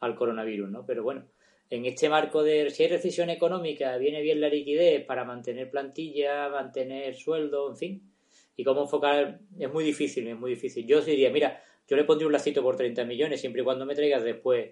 al 0.00 0.14
coronavirus, 0.14 0.70
¿no? 0.70 0.86
Pero 0.86 1.02
bueno, 1.02 1.26
en 1.70 1.86
este 1.86 2.08
marco 2.08 2.42
de 2.42 2.70
si 2.70 2.84
hay 2.84 2.88
recesión 2.90 3.30
económica, 3.30 3.96
viene 3.96 4.20
bien 4.22 4.40
la 4.40 4.48
liquidez 4.48 5.04
para 5.04 5.24
mantener 5.24 5.70
plantilla, 5.70 6.48
mantener 6.48 7.14
sueldo, 7.14 7.70
en 7.70 7.76
fin, 7.76 8.12
y 8.56 8.64
cómo 8.64 8.82
enfocar, 8.82 9.40
es 9.58 9.72
muy 9.72 9.84
difícil, 9.84 10.28
es 10.28 10.38
muy 10.38 10.50
difícil. 10.50 10.86
Yo 10.86 11.00
diría, 11.00 11.30
mira, 11.30 11.62
yo 11.88 11.96
le 11.96 12.04
pondría 12.04 12.26
un 12.26 12.32
lacito 12.32 12.62
por 12.62 12.76
30 12.76 13.04
millones, 13.04 13.40
siempre 13.40 13.62
y 13.62 13.64
cuando 13.64 13.86
me 13.86 13.94
traigas 13.94 14.22
después 14.22 14.70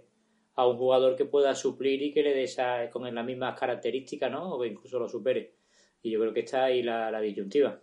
a 0.54 0.66
un 0.66 0.76
jugador 0.76 1.16
que 1.16 1.24
pueda 1.24 1.54
suplir 1.54 2.02
y 2.02 2.12
que 2.12 2.22
le 2.22 2.34
dé 2.34 2.44
esa, 2.44 2.90
con 2.90 3.12
las 3.14 3.24
mismas 3.24 3.58
características, 3.58 4.30
¿no? 4.30 4.54
O 4.54 4.60
que 4.60 4.68
incluso 4.68 4.98
lo 4.98 5.08
supere. 5.08 5.54
Y 6.02 6.10
yo 6.10 6.20
creo 6.20 6.32
que 6.32 6.40
está 6.40 6.64
ahí 6.64 6.82
la, 6.82 7.10
la 7.10 7.20
disyuntiva. 7.20 7.80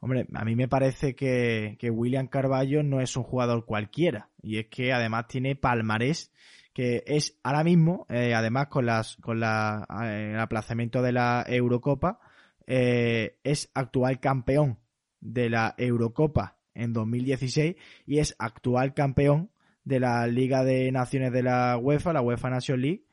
Hombre, 0.00 0.26
a 0.32 0.44
mí 0.44 0.54
me 0.54 0.68
parece 0.68 1.14
que, 1.14 1.76
que, 1.78 1.90
William 1.90 2.28
Carballo 2.28 2.82
no 2.82 3.00
es 3.00 3.16
un 3.16 3.24
jugador 3.24 3.64
cualquiera. 3.64 4.30
Y 4.42 4.58
es 4.58 4.66
que 4.66 4.92
además 4.92 5.26
tiene 5.26 5.56
palmarés 5.56 6.32
que 6.78 7.02
es 7.08 7.36
ahora 7.42 7.64
mismo, 7.64 8.06
eh, 8.08 8.34
además 8.34 8.68
con 8.68 8.86
las 8.86 9.16
con 9.16 9.40
la, 9.40 9.84
eh, 10.04 10.30
el 10.34 10.38
aplazamiento 10.38 11.02
de 11.02 11.10
la 11.10 11.44
Eurocopa, 11.44 12.20
eh, 12.68 13.38
es 13.42 13.68
actual 13.74 14.20
campeón 14.20 14.78
de 15.20 15.50
la 15.50 15.74
Eurocopa 15.76 16.56
en 16.74 16.92
2016 16.92 17.74
y 18.06 18.20
es 18.20 18.36
actual 18.38 18.94
campeón 18.94 19.50
de 19.88 20.00
la 20.00 20.26
Liga 20.26 20.64
de 20.64 20.92
Naciones 20.92 21.32
de 21.32 21.42
la 21.42 21.78
UEFA, 21.78 22.12
la 22.12 22.20
UEFA 22.20 22.50
Nation 22.50 22.80
League, 22.80 23.04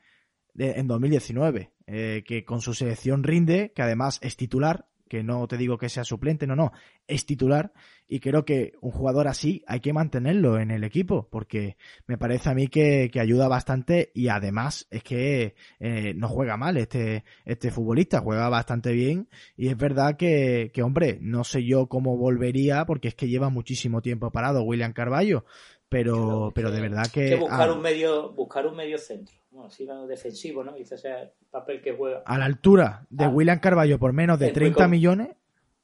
de, 0.52 0.72
en 0.72 0.86
2019, 0.86 1.72
eh, 1.86 2.22
que 2.26 2.44
con 2.44 2.60
su 2.60 2.74
selección 2.74 3.22
rinde, 3.22 3.72
que 3.74 3.82
además 3.82 4.18
es 4.22 4.36
titular, 4.36 4.86
que 5.08 5.22
no 5.22 5.46
te 5.46 5.56
digo 5.56 5.78
que 5.78 5.88
sea 5.88 6.04
suplente, 6.04 6.46
no, 6.46 6.56
no, 6.56 6.72
es 7.06 7.26
titular 7.26 7.72
y 8.08 8.20
creo 8.20 8.44
que 8.44 8.72
un 8.80 8.90
jugador 8.90 9.28
así 9.28 9.62
hay 9.66 9.80
que 9.80 9.92
mantenerlo 9.92 10.58
en 10.58 10.70
el 10.70 10.84
equipo 10.84 11.28
porque 11.30 11.76
me 12.06 12.18
parece 12.18 12.50
a 12.50 12.54
mí 12.54 12.68
que, 12.68 13.10
que 13.12 13.20
ayuda 13.20 13.48
bastante 13.48 14.10
y 14.14 14.28
además 14.28 14.86
es 14.90 15.02
que 15.02 15.54
eh, 15.80 16.14
no 16.14 16.28
juega 16.28 16.56
mal 16.56 16.76
este, 16.76 17.24
este 17.44 17.70
futbolista, 17.70 18.20
juega 18.20 18.48
bastante 18.48 18.92
bien 18.92 19.28
y 19.56 19.68
es 19.68 19.76
verdad 19.76 20.16
que, 20.16 20.70
que, 20.74 20.82
hombre, 20.82 21.18
no 21.20 21.44
sé 21.44 21.64
yo 21.64 21.86
cómo 21.86 22.16
volvería 22.16 22.84
porque 22.84 23.08
es 23.08 23.14
que 23.14 23.28
lleva 23.28 23.48
muchísimo 23.48 24.02
tiempo 24.02 24.30
parado 24.30 24.62
William 24.62 24.92
Carballo, 24.92 25.44
pero, 25.88 26.52
pero 26.54 26.70
de 26.70 26.80
verdad 26.80 27.06
que... 27.12 27.28
que 27.28 27.36
buscar, 27.36 27.68
ah, 27.68 27.72
un 27.72 27.80
medio, 27.80 28.32
buscar 28.32 28.66
un 28.66 28.76
medio 28.76 28.98
centro, 28.98 29.36
bueno, 29.50 29.68
así 29.68 29.86
defensivo, 30.08 30.64
¿no? 30.64 30.74
Quizás 30.74 31.00
sea 31.00 31.22
el 31.22 31.30
papel 31.50 31.80
que 31.80 31.92
juega. 31.92 32.22
A 32.26 32.38
la 32.38 32.44
altura 32.44 33.06
de 33.10 33.24
ah, 33.24 33.28
William 33.28 33.60
Carballo 33.60 33.98
por 33.98 34.12
menos 34.12 34.38
de 34.38 34.50
30 34.50 34.88
millones. 34.88 35.28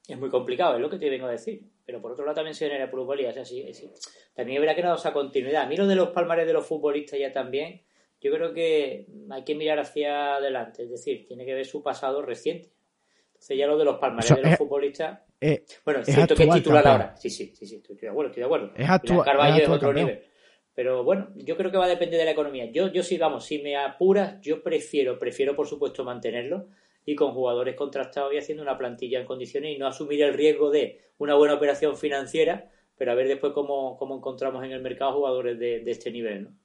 Es 0.09 0.19
muy 0.19 0.31
complicado, 0.31 0.75
es 0.77 0.81
lo 0.81 0.91
que 0.91 0.99
te 0.99 1.09
vengo 1.09 1.27
a 1.27 1.31
decir. 1.31 1.63
Pero 1.85 2.01
por 2.01 2.13
otro 2.13 2.25
lado 2.25 2.37
también 2.37 2.55
se 2.55 2.67
genera 2.67 2.91
plusvalía, 2.91 3.31
o 3.31 3.33
sea, 3.33 3.45
sí, 3.45 3.65
sí. 3.73 3.91
También 4.35 4.59
habrá 4.59 4.75
que 4.75 4.83
darnos 4.83 5.05
a 5.05 5.13
continuidad. 5.13 5.63
A 5.63 5.67
mí 5.67 5.77
lo 5.77 5.87
de 5.87 5.97
los 5.97 6.11
palmares 6.11 6.47
de 6.47 6.53
los 6.53 6.67
futbolistas 6.67 7.19
ya 7.19 7.33
también, 7.33 7.83
yo 8.21 8.33
creo 8.33 8.53
que 8.53 9.07
hay 9.31 9.45
que 9.45 9.55
mirar 9.55 9.81
hacia 9.81 10.37
adelante, 10.37 10.85
es 10.85 10.91
decir, 10.91 11.27
tiene 11.27 11.45
que 11.45 11.55
ver 11.55 11.67
su 11.67 11.83
pasado 11.83 12.23
reciente. 12.23 12.71
ya 13.49 13.67
lo 13.67 13.77
de 13.77 13.85
los 13.85 13.99
palmares 13.99 14.31
de 14.31 14.43
los 14.43 14.57
futbolistas. 14.57 15.21
Bueno, 15.85 16.01
es 16.01 16.15
cierto 16.15 16.35
que 16.35 16.45
es 16.45 16.55
titular 16.55 16.87
ahora. 16.87 17.17
Sí, 17.17 17.31
sí, 17.31 17.53
sí, 17.55 17.67
sí, 17.67 17.77
estoy 17.77 17.97
de 17.97 18.09
acuerdo, 18.09 18.31
estoy 18.31 18.41
de 18.41 18.47
acuerdo. 18.47 18.73
Es 18.77 18.89
actual. 18.89 19.25
Carvalho 19.25 19.63
es, 19.63 19.69
otro 19.69 19.93
nivel. 19.93 20.23
Pero 20.75 21.05
bueno, 21.05 21.29
yo 21.37 21.57
creo 21.57 21.71
que 21.71 21.77
va 21.77 21.85
a 21.85 21.89
depender 21.89 22.19
de 22.19 22.25
la 22.25 22.31
economía. 22.31 22.71
Yo, 22.71 22.91
yo 22.93 23.03
sí, 23.03 23.19
vamos, 23.19 23.45
si 23.45 23.59
me 23.59 23.77
apuras, 23.77 24.41
yo 24.41 24.63
prefiero, 24.63 25.19
prefiero 25.19 25.55
por 25.55 25.67
supuesto 25.67 26.05
mantenerlo 26.05 26.69
y 27.05 27.15
con 27.15 27.33
jugadores 27.33 27.75
contrastados 27.75 28.33
y 28.33 28.39
haciendo 28.39 28.63
una 28.63 28.79
plantilla 28.79 29.19
en 29.19 29.27
condiciones 29.27 29.75
y 29.75 29.79
no 29.79 29.87
asumir 29.87 30.23
el 30.23 30.35
riesgo 30.35 30.71
de 30.71 31.01
una 31.19 31.35
buena 31.35 31.55
operación 31.55 31.97
financiera, 31.97 32.71
pero 32.97 33.13
a 33.13 33.15
ver 33.15 33.29
después 33.29 33.53
cómo, 33.53 33.97
cómo 33.97 34.17
encontramos 34.17 34.65
en 34.65 34.73
el 34.73 34.81
mercado 34.81 35.13
jugadores 35.13 35.59
de, 35.59 35.81
de 35.81 35.91
este 35.91 36.11
nivel, 36.11 36.45
¿no? 36.45 36.57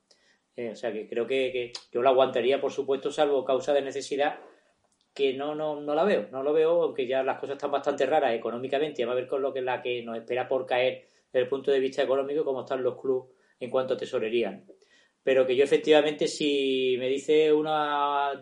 Eh, 0.55 0.71
o 0.71 0.75
sea 0.75 0.91
que 0.91 1.07
creo 1.07 1.27
que, 1.27 1.51
que, 1.51 1.71
yo 1.91 2.01
lo 2.01 2.09
aguantaría, 2.09 2.59
por 2.59 2.71
supuesto, 2.71 3.11
salvo 3.11 3.45
causa 3.45 3.73
de 3.73 3.83
necesidad, 3.83 4.39
que 5.17 5.33
no, 5.33 5.55
no, 5.55 5.81
no 5.81 5.95
la 5.95 6.03
veo, 6.03 6.27
no 6.31 6.43
lo 6.43 6.53
veo, 6.53 6.83
aunque 6.83 7.07
ya 7.07 7.23
las 7.23 7.39
cosas 7.39 7.55
están 7.55 7.71
bastante 7.71 8.05
raras 8.05 8.35
económicamente, 8.35 9.03
va 9.03 9.13
a 9.13 9.15
ver 9.15 9.27
con 9.27 9.41
lo 9.41 9.51
que 9.51 9.61
la 9.61 9.81
que 9.81 10.03
nos 10.03 10.15
espera 10.15 10.47
por 10.47 10.67
caer 10.67 11.07
desde 11.33 11.39
el 11.45 11.49
punto 11.49 11.71
de 11.71 11.79
vista 11.79 12.03
económico, 12.03 12.45
cómo 12.45 12.59
están 12.59 12.83
los 12.83 13.01
clubes 13.01 13.31
en 13.59 13.71
cuanto 13.71 13.95
a 13.95 13.97
tesorería. 13.97 14.63
Pero 15.23 15.47
que 15.47 15.55
yo 15.55 15.63
efectivamente, 15.63 16.27
si 16.27 16.95
me 16.99 17.09
dice 17.09 17.51
una, 17.51 18.33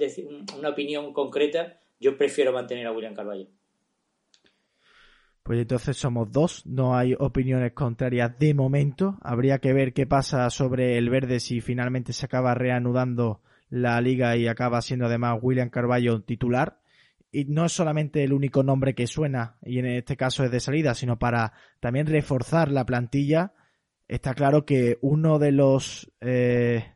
una 0.58 0.70
opinión 0.70 1.14
concreta, 1.14 1.80
yo 1.98 2.18
prefiero 2.18 2.52
mantener 2.52 2.86
a 2.88 2.92
William 2.92 3.14
Carvalho. 3.16 3.48
Pues 5.42 5.62
entonces 5.62 5.96
somos 5.96 6.30
dos, 6.30 6.66
no 6.66 6.98
hay 6.98 7.16
opiniones 7.18 7.72
contrarias 7.72 8.38
de 8.38 8.54
momento. 8.54 9.18
Habría 9.22 9.60
que 9.60 9.72
ver 9.72 9.94
qué 9.94 10.06
pasa 10.06 10.50
sobre 10.50 10.98
el 10.98 11.10
verde 11.10 11.40
si 11.40 11.62
finalmente 11.62 12.12
se 12.12 12.26
acaba 12.26 12.54
reanudando 12.54 13.42
la 13.76 14.00
liga 14.00 14.38
y 14.38 14.48
acaba 14.48 14.82
siendo 14.82 15.06
además 15.06 15.40
William 15.42 15.70
Carballo 15.70 16.22
titular. 16.22 16.80
Y 17.32 17.46
no 17.46 17.66
es 17.66 17.74
solamente 17.74 18.24
el 18.24 18.32
único 18.32 18.64
nombre 18.64 18.96
que 18.96 19.08
suena, 19.08 19.58
y 19.62 19.80
en 19.80 19.88
este 19.88 20.16
caso 20.16 20.46
es 20.46 20.52
de 20.52 20.62
salida, 20.62 20.94
sino 20.94 21.20
para 21.20 21.52
también 21.82 22.08
reforzar 22.08 22.72
la 22.72 22.86
plantilla. 22.86 23.54
Está 24.08 24.34
claro 24.34 24.66
que 24.66 24.98
uno 25.02 25.38
de 25.38 25.52
los 25.52 26.10
eh, 26.22 26.96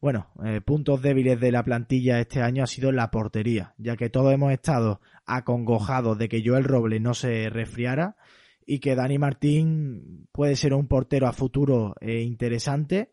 bueno, 0.00 0.28
eh, 0.44 0.60
puntos 0.60 1.02
débiles 1.02 1.40
de 1.40 1.50
la 1.50 1.64
plantilla 1.64 2.20
este 2.20 2.40
año 2.40 2.62
ha 2.62 2.68
sido 2.68 2.92
la 2.92 3.10
portería, 3.10 3.74
ya 3.78 3.96
que 3.96 4.10
todos 4.10 4.32
hemos 4.32 4.52
estado 4.52 5.00
acongojados 5.26 6.16
de 6.18 6.28
que 6.28 6.42
Joel 6.44 6.64
Roble 6.64 7.00
no 7.00 7.14
se 7.14 7.50
resfriara 7.50 8.16
y 8.64 8.78
que 8.78 8.94
Dani 8.94 9.18
Martín 9.18 10.28
puede 10.30 10.54
ser 10.54 10.72
un 10.72 10.86
portero 10.86 11.26
a 11.26 11.32
futuro 11.32 11.94
eh, 12.00 12.20
interesante, 12.20 13.12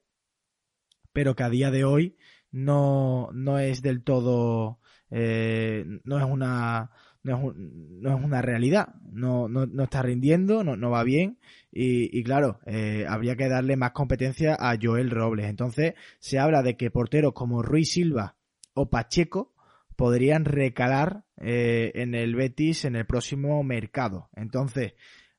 pero 1.12 1.36
que 1.36 1.44
a 1.44 1.50
día 1.50 1.72
de 1.72 1.86
hoy 1.86 2.18
no, 2.52 3.30
no 3.34 3.60
es 3.60 3.82
del 3.82 4.04
todo, 4.04 4.80
eh, 5.12 5.86
no 6.04 6.18
es 6.18 6.26
una 6.26 6.92
no 7.26 7.38
es, 7.38 7.56
no 7.58 8.18
es 8.18 8.24
una 8.24 8.42
realidad, 8.42 8.96
no, 9.12 9.48
no, 9.50 9.66
no 9.66 9.84
está 9.84 10.04
rindiendo, 10.04 10.64
no, 10.64 10.78
no 10.78 10.92
va 10.92 11.04
bien 11.04 11.40
y, 11.72 12.18
y 12.18 12.24
claro, 12.24 12.60
eh, 12.68 13.06
habría 13.10 13.36
que 13.36 13.50
darle 13.50 13.76
más 13.76 13.92
competencia 13.92 14.56
a 14.60 14.78
Joel 14.82 15.10
Robles. 15.10 15.48
Entonces 15.48 15.96
se 16.20 16.38
habla 16.38 16.62
de 16.62 16.78
que 16.78 16.92
porteros 16.92 17.34
como 17.34 17.64
Ruiz 17.64 17.90
Silva 17.90 18.36
o 18.76 18.90
Pacheco 18.92 19.54
podrían 19.96 20.46
recalar 20.46 21.26
eh, 21.38 21.92
en 21.96 22.14
el 22.14 22.36
Betis 22.36 22.86
en 22.86 22.96
el 22.96 23.06
próximo 23.06 23.64
mercado. 23.64 24.30
Entonces, 24.36 24.94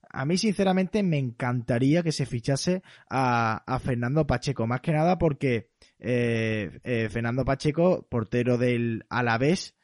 a 0.09 0.25
mí 0.25 0.39
sinceramente 0.39 1.03
me 1.03 1.19
encantaría 1.19 2.03
que 2.03 2.13
se 2.13 2.27
fichase 2.27 2.83
a, 3.09 3.63
a 3.67 3.79
Fernando 3.79 4.27
Pacheco, 4.27 4.67
más 4.67 4.81
que 4.81 4.93
nada 4.93 5.19
porque 5.19 5.71
eh, 5.99 6.79
eh, 6.85 7.09
Fernando 7.11 7.45
Pacheco, 7.45 8.07
portero 8.09 8.59
del 8.59 9.05
Alavés, 9.09 9.77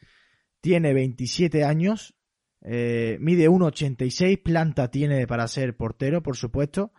tiene 0.60 0.92
27 0.92 1.64
años, 1.64 2.14
eh, 2.62 3.16
mide 3.20 3.48
1,86, 3.48 4.42
planta 4.42 4.90
tiene 4.90 5.26
para 5.26 5.48
ser 5.48 5.76
portero, 5.76 6.22
por 6.22 6.36
supuesto, 6.36 6.92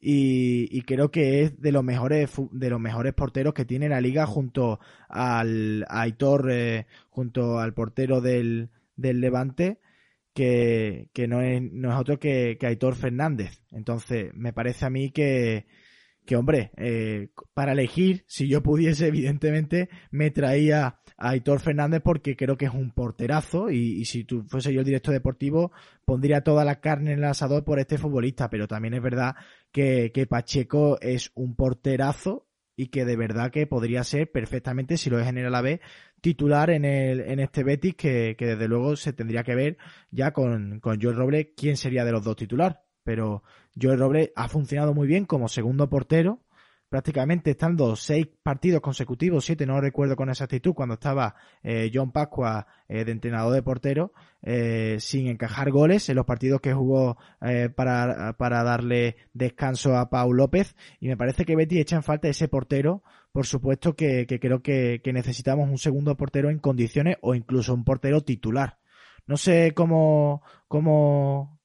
y, 0.00 0.82
creo 0.82 1.10
que 1.10 1.42
es 1.42 1.60
de 1.60 1.72
los 1.72 1.82
mejores 1.82 2.30
de 2.52 2.70
los 2.70 2.78
mejores 2.78 3.14
porteros 3.14 3.52
que 3.52 3.64
tiene 3.64 3.88
la 3.88 4.00
liga 4.00 4.26
junto 4.26 4.78
al 5.08 5.84
Aitor, 5.88 6.52
eh, 6.52 6.86
junto 7.10 7.58
al 7.58 7.74
portero 7.74 8.20
del, 8.20 8.70
del 8.94 9.20
Levante, 9.20 9.80
que, 10.34 11.10
que 11.12 11.26
no, 11.26 11.40
es, 11.42 11.60
no 11.62 11.90
es 11.90 11.98
otro 11.98 12.20
que, 12.20 12.56
que 12.60 12.66
Aitor 12.66 12.94
Fernández. 12.94 13.60
Entonces, 13.72 14.32
me 14.34 14.52
parece 14.52 14.86
a 14.86 14.90
mí 14.90 15.10
que, 15.10 15.66
que 16.28 16.36
hombre, 16.36 16.72
eh, 16.76 17.30
para 17.54 17.72
elegir, 17.72 18.26
si 18.28 18.48
yo 18.48 18.62
pudiese, 18.62 19.06
evidentemente, 19.06 19.88
me 20.10 20.30
traía 20.30 21.00
a 21.16 21.30
Aitor 21.30 21.58
Fernández 21.58 22.02
porque 22.04 22.36
creo 22.36 22.58
que 22.58 22.66
es 22.66 22.74
un 22.74 22.90
porterazo 22.90 23.70
y, 23.70 24.04
si 24.04 24.24
tú 24.24 24.44
fuese 24.46 24.74
yo 24.74 24.80
el 24.80 24.84
director 24.84 25.14
deportivo 25.14 25.72
pondría 26.04 26.42
toda 26.42 26.66
la 26.66 26.80
carne 26.80 27.12
en 27.12 27.20
el 27.20 27.24
asador 27.24 27.64
por 27.64 27.78
este 27.78 27.96
futbolista, 27.96 28.50
pero 28.50 28.68
también 28.68 28.92
es 28.92 29.00
verdad 29.00 29.36
que, 29.72 30.12
Pacheco 30.28 31.00
es 31.00 31.32
un 31.34 31.56
porterazo 31.56 32.46
y 32.76 32.88
que 32.88 33.06
de 33.06 33.16
verdad 33.16 33.50
que 33.50 33.66
podría 33.66 34.04
ser 34.04 34.30
perfectamente, 34.30 34.98
si 34.98 35.08
lo 35.08 35.18
es 35.18 35.28
en 35.28 35.38
el 35.38 35.80
titular 36.20 36.68
en, 36.68 36.84
el, 36.84 37.20
en 37.20 37.40
este 37.40 37.64
Betis 37.64 37.94
que, 37.94 38.36
desde 38.38 38.68
luego 38.68 38.96
se 38.96 39.14
tendría 39.14 39.44
que 39.44 39.54
ver 39.54 39.78
ya 40.10 40.32
con, 40.34 40.80
con 40.80 41.00
Joel 41.00 41.16
Robles 41.16 41.46
quién 41.56 41.78
sería 41.78 42.04
de 42.04 42.12
los 42.12 42.22
dos 42.22 42.36
titular. 42.36 42.82
Pero 43.02 43.42
Joel 43.80 43.98
Robles 43.98 44.30
ha 44.36 44.48
funcionado 44.48 44.94
muy 44.94 45.06
bien 45.06 45.24
como 45.24 45.48
segundo 45.48 45.88
portero 45.88 46.40
prácticamente 46.88 47.50
estando 47.50 47.94
seis 47.96 48.28
partidos 48.42 48.80
consecutivos, 48.80 49.44
siete, 49.44 49.66
no 49.66 49.80
recuerdo 49.80 50.16
con 50.16 50.30
exactitud, 50.30 50.72
cuando 50.72 50.94
estaba 50.94 51.34
eh, 51.62 51.90
John 51.92 52.12
Pascua 52.12 52.66
eh, 52.88 53.04
de 53.04 53.12
entrenador 53.12 53.52
de 53.52 53.62
portero, 53.62 54.12
eh, 54.42 54.96
sin 54.98 55.26
encajar 55.26 55.70
goles 55.70 56.08
en 56.08 56.16
los 56.16 56.24
partidos 56.24 56.60
que 56.60 56.72
jugó 56.72 57.18
para, 57.74 58.34
para 58.38 58.62
darle 58.62 59.16
descanso 59.32 59.96
a 59.96 60.08
Pau 60.08 60.32
López. 60.32 60.76
Y 61.00 61.08
me 61.08 61.16
parece 61.16 61.44
que 61.44 61.56
Betty 61.56 61.78
echa 61.78 61.96
en 61.96 62.02
falta 62.02 62.28
ese 62.28 62.48
portero, 62.48 63.02
por 63.32 63.46
supuesto 63.46 63.94
que, 63.94 64.26
creo 64.26 64.62
que, 64.62 65.00
necesitamos 65.12 65.68
un 65.68 65.78
segundo 65.78 66.16
portero 66.16 66.50
en 66.50 66.58
condiciones 66.58 67.16
o 67.20 67.34
incluso 67.34 67.74
un 67.74 67.84
portero 67.84 68.22
titular. 68.22 68.78
No 69.26 69.36
sé 69.36 69.72
cómo, 69.74 70.42
cómo, 70.68 71.57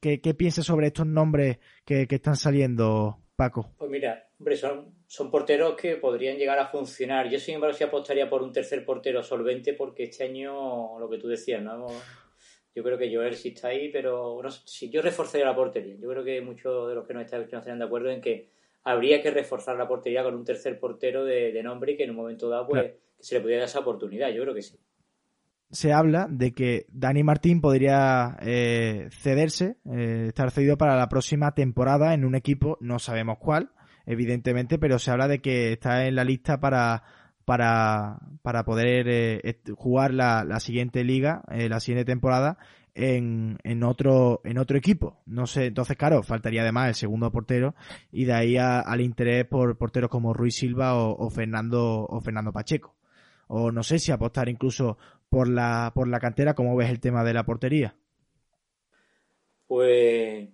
qué, 0.00 0.20
qué 0.20 0.34
piensas 0.34 0.66
sobre 0.66 0.88
estos 0.88 1.06
nombres 1.06 1.58
que, 1.84 2.06
que 2.06 2.16
están 2.16 2.36
saliendo, 2.36 3.18
Paco. 3.36 3.72
Pues 3.78 3.90
mira, 3.90 4.28
Hombre, 4.42 4.56
son, 4.56 4.92
son 5.06 5.30
porteros 5.30 5.76
que 5.76 5.94
podrían 5.94 6.36
llegar 6.36 6.58
a 6.58 6.66
funcionar. 6.66 7.30
Yo, 7.30 7.38
sin 7.38 7.54
embargo, 7.54 7.76
sí 7.76 7.84
apostaría 7.84 8.28
por 8.28 8.42
un 8.42 8.52
tercer 8.52 8.84
portero 8.84 9.22
solvente 9.22 9.72
porque 9.72 10.02
este 10.02 10.24
año, 10.24 10.98
lo 10.98 11.08
que 11.08 11.18
tú 11.18 11.28
decías, 11.28 11.62
¿no? 11.62 11.86
Yo 12.74 12.82
creo 12.82 12.98
que 12.98 13.14
Joel 13.14 13.36
sí 13.36 13.50
está 13.50 13.68
ahí, 13.68 13.88
pero 13.90 14.40
no, 14.42 14.50
si 14.50 14.90
yo 14.90 15.00
reforzaría 15.00 15.46
la 15.46 15.54
portería. 15.54 15.94
Yo 15.94 16.08
creo 16.08 16.24
que 16.24 16.40
muchos 16.40 16.88
de 16.88 16.96
los 16.96 17.06
que 17.06 17.14
nos 17.14 17.24
están 17.24 17.42
no 17.42 17.46
estarían 17.46 17.78
de 17.78 17.84
acuerdo 17.84 18.10
en 18.10 18.20
que 18.20 18.48
habría 18.82 19.22
que 19.22 19.30
reforzar 19.30 19.76
la 19.76 19.86
portería 19.86 20.24
con 20.24 20.34
un 20.34 20.44
tercer 20.44 20.80
portero 20.80 21.24
de, 21.24 21.62
nombre 21.62 21.92
y 21.92 21.96
que 21.96 22.02
en 22.02 22.10
un 22.10 22.16
momento 22.16 22.48
dado 22.48 22.66
pues, 22.66 22.82
que 22.82 22.98
se 23.20 23.36
le 23.36 23.42
pudiera 23.42 23.60
dar 23.60 23.68
esa 23.68 23.78
oportunidad. 23.78 24.30
Yo 24.30 24.42
creo 24.42 24.54
que 24.54 24.62
sí. 24.62 24.76
Se 25.72 25.92
habla 25.92 26.28
de 26.30 26.52
que 26.52 26.86
Dani 26.92 27.24
Martín 27.24 27.60
podría 27.60 28.36
eh, 28.40 29.08
cederse, 29.10 29.78
eh, 29.90 30.26
estar 30.28 30.50
cedido 30.50 30.78
para 30.78 30.96
la 30.96 31.08
próxima 31.08 31.52
temporada 31.54 32.14
en 32.14 32.24
un 32.24 32.34
equipo, 32.34 32.78
no 32.80 32.98
sabemos 32.98 33.38
cuál, 33.38 33.72
evidentemente, 34.06 34.78
pero 34.78 34.98
se 34.98 35.10
habla 35.10 35.28
de 35.28 35.40
que 35.40 35.72
está 35.72 36.06
en 36.06 36.14
la 36.14 36.24
lista 36.24 36.60
para 36.60 37.02
para, 37.44 38.18
para 38.42 38.64
poder 38.64 39.06
eh, 39.08 39.60
jugar 39.76 40.14
la, 40.14 40.44
la, 40.44 40.60
siguiente 40.60 41.04
liga, 41.04 41.42
eh, 41.50 41.68
la 41.68 41.80
siguiente 41.80 42.04
temporada 42.04 42.58
en, 42.94 43.58
en 43.64 43.82
otro 43.82 44.40
en 44.44 44.58
otro 44.58 44.76
equipo. 44.76 45.22
No 45.26 45.46
sé, 45.46 45.66
entonces 45.66 45.96
claro, 45.96 46.22
faltaría 46.22 46.62
además 46.62 46.88
el 46.88 46.94
segundo 46.94 47.30
portero 47.32 47.74
y 48.10 48.24
de 48.24 48.34
ahí 48.34 48.56
al 48.56 49.00
interés 49.00 49.46
por 49.46 49.76
porteros 49.76 50.10
como 50.10 50.34
Ruiz 50.34 50.56
Silva 50.56 50.94
o, 50.94 51.30
Fernando 51.30 52.06
o 52.08 52.20
Fernando 52.20 52.52
Pacheco. 52.52 52.94
O 53.54 53.70
no 53.70 53.82
sé 53.82 53.98
si 53.98 54.10
apostar 54.10 54.48
incluso 54.48 54.96
por 55.28 55.46
la 55.46 55.92
por 55.94 56.08
la 56.08 56.20
cantera, 56.20 56.54
¿cómo 56.54 56.74
ves 56.74 56.88
el 56.88 57.00
tema 57.00 57.22
de 57.22 57.34
la 57.34 57.44
portería? 57.44 57.94
Pues 59.66 60.48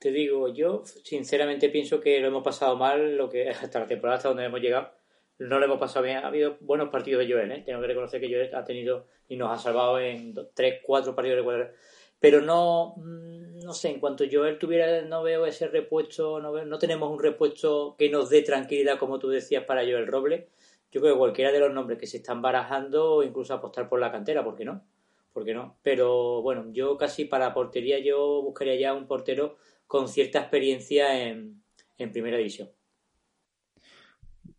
te 0.00 0.10
digo, 0.10 0.52
yo 0.52 0.82
sinceramente 1.04 1.68
pienso 1.68 2.00
que 2.00 2.18
lo 2.18 2.26
hemos 2.26 2.42
pasado 2.42 2.76
mal, 2.76 3.16
lo 3.16 3.28
que 3.28 3.48
hasta 3.62 3.78
la 3.78 3.86
temporada 3.86 4.16
hasta 4.16 4.28
donde 4.28 4.44
hemos 4.44 4.60
llegado, 4.60 4.90
no 5.38 5.60
lo 5.60 5.66
hemos 5.66 5.78
pasado 5.78 6.04
bien. 6.04 6.16
Ha 6.16 6.26
habido 6.26 6.56
buenos 6.62 6.88
partidos 6.88 7.24
de 7.24 7.32
Joel, 7.32 7.52
¿eh? 7.52 7.62
tengo 7.64 7.80
que 7.80 7.86
reconocer 7.86 8.20
que 8.20 8.28
Joel 8.28 8.52
ha 8.56 8.64
tenido 8.64 9.06
y 9.28 9.36
nos 9.36 9.52
ha 9.52 9.62
salvado 9.62 10.00
en 10.00 10.34
tres, 10.52 10.80
cuatro 10.82 11.14
partidos 11.14 11.38
de 11.38 11.44
cuadra. 11.44 11.72
Pero 12.18 12.40
no, 12.40 12.94
mm, 12.96 13.60
no 13.60 13.72
sé, 13.72 13.90
en 13.90 14.00
cuanto 14.00 14.24
Joel 14.28 14.58
tuviera, 14.58 15.02
no 15.02 15.22
veo 15.22 15.46
ese 15.46 15.68
repuesto, 15.68 16.40
no, 16.40 16.64
no 16.64 16.78
tenemos 16.80 17.08
un 17.08 17.22
repuesto 17.22 17.94
que 17.96 18.10
nos 18.10 18.30
dé 18.30 18.42
tranquilidad, 18.42 18.98
como 18.98 19.20
tú 19.20 19.28
decías, 19.28 19.62
para 19.62 19.82
Joel 19.82 20.08
Roble. 20.08 20.48
Yo 20.90 21.00
creo 21.00 21.14
que 21.14 21.18
cualquiera 21.18 21.52
de 21.52 21.60
los 21.60 21.72
nombres 21.72 21.98
que 21.98 22.06
se 22.06 22.18
están 22.18 22.40
barajando, 22.40 23.22
incluso 23.22 23.54
apostar 23.54 23.88
por 23.88 24.00
la 24.00 24.12
cantera, 24.12 24.44
¿por 24.44 24.56
qué 24.56 24.64
no? 24.64 24.84
¿Por 25.32 25.44
qué 25.44 25.52
no? 25.52 25.78
Pero 25.82 26.42
bueno, 26.42 26.66
yo 26.72 26.96
casi 26.96 27.24
para 27.26 27.52
portería 27.52 27.98
yo 27.98 28.42
buscaría 28.42 28.76
ya 28.76 28.94
un 28.94 29.06
portero 29.06 29.56
con 29.86 30.08
cierta 30.08 30.40
experiencia 30.40 31.28
en, 31.28 31.62
primera 32.12 32.38
división. 32.38 32.70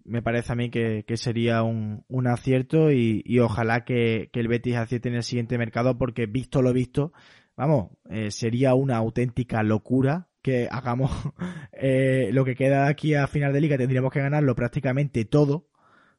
me 0.04 0.22
parece 0.22 0.54
a 0.54 0.56
mí 0.56 0.70
que, 0.70 1.04
sería 1.16 1.64
un, 1.64 2.04
un 2.08 2.28
acierto 2.28 2.92
y, 2.92 3.24
y 3.26 3.40
ojalá 3.40 3.84
que, 3.86 4.30
que, 4.32 4.40
el 4.40 4.48
Betis 4.48 4.76
acierte 4.76 5.10
en 5.10 5.16
el 5.16 5.24
siguiente 5.24 5.58
mercado 5.58 5.98
porque 5.98 6.28
visto 6.28 6.62
lo 6.62 6.72
visto, 6.74 7.12
vamos, 7.58 7.90
eh, 8.10 8.32
sería 8.32 8.76
una 8.76 8.98
auténtica 8.98 9.64
locura 9.64 10.30
que 10.42 10.70
hagamos 10.72 11.12
eh, 11.74 12.30
lo 12.32 12.46
que 12.46 12.56
queda 12.56 12.88
aquí 12.88 13.16
a 13.16 13.28
final 13.28 13.52
de 13.52 13.62
liga, 13.62 13.78
tendríamos 13.78 14.14
que 14.14 14.22
ganarlo 14.22 14.56
prácticamente 14.56 15.26
todo 15.26 15.66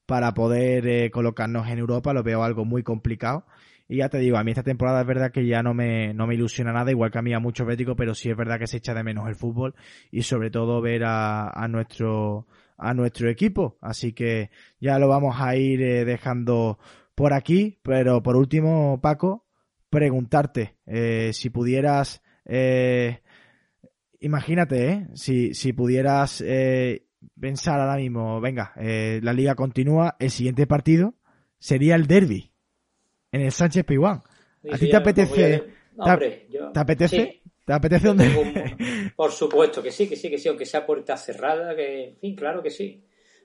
para 0.09 0.33
poder 0.33 0.89
eh, 0.89 1.11
colocarnos 1.11 1.69
en 1.69 1.79
Europa, 1.79 2.15
lo 2.15 2.23
veo 2.23 2.43
algo 2.43 2.65
muy 2.65 2.83
complicado. 2.83 3.45
Y 3.89 3.99
ya 3.99 4.09
te 4.09 4.17
digo, 4.17 4.39
a 4.39 4.43
mí 4.43 4.53
esta 4.53 4.63
temporada 4.63 5.03
es 5.03 5.07
verdad 5.07 5.31
que 5.31 5.47
ya 5.47 5.63
no 5.63 5.75
me, 5.75 6.15
no 6.15 6.27
me 6.27 6.35
ilusiona 6.35 6.73
nada, 6.73 6.91
igual 6.91 7.11
que 7.11 7.19
a 7.19 7.23
mí 7.23 7.35
a 7.35 7.41
muchos 7.41 7.67
béticos, 7.67 7.95
pero 7.95 8.15
sí 8.15 8.31
es 8.31 8.37
verdad 8.37 8.59
que 8.59 8.67
se 8.67 8.79
echa 8.79 8.95
de 8.95 9.05
menos 9.05 9.29
el 9.29 9.35
fútbol 9.35 9.75
y 10.11 10.23
sobre 10.23 10.51
todo 10.51 10.81
ver 10.81 11.05
a, 11.05 11.51
a 11.51 11.69
nuestro, 11.69 12.47
a 12.79 12.95
nuestro 12.95 13.29
equipo. 13.29 13.77
Así 13.83 14.15
que 14.15 14.49
ya 14.81 14.99
lo 14.99 15.09
vamos 15.09 15.37
a 15.41 15.57
ir 15.57 15.83
eh, 15.83 16.07
dejando 16.07 16.79
por 17.15 17.35
aquí, 17.35 17.79
pero 17.83 18.23
por 18.23 18.35
último, 18.37 19.01
Paco, 19.03 19.45
preguntarte 19.91 20.79
eh, 20.87 21.33
si 21.35 21.51
pudieras, 21.51 22.23
eh, 22.47 23.21
imagínate, 24.21 24.91
¿eh? 24.91 25.07
si, 25.13 25.53
si 25.53 25.75
pudieras 25.75 26.43
eh, 26.47 27.08
pensar 27.41 27.81
ahora 27.81 27.97
mismo, 27.97 28.41
venga, 28.41 28.73
eh, 28.77 29.21
la 29.23 29.33
liga 29.33 29.55
continúa, 29.55 30.17
el 30.19 30.31
siguiente 30.31 30.67
partido 30.67 31.15
sería 31.59 31.95
el 31.95 32.07
derby 32.07 32.53
en 33.33 33.43
el 33.43 33.53
Sánchez 33.53 33.85
Piguán. 33.85 34.23
¿A 34.71 34.79
ti 34.79 34.91
te 34.91 34.97
apetece? 34.97 35.65
¿Te 36.73 36.81
apetece? 36.81 37.43
¿Te 37.65 37.73
apetece 37.73 38.09
dónde? 38.09 38.27
Por 39.17 39.33
supuesto 39.33 39.83
que 39.83 39.91
sí, 39.91 40.09
que 40.09 40.17
sí, 40.17 40.31
que 40.31 40.39
sí, 40.39 40.49
aunque 40.49 40.65
sea 40.65 40.87
puerta 40.87 41.17
cerrada, 41.17 41.75
que, 41.77 42.05
en 42.09 42.17
fin, 42.17 42.35
claro 42.35 42.63
que 42.63 42.71
sí. 42.71 43.05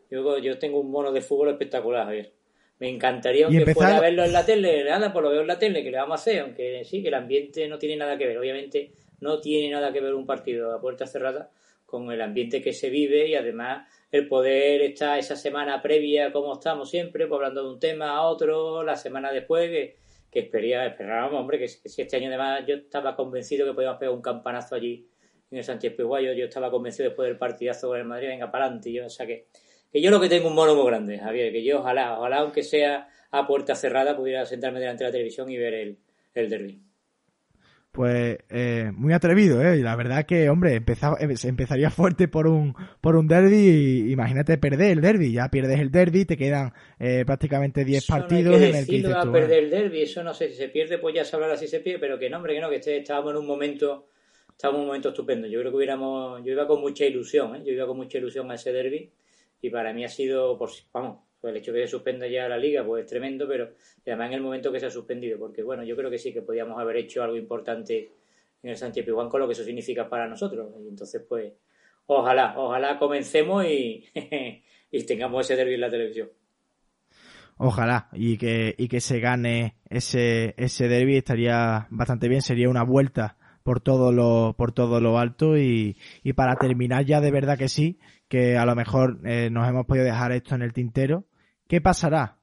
Yo, 0.10 0.38
yo 0.38 0.58
tengo 0.60 0.80
un 0.80 0.92
mono 0.92 1.12
de 1.12 1.22
fútbol 1.22 1.50
espectacular, 1.50 2.06
Javier. 2.06 2.32
Me 2.80 2.90
encantaría 2.90 3.46
aunque 3.46 3.74
fuera 3.74 3.98
a 3.98 4.02
verlo 4.02 4.24
en 4.24 4.34
la 4.34 4.46
tele, 4.46 4.84
nada, 4.84 5.12
pues 5.12 5.24
lo 5.24 5.30
veo 5.30 5.42
en 5.42 5.48
la 5.48 5.60
tele, 5.60 5.84
que 5.84 5.92
le 5.92 5.98
vamos 5.98 6.20
a 6.20 6.22
hacer, 6.22 6.42
aunque 6.42 6.84
sí, 6.86 7.02
que 7.02 7.08
el 7.08 7.14
ambiente 7.14 7.68
no 7.68 7.78
tiene 7.78 7.98
nada 7.98 8.18
que 8.18 8.28
ver. 8.28 8.38
Obviamente 8.38 8.92
no 9.20 9.40
tiene 9.40 9.72
nada 9.72 9.92
que 9.92 10.02
ver 10.02 10.14
un 10.14 10.26
partido 10.26 10.74
a 10.74 10.82
puerta 10.82 11.08
cerrada 11.08 11.52
con 11.94 12.12
el 12.12 12.24
ambiente 12.24 12.60
que 12.60 12.74
se 12.74 12.90
vive 12.90 13.28
y 13.28 13.36
además 13.36 13.88
el 14.12 14.28
poder 14.28 14.82
estar 14.82 15.20
esa 15.20 15.36
semana 15.36 15.80
previa 15.80 16.32
como 16.32 16.54
estamos 16.54 16.90
siempre, 16.90 17.28
pues 17.28 17.38
hablando 17.38 17.64
de 17.64 17.70
un 17.70 17.80
tema 17.80 18.18
a 18.18 18.24
otro, 18.24 18.82
la 18.82 18.96
semana 18.96 19.32
después, 19.32 19.70
que, 19.70 19.98
que 20.32 20.40
esperábamos, 20.40 21.40
hombre, 21.40 21.60
que, 21.60 21.68
si 21.68 22.02
este 22.02 22.18
año 22.18 22.30
además 22.30 22.64
yo 22.68 22.78
estaba 22.78 23.16
convencido 23.16 23.68
que 23.68 23.76
podíamos 23.76 24.00
pegar 24.00 24.16
un 24.16 24.24
campanazo 24.24 24.74
allí 24.74 25.08
en 25.52 25.60
el 25.60 25.64
Sánchez 25.64 25.94
Piguayo, 25.94 26.34
yo 26.34 26.46
estaba 26.46 26.72
convencido 26.72 27.10
después 27.10 27.28
del 27.28 27.38
partidazo 27.38 27.90
con 27.90 28.00
el 28.00 28.06
Madrid, 28.06 28.30
venga 28.30 28.50
para 28.50 28.66
adelante, 28.66 28.92
yo, 28.92 29.06
o 29.06 29.10
sea 29.10 29.28
que, 29.28 29.46
que 29.92 30.02
yo 30.02 30.10
lo 30.10 30.20
que 30.20 30.30
tengo 30.30 30.48
un 30.48 30.56
mono 30.56 30.74
muy 30.74 30.88
grande, 30.88 31.20
Javier, 31.20 31.52
que 31.52 31.64
yo 31.64 31.82
ojalá, 31.82 32.18
ojalá 32.18 32.38
aunque 32.38 32.64
sea 32.64 33.08
a 33.30 33.46
puerta 33.46 33.76
cerrada 33.76 34.18
pudiera 34.18 34.48
sentarme 34.48 34.80
delante 34.80 35.04
de 35.04 35.10
la 35.10 35.12
televisión 35.12 35.48
y 35.52 35.58
ver 35.58 35.76
el, 35.76 36.00
el 36.34 36.50
derby. 36.50 36.82
Pues 37.94 38.40
eh, 38.50 38.92
muy 38.96 39.14
atrevido, 39.14 39.62
¿eh? 39.62 39.78
La 39.78 39.96
verdad 39.96 40.26
que, 40.26 40.50
hombre, 40.50 40.74
empezaba, 40.74 41.16
eh, 41.20 41.32
empezaría 41.44 41.90
fuerte 41.92 42.28
por 42.28 42.48
un, 42.48 42.74
por 43.00 43.16
un 43.16 43.28
derby 43.28 43.56
y 43.56 44.12
imagínate 44.12 44.58
perder 44.58 44.94
el 44.94 45.02
derby. 45.02 45.32
Ya 45.32 45.50
pierdes 45.50 45.80
el 45.80 45.92
derby, 45.92 46.26
te 46.26 46.36
quedan 46.36 46.74
eh, 47.00 47.24
prácticamente 47.24 47.86
10 47.86 48.08
partidos 48.08 48.60
en 48.60 48.76
el 48.76 48.88
que 48.88 48.92
dices 48.94 49.14
a 49.14 49.32
perder 49.32 49.66
el 49.66 49.70
derby, 49.70 50.02
eso 50.02 50.24
no 50.24 50.34
sé 50.34 50.50
si 50.50 50.56
se 50.56 50.70
pierde, 50.70 50.98
pues 50.98 51.14
ya 51.14 51.24
se 51.24 51.36
hablará 51.36 51.56
si 51.56 51.68
se 51.68 51.82
pierde, 51.82 52.00
pero 52.00 52.18
que 52.18 52.32
no, 52.32 52.38
hombre, 52.38 52.56
que 52.56 52.62
no, 52.62 52.70
que 52.72 52.78
este, 52.78 52.98
estábamos 52.98 53.34
en 53.34 53.38
un 53.38 53.46
momento, 53.46 54.08
estábamos 54.50 54.80
en 54.80 54.82
un 54.82 54.88
momento 54.88 55.10
estupendo. 55.10 55.48
Yo 55.48 55.60
creo 55.60 55.72
que 55.72 55.78
hubiéramos, 55.78 56.44
yo 56.44 56.52
iba 56.52 56.66
con 56.66 56.82
mucha 56.82 57.06
ilusión, 57.06 57.58
¿eh? 57.58 57.64
Yo 57.64 57.74
iba 57.74 57.86
con 57.86 57.98
mucha 57.98 58.18
ilusión 58.18 58.50
a 58.50 58.56
ese 58.56 58.74
derby 58.74 59.12
y 59.62 59.70
para 59.70 59.94
mí 59.94 60.04
ha 60.04 60.10
sido, 60.10 60.58
por, 60.58 60.72
vamos, 60.92 61.20
pues 61.44 61.52
el 61.52 61.58
hecho 61.58 61.74
de 61.74 61.82
que 61.82 61.88
se 61.88 61.92
suspenda 61.92 62.26
ya 62.26 62.48
la 62.48 62.58
liga 62.58 62.86
pues 62.86 63.04
es 63.04 63.10
tremendo, 63.10 63.46
pero 63.46 63.72
además 64.08 64.28
en 64.28 64.34
el 64.36 64.42
momento 64.42 64.72
que 64.72 64.80
se 64.80 64.86
ha 64.86 64.90
suspendido, 64.90 65.38
porque 65.38 65.62
bueno, 65.62 65.84
yo 65.84 65.94
creo 65.98 66.10
que 66.10 66.18
sí 66.18 66.32
que 66.32 66.42
podíamos 66.42 66.80
haber 66.80 66.96
hecho 66.96 67.22
algo 67.22 67.36
importante 67.36 68.12
en 68.64 68.70
el 68.70 68.78
Sánchez 68.78 69.04
Pizjuán 69.04 69.28
con 69.28 69.42
lo 69.42 69.48
que 69.48 69.52
eso 69.52 69.66
significa 69.66 70.08
para 70.08 70.26
nosotros. 70.26 70.72
Y 70.82 70.88
entonces, 70.88 71.22
pues, 71.28 71.52
ojalá, 72.06 72.54
ojalá 72.58 72.98
comencemos 72.98 73.66
y, 73.66 74.06
y 74.92 75.06
tengamos 75.06 75.46
ese 75.46 75.58
derby 75.58 75.74
en 75.74 75.82
la 75.82 75.90
televisión. 75.90 76.30
Ojalá, 77.58 78.08
y 78.14 78.38
que, 78.38 78.74
y 78.78 78.88
que 78.88 79.02
se 79.02 79.20
gane 79.20 79.76
ese, 79.90 80.54
ese 80.56 80.88
derby 80.88 81.18
estaría 81.18 81.88
bastante 81.90 82.30
bien, 82.30 82.42
sería 82.42 82.70
una 82.70 82.84
vuelta 82.84 83.36
por 83.64 83.82
todo 83.82 84.14
lo, 84.14 84.56
por 84.58 84.72
todo 84.72 85.02
lo 85.02 85.20
alto 85.20 85.58
y, 85.58 85.98
y 86.24 86.32
para 86.32 86.56
terminar 86.56 87.04
ya 87.04 87.20
de 87.20 87.32
verdad 87.32 87.58
que 87.58 87.68
sí, 87.68 88.00
que 88.30 88.58
a 88.58 88.66
lo 88.66 88.76
mejor 88.76 89.20
eh, 89.26 89.50
nos 89.52 89.68
hemos 89.68 89.86
podido 89.86 90.06
dejar 90.06 90.32
esto 90.32 90.56
en 90.56 90.62
el 90.62 90.72
tintero, 90.72 91.26
¿Qué 91.74 91.82
pasará 91.82 92.40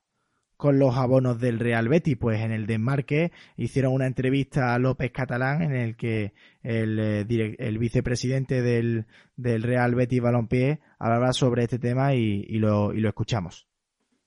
con 0.57 0.81
los 0.81 0.97
abonos 0.97 1.39
del 1.39 1.61
Real 1.61 1.89
Betis? 1.89 2.16
Pues 2.20 2.41
en 2.41 2.51
el 2.51 2.66
desmarque 2.66 3.31
hicieron 3.57 3.93
una 3.93 4.09
entrevista 4.09 4.74
a 4.74 4.78
López 4.81 5.12
Catalán 5.12 5.62
en 5.62 5.76
el 5.76 5.97
que 5.97 6.33
el, 6.64 6.99
eh, 6.99 7.78
vicepresidente 7.78 8.61
del, 8.61 9.07
Real 9.37 9.95
Betis 9.95 10.20
Balompié 10.20 10.81
hablaba 10.99 11.33
sobre 11.33 11.62
este 11.62 11.78
tema 11.78 12.12
y, 12.12 12.43
lo, 12.59 12.93
y 12.93 12.99
lo, 12.99 13.09
escuchamos. 13.09 13.68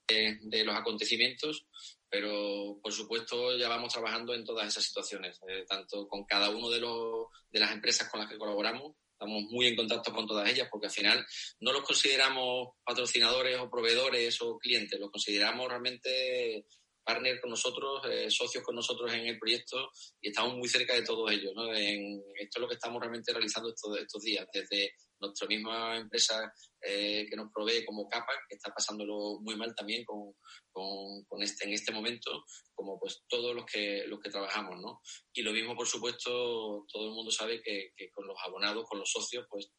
De, 0.08 0.64
los 0.64 0.74
acontecimientos, 0.74 1.68
pero 2.10 2.80
por 2.82 2.93
supuesto 2.93 3.58
ya 3.58 3.68
vamos 3.68 3.91
trabajando 3.91 4.34
en 4.34 4.45
todas 4.45 4.70
esas 4.70 4.86
situaciones, 4.86 5.38
eh, 5.49 5.66
tanto 5.68 6.08
con 6.08 6.24
cada 6.24 6.49
uno 6.49 6.70
de, 6.70 6.80
los, 6.80 7.28
de 7.51 7.60
las 7.60 7.74
empresas 7.74 8.08
con 8.08 8.22
las 8.22 8.30
que 8.30 8.38
colaboramos 8.38 8.95
estamos 9.24 9.51
muy 9.51 9.67
en 9.67 9.76
contacto 9.76 10.11
con 10.11 10.28
todas 10.28 10.49
ellas 10.49 10.67
porque 10.69 10.88
al 10.88 10.93
final 10.93 11.26
no 11.61 11.71
los 11.71 11.84
consideramos 11.84 12.74
patrocinadores 12.84 13.57
o 13.57 13.69
proveedores 13.69 14.41
o 14.41 14.57
clientes, 14.57 14.99
los 14.99 15.11
consideramos 15.11 15.67
realmente 15.69 16.65
partner 17.03 17.39
con 17.41 17.49
nosotros, 17.49 18.01
eh, 18.09 18.30
socios 18.30 18.63
con 18.63 18.76
nosotros 18.76 19.13
en 19.13 19.28
el 19.28 19.38
proyecto 19.38 19.89
y 20.21 20.30
estamos 20.30 20.55
muy 20.55 20.69
cerca 20.69 20.93
de 20.93 21.03
todos 21.03 21.32
ellos. 21.32 21.53
¿no? 21.55 21.74
En, 21.74 22.21
esto 22.39 22.59
es 22.59 22.61
lo 22.61 22.67
que 22.67 22.76
estamos 22.76 22.99
realmente 22.99 23.34
realizando 23.34 23.69
estos, 23.69 23.97
estos 23.97 24.21
días, 24.21 24.47
desde 24.53 24.93
nuestra 25.28 25.47
misma 25.47 25.97
empresa 25.97 26.53
eh, 26.82 27.26
que 27.30 27.36
nos 27.36 27.51
provee 27.51 27.86
como 27.86 28.07
capa, 28.07 28.34
que 28.47 28.55
está 28.55 28.74
pasándolo 28.74 29.39
muy 29.41 29.55
mal 29.55 29.74
también 29.76 30.03
con, 30.05 30.34
con, 30.71 31.24
con, 31.26 31.41
este, 31.41 31.65
en 31.65 31.74
este 31.74 31.91
momento, 31.91 32.43
como 32.74 32.99
pues 32.99 33.24
todos 33.28 33.55
los 33.55 33.65
que, 33.65 34.05
los 34.07 34.19
que 34.19 34.30
trabajamos, 34.30 34.80
¿no? 34.82 35.01
Y 35.34 35.41
lo 35.41 35.51
mismo, 35.51 35.76
por 35.76 35.88
supuesto, 35.88 36.86
todo 36.91 37.07
el 37.07 37.13
mundo 37.13 37.32
sabe 37.32 37.61
que, 37.61 37.91
que 37.95 38.09
con 38.11 38.28
los 38.28 38.38
abonados, 38.45 38.88
con 38.88 38.99
los 38.99 39.09
socios, 39.09 39.45
pues 39.49 39.71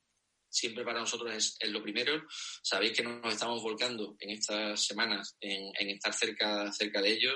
siempre 0.54 0.84
para 0.84 1.00
nosotros 1.00 1.34
es, 1.34 1.70
lo 1.70 1.82
primero. 1.82 2.22
Sabéis 2.62 2.96
que 2.96 3.02
nos 3.02 3.32
estamos 3.32 3.60
volcando 3.60 4.16
en 4.20 4.30
estas 4.30 4.84
semanas 4.84 5.36
en, 5.40 5.90
estar 5.90 6.14
cerca, 6.14 6.70
cerca 6.72 7.02
de 7.02 7.12
ellos. 7.12 7.34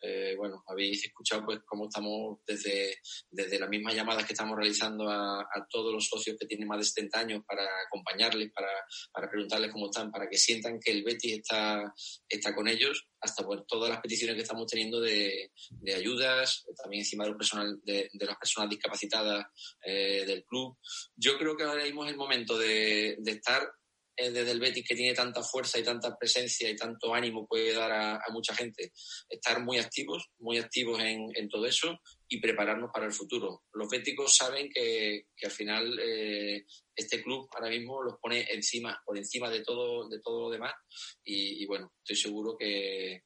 Eh, 0.00 0.34
bueno, 0.36 0.62
habéis 0.66 1.04
escuchado 1.04 1.44
pues 1.44 1.60
cómo 1.66 1.86
estamos 1.86 2.38
desde, 2.46 2.98
desde 3.30 3.58
las 3.58 3.68
mismas 3.68 3.94
llamadas 3.94 4.24
que 4.24 4.32
estamos 4.32 4.56
realizando 4.56 5.10
a, 5.10 5.46
todos 5.70 5.92
los 5.92 6.06
socios 6.06 6.36
que 6.38 6.46
tienen 6.46 6.68
más 6.68 6.78
de 6.78 6.84
70 6.84 7.18
años 7.18 7.42
para 7.46 7.64
acompañarles, 7.86 8.52
para, 8.52 8.70
para 9.12 9.28
preguntarles 9.28 9.72
cómo 9.72 9.86
están, 9.86 10.10
para 10.10 10.28
que 10.28 10.38
sientan 10.38 10.78
que 10.78 10.92
el 10.92 11.02
Betis 11.02 11.38
está, 11.38 11.92
está 12.28 12.54
con 12.54 12.68
ellos 12.68 13.08
hasta 13.20 13.44
por 13.44 13.66
todas 13.66 13.90
las 13.90 14.00
peticiones 14.00 14.36
que 14.36 14.42
estamos 14.42 14.66
teniendo 14.66 15.00
de, 15.00 15.50
de 15.70 15.94
ayudas, 15.94 16.64
también 16.80 17.00
encima 17.00 17.24
de, 17.24 17.34
personal, 17.34 17.80
de, 17.82 18.08
de 18.12 18.26
las 18.26 18.36
personas 18.36 18.70
discapacitadas 18.70 19.46
eh, 19.84 20.24
del 20.24 20.44
club. 20.44 20.78
Yo 21.16 21.36
creo 21.38 21.56
que 21.56 21.64
ahora 21.64 21.84
mismo 21.84 22.04
es 22.04 22.12
el 22.12 22.16
momento 22.16 22.56
de, 22.56 23.16
de 23.18 23.30
estar 23.32 23.68
desde 24.18 24.50
el 24.50 24.60
Betis 24.60 24.84
que 24.86 24.94
tiene 24.94 25.14
tanta 25.14 25.42
fuerza 25.42 25.78
y 25.78 25.84
tanta 25.84 26.16
presencia 26.16 26.68
y 26.68 26.76
tanto 26.76 27.14
ánimo 27.14 27.46
puede 27.46 27.72
dar 27.72 27.92
a, 27.92 28.20
mucha 28.32 28.54
gente, 28.54 28.92
estar 29.28 29.62
muy 29.62 29.78
activos, 29.78 30.28
muy 30.38 30.58
activos 30.58 31.00
en, 31.00 31.48
todo 31.48 31.66
eso 31.66 32.00
y 32.28 32.40
prepararnos 32.40 32.90
para 32.92 33.06
el 33.06 33.12
futuro. 33.12 33.62
Los 33.72 33.88
béticos 33.88 34.36
saben 34.36 34.68
que, 34.72 35.26
al 35.42 35.50
final 35.50 35.98
eh, 36.00 36.64
este 36.94 37.22
club 37.22 37.48
ahora 37.54 37.70
mismo 37.70 38.02
los 38.02 38.16
pone 38.20 38.46
encima, 38.50 39.00
por 39.04 39.16
encima 39.16 39.48
de 39.50 39.62
todo, 39.62 40.08
de 40.08 40.20
todo 40.20 40.42
lo 40.42 40.50
demás 40.50 40.72
y, 41.24 41.64
bueno, 41.66 41.92
estoy 41.98 42.16
seguro 42.16 42.56
que, 42.58 43.22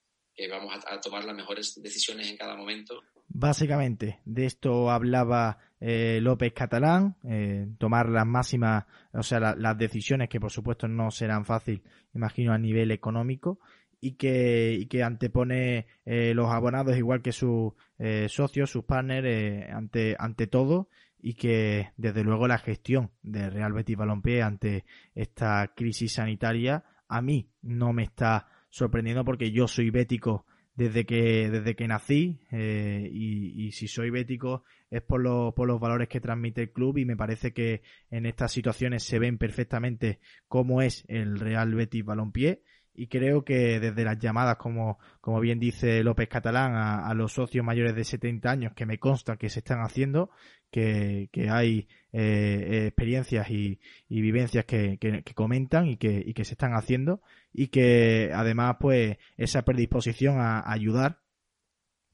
vamos 0.51 0.74
a 0.86 1.01
tomar 1.01 1.24
las 1.24 1.36
mejores 1.36 1.80
decisiones 1.80 2.28
en 2.28 2.36
cada 2.36 2.57
momento 2.57 3.01
Básicamente, 3.34 4.20
de 4.26 4.45
esto 4.45 4.90
hablaba 4.90 5.59
eh, 5.85 6.20
López 6.22 6.53
Catalán, 6.53 7.16
eh, 7.24 7.66
tomar 7.76 8.09
las 8.09 8.24
máximas, 8.24 8.85
o 9.12 9.22
sea, 9.24 9.41
la, 9.41 9.57
las 9.57 9.76
decisiones 9.76 10.28
que 10.28 10.39
por 10.39 10.53
supuesto 10.53 10.87
no 10.87 11.11
serán 11.11 11.45
fáciles, 11.45 11.83
imagino, 12.14 12.53
a 12.53 12.59
nivel 12.59 12.93
económico, 12.93 13.59
y 14.01 14.12
que, 14.12 14.74
y 14.78 14.87
que 14.87 15.03
antepone 15.03 15.87
eh, 16.05 16.35
los 16.35 16.51
abonados 16.51 16.97
igual 16.97 17.20
que 17.20 17.33
sus 17.33 17.72
eh, 17.99 18.28
socios, 18.28 18.70
sus 18.70 18.85
partners, 18.85 19.68
ante, 19.72 20.14
ante 20.18 20.47
todo, 20.47 20.89
y 21.20 21.35
que 21.35 21.91
desde 21.97 22.22
luego 22.22 22.47
la 22.47 22.59
gestión 22.59 23.11
de 23.22 23.51
Real 23.51 23.72
Betis 23.72 23.97
Balompié 23.97 24.43
ante 24.43 24.85
esta 25.14 25.72
crisis 25.74 26.14
sanitaria 26.14 26.85
a 27.09 27.22
mí 27.22 27.49
no 27.61 27.93
me 27.93 28.05
está 28.05 28.47
sorprendiendo 28.70 29.24
porque 29.24 29.51
yo 29.51 29.66
soy 29.68 29.91
bético 29.91 30.47
desde 30.75 31.05
que, 31.05 31.51
desde 31.51 31.75
que 31.77 31.89
nací 31.89 32.41
eh, 32.51 33.09
y, 33.12 33.66
y, 33.66 33.73
si 33.73 33.89
soy 33.89 34.11
bético 34.11 34.64
es 34.91 35.03
por, 35.03 35.20
lo, 35.20 35.55
por 35.55 35.68
los 35.68 35.81
valores 35.81 36.09
que 36.09 36.20
transmite 36.20 36.62
el 36.62 36.73
club 36.73 36.99
y 36.99 37.05
me 37.05 37.16
parece 37.16 37.53
que 37.53 37.83
en 38.11 38.27
estas 38.27 38.53
situaciones 38.53 39.03
se 39.03 39.18
ven 39.18 39.39
perfectamente 39.39 40.20
cómo 40.49 40.81
es 40.83 41.05
el 41.09 41.39
Real 41.39 41.75
Betis 41.75 42.05
Balompié 42.05 42.62
y 42.95 43.07
creo 43.07 43.45
que 43.45 43.80
desde 43.80 44.05
las 44.05 44.18
llamadas, 44.18 44.57
como, 44.57 44.99
como 45.20 45.40
bien 45.40 45.59
dice 45.59 46.03
López 46.05 46.28
Catalán, 46.28 46.74
a, 46.74 47.12
los 47.14 47.32
socios 47.32 47.64
mayores 47.64 47.95
de 47.95 48.05
70 48.05 48.51
años, 48.51 48.72
que 48.74 48.86
me 48.86 48.99
consta 48.99 49.36
que 49.36 49.49
se 49.49 49.61
están 49.61 49.80
haciendo, 49.80 50.30
que, 50.70 51.28
que 51.32 51.49
hay 51.49 51.88
eh, 52.12 52.84
experiencias 52.86 53.51
y, 53.51 53.80
vivencias 54.09 54.66
que, 54.66 54.99
que, 54.99 55.34
comentan 55.34 55.86
y 55.86 55.97
que, 55.97 56.22
y 56.24 56.34
que 56.34 56.45
se 56.45 56.53
están 56.55 56.74
haciendo, 56.74 57.22
y 57.53 57.68
que 57.68 58.30
además, 58.34 58.76
pues, 58.78 59.16
esa 59.36 59.62
predisposición 59.62 60.38
a 60.38 60.70
ayudar 60.70 61.22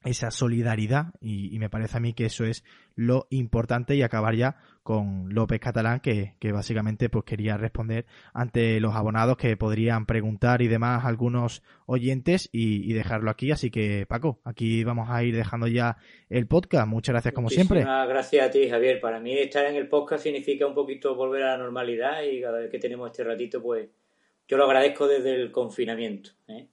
esa 0.03 0.31
solidaridad 0.31 1.07
y, 1.19 1.57
me 1.59 1.69
parece 1.69 1.97
a 1.97 1.99
mí 1.99 2.13
que 2.13 2.25
eso 2.25 2.45
es 2.45 2.63
lo 2.95 3.27
importante 3.29 3.95
y 3.95 4.01
acabar 4.01 4.35
ya 4.35 4.55
con 4.81 5.33
López 5.33 5.59
Catalán 5.59 5.99
que, 5.99 6.35
que, 6.39 6.51
básicamente 6.53 7.09
pues 7.09 7.25
quería 7.25 7.57
responder 7.57 8.05
ante 8.33 8.79
los 8.79 8.95
abonados 8.95 9.37
que 9.37 9.57
podrían 9.57 10.05
preguntar 10.05 10.61
y 10.61 10.67
demás 10.67 11.03
algunos 11.05 11.63
oyentes 11.85 12.49
y, 12.51 12.93
dejarlo 12.93 13.29
aquí. 13.29 13.51
Así 13.51 13.69
que 13.71 14.05
Paco 14.07 14.39
aquí 14.43 14.83
vamos 14.83 15.09
a 15.09 15.23
ir 15.23 15.35
dejando 15.35 15.67
ya 15.67 15.97
el 16.29 16.47
podcast. 16.47 16.87
Muchas 16.87 17.13
gracias 17.13 17.33
como 17.33 17.49
siempre. 17.49 17.81
Gracias 17.81 18.47
a 18.47 18.51
ti 18.51 18.69
Javier. 18.69 19.01
Para 19.01 19.19
mí 19.19 19.37
estar 19.37 19.65
en 19.65 19.75
el 19.75 19.89
podcast 19.89 20.23
significa 20.23 20.65
un 20.65 20.73
poquito 20.73 21.15
volver 21.15 21.43
a 21.43 21.51
la 21.51 21.57
normalidad 21.57 22.23
y 22.23 22.41
cada 22.41 22.59
vez 22.59 22.71
que 22.71 22.79
tenemos 22.79 23.11
este 23.11 23.23
ratito 23.23 23.61
pues 23.61 23.89
yo 24.47 24.57
lo 24.57 24.65
agradezco 24.65 25.07
desde 25.07 25.35
el 25.35 25.51
confinamiento 25.51 26.31
¿eh? 26.47 26.67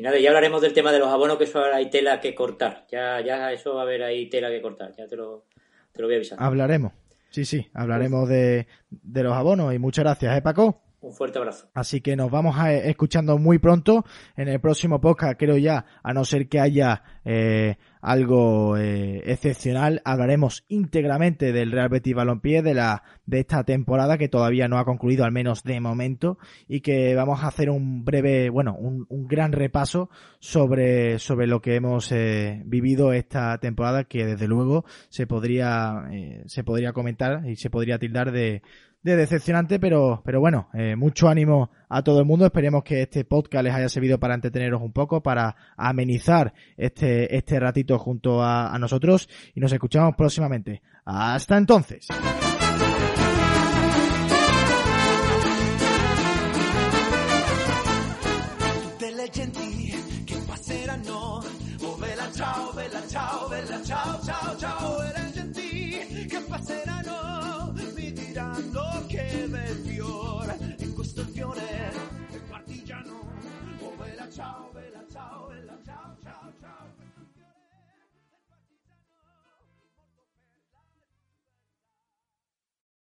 Y 0.00 0.02
nada, 0.02 0.18
ya 0.18 0.30
hablaremos 0.30 0.62
del 0.62 0.72
tema 0.72 0.92
de 0.92 0.98
los 0.98 1.08
abonos, 1.08 1.36
que 1.36 1.44
eso 1.44 1.62
hay 1.62 1.90
tela 1.90 2.22
que 2.22 2.34
cortar. 2.34 2.86
Ya, 2.90 3.20
ya 3.20 3.52
eso 3.52 3.74
va 3.74 3.82
a 3.82 3.84
haber 3.84 4.02
ahí 4.02 4.30
tela 4.30 4.48
que 4.48 4.62
cortar. 4.62 4.94
Ya 4.96 5.06
te 5.06 5.14
lo, 5.14 5.44
te 5.92 6.00
lo 6.00 6.08
voy 6.08 6.14
a 6.14 6.16
avisar. 6.16 6.38
Hablaremos. 6.40 6.92
Sí, 7.28 7.44
sí, 7.44 7.68
hablaremos 7.74 8.26
de, 8.26 8.66
de 8.88 9.22
los 9.22 9.34
abonos 9.34 9.74
y 9.74 9.78
muchas 9.78 10.04
gracias, 10.04 10.38
¿eh, 10.38 10.40
Paco? 10.40 10.80
Un 11.02 11.14
fuerte 11.14 11.38
abrazo. 11.38 11.66
Así 11.72 12.02
que 12.02 12.14
nos 12.14 12.30
vamos 12.30 12.58
a 12.58 12.74
escuchando 12.74 13.38
muy 13.38 13.58
pronto 13.58 14.04
en 14.36 14.48
el 14.48 14.60
próximo 14.60 15.00
podcast, 15.00 15.38
creo 15.38 15.56
ya, 15.56 15.86
a 16.02 16.12
no 16.12 16.26
ser 16.26 16.46
que 16.46 16.60
haya 16.60 17.02
eh, 17.24 17.76
algo 18.02 18.76
eh, 18.76 19.22
excepcional, 19.24 20.02
hablaremos 20.04 20.64
íntegramente 20.68 21.52
del 21.52 21.72
Real 21.72 21.88
Betis 21.88 22.14
Balompié 22.14 22.60
de 22.60 22.74
la 22.74 23.02
de 23.24 23.40
esta 23.40 23.64
temporada 23.64 24.18
que 24.18 24.28
todavía 24.28 24.68
no 24.68 24.78
ha 24.78 24.84
concluido, 24.84 25.24
al 25.24 25.32
menos 25.32 25.62
de 25.64 25.80
momento, 25.80 26.36
y 26.68 26.80
que 26.80 27.14
vamos 27.14 27.42
a 27.42 27.48
hacer 27.48 27.70
un 27.70 28.04
breve, 28.04 28.50
bueno, 28.50 28.76
un, 28.78 29.06
un 29.08 29.26
gran 29.26 29.52
repaso 29.52 30.10
sobre 30.38 31.18
sobre 31.18 31.46
lo 31.46 31.62
que 31.62 31.76
hemos 31.76 32.12
eh, 32.12 32.60
vivido 32.66 33.14
esta 33.14 33.56
temporada, 33.56 34.04
que 34.04 34.26
desde 34.26 34.48
luego 34.48 34.84
se 35.08 35.26
podría 35.26 36.10
se 36.44 36.62
podría 36.62 36.92
comentar 36.92 37.48
y 37.48 37.56
se 37.56 37.70
podría 37.70 37.98
tildar 37.98 38.32
de 38.32 38.60
de 39.02 39.16
decepcionante, 39.16 39.78
pero, 39.78 40.22
pero 40.24 40.40
bueno, 40.40 40.68
eh, 40.74 40.96
mucho 40.96 41.28
ánimo 41.28 41.70
a 41.88 42.02
todo 42.02 42.20
el 42.20 42.26
mundo. 42.26 42.44
Esperemos 42.44 42.84
que 42.84 43.02
este 43.02 43.24
podcast 43.24 43.64
les 43.64 43.74
haya 43.74 43.88
servido 43.88 44.18
para 44.18 44.34
entreteneros 44.34 44.82
un 44.82 44.92
poco, 44.92 45.22
para 45.22 45.56
amenizar 45.76 46.52
este, 46.76 47.36
este 47.36 47.58
ratito 47.58 47.98
junto 47.98 48.42
a, 48.42 48.74
a 48.74 48.78
nosotros 48.78 49.28
y 49.54 49.60
nos 49.60 49.72
escuchamos 49.72 50.14
próximamente. 50.16 50.82
Hasta 51.04 51.56
entonces. 51.56 52.08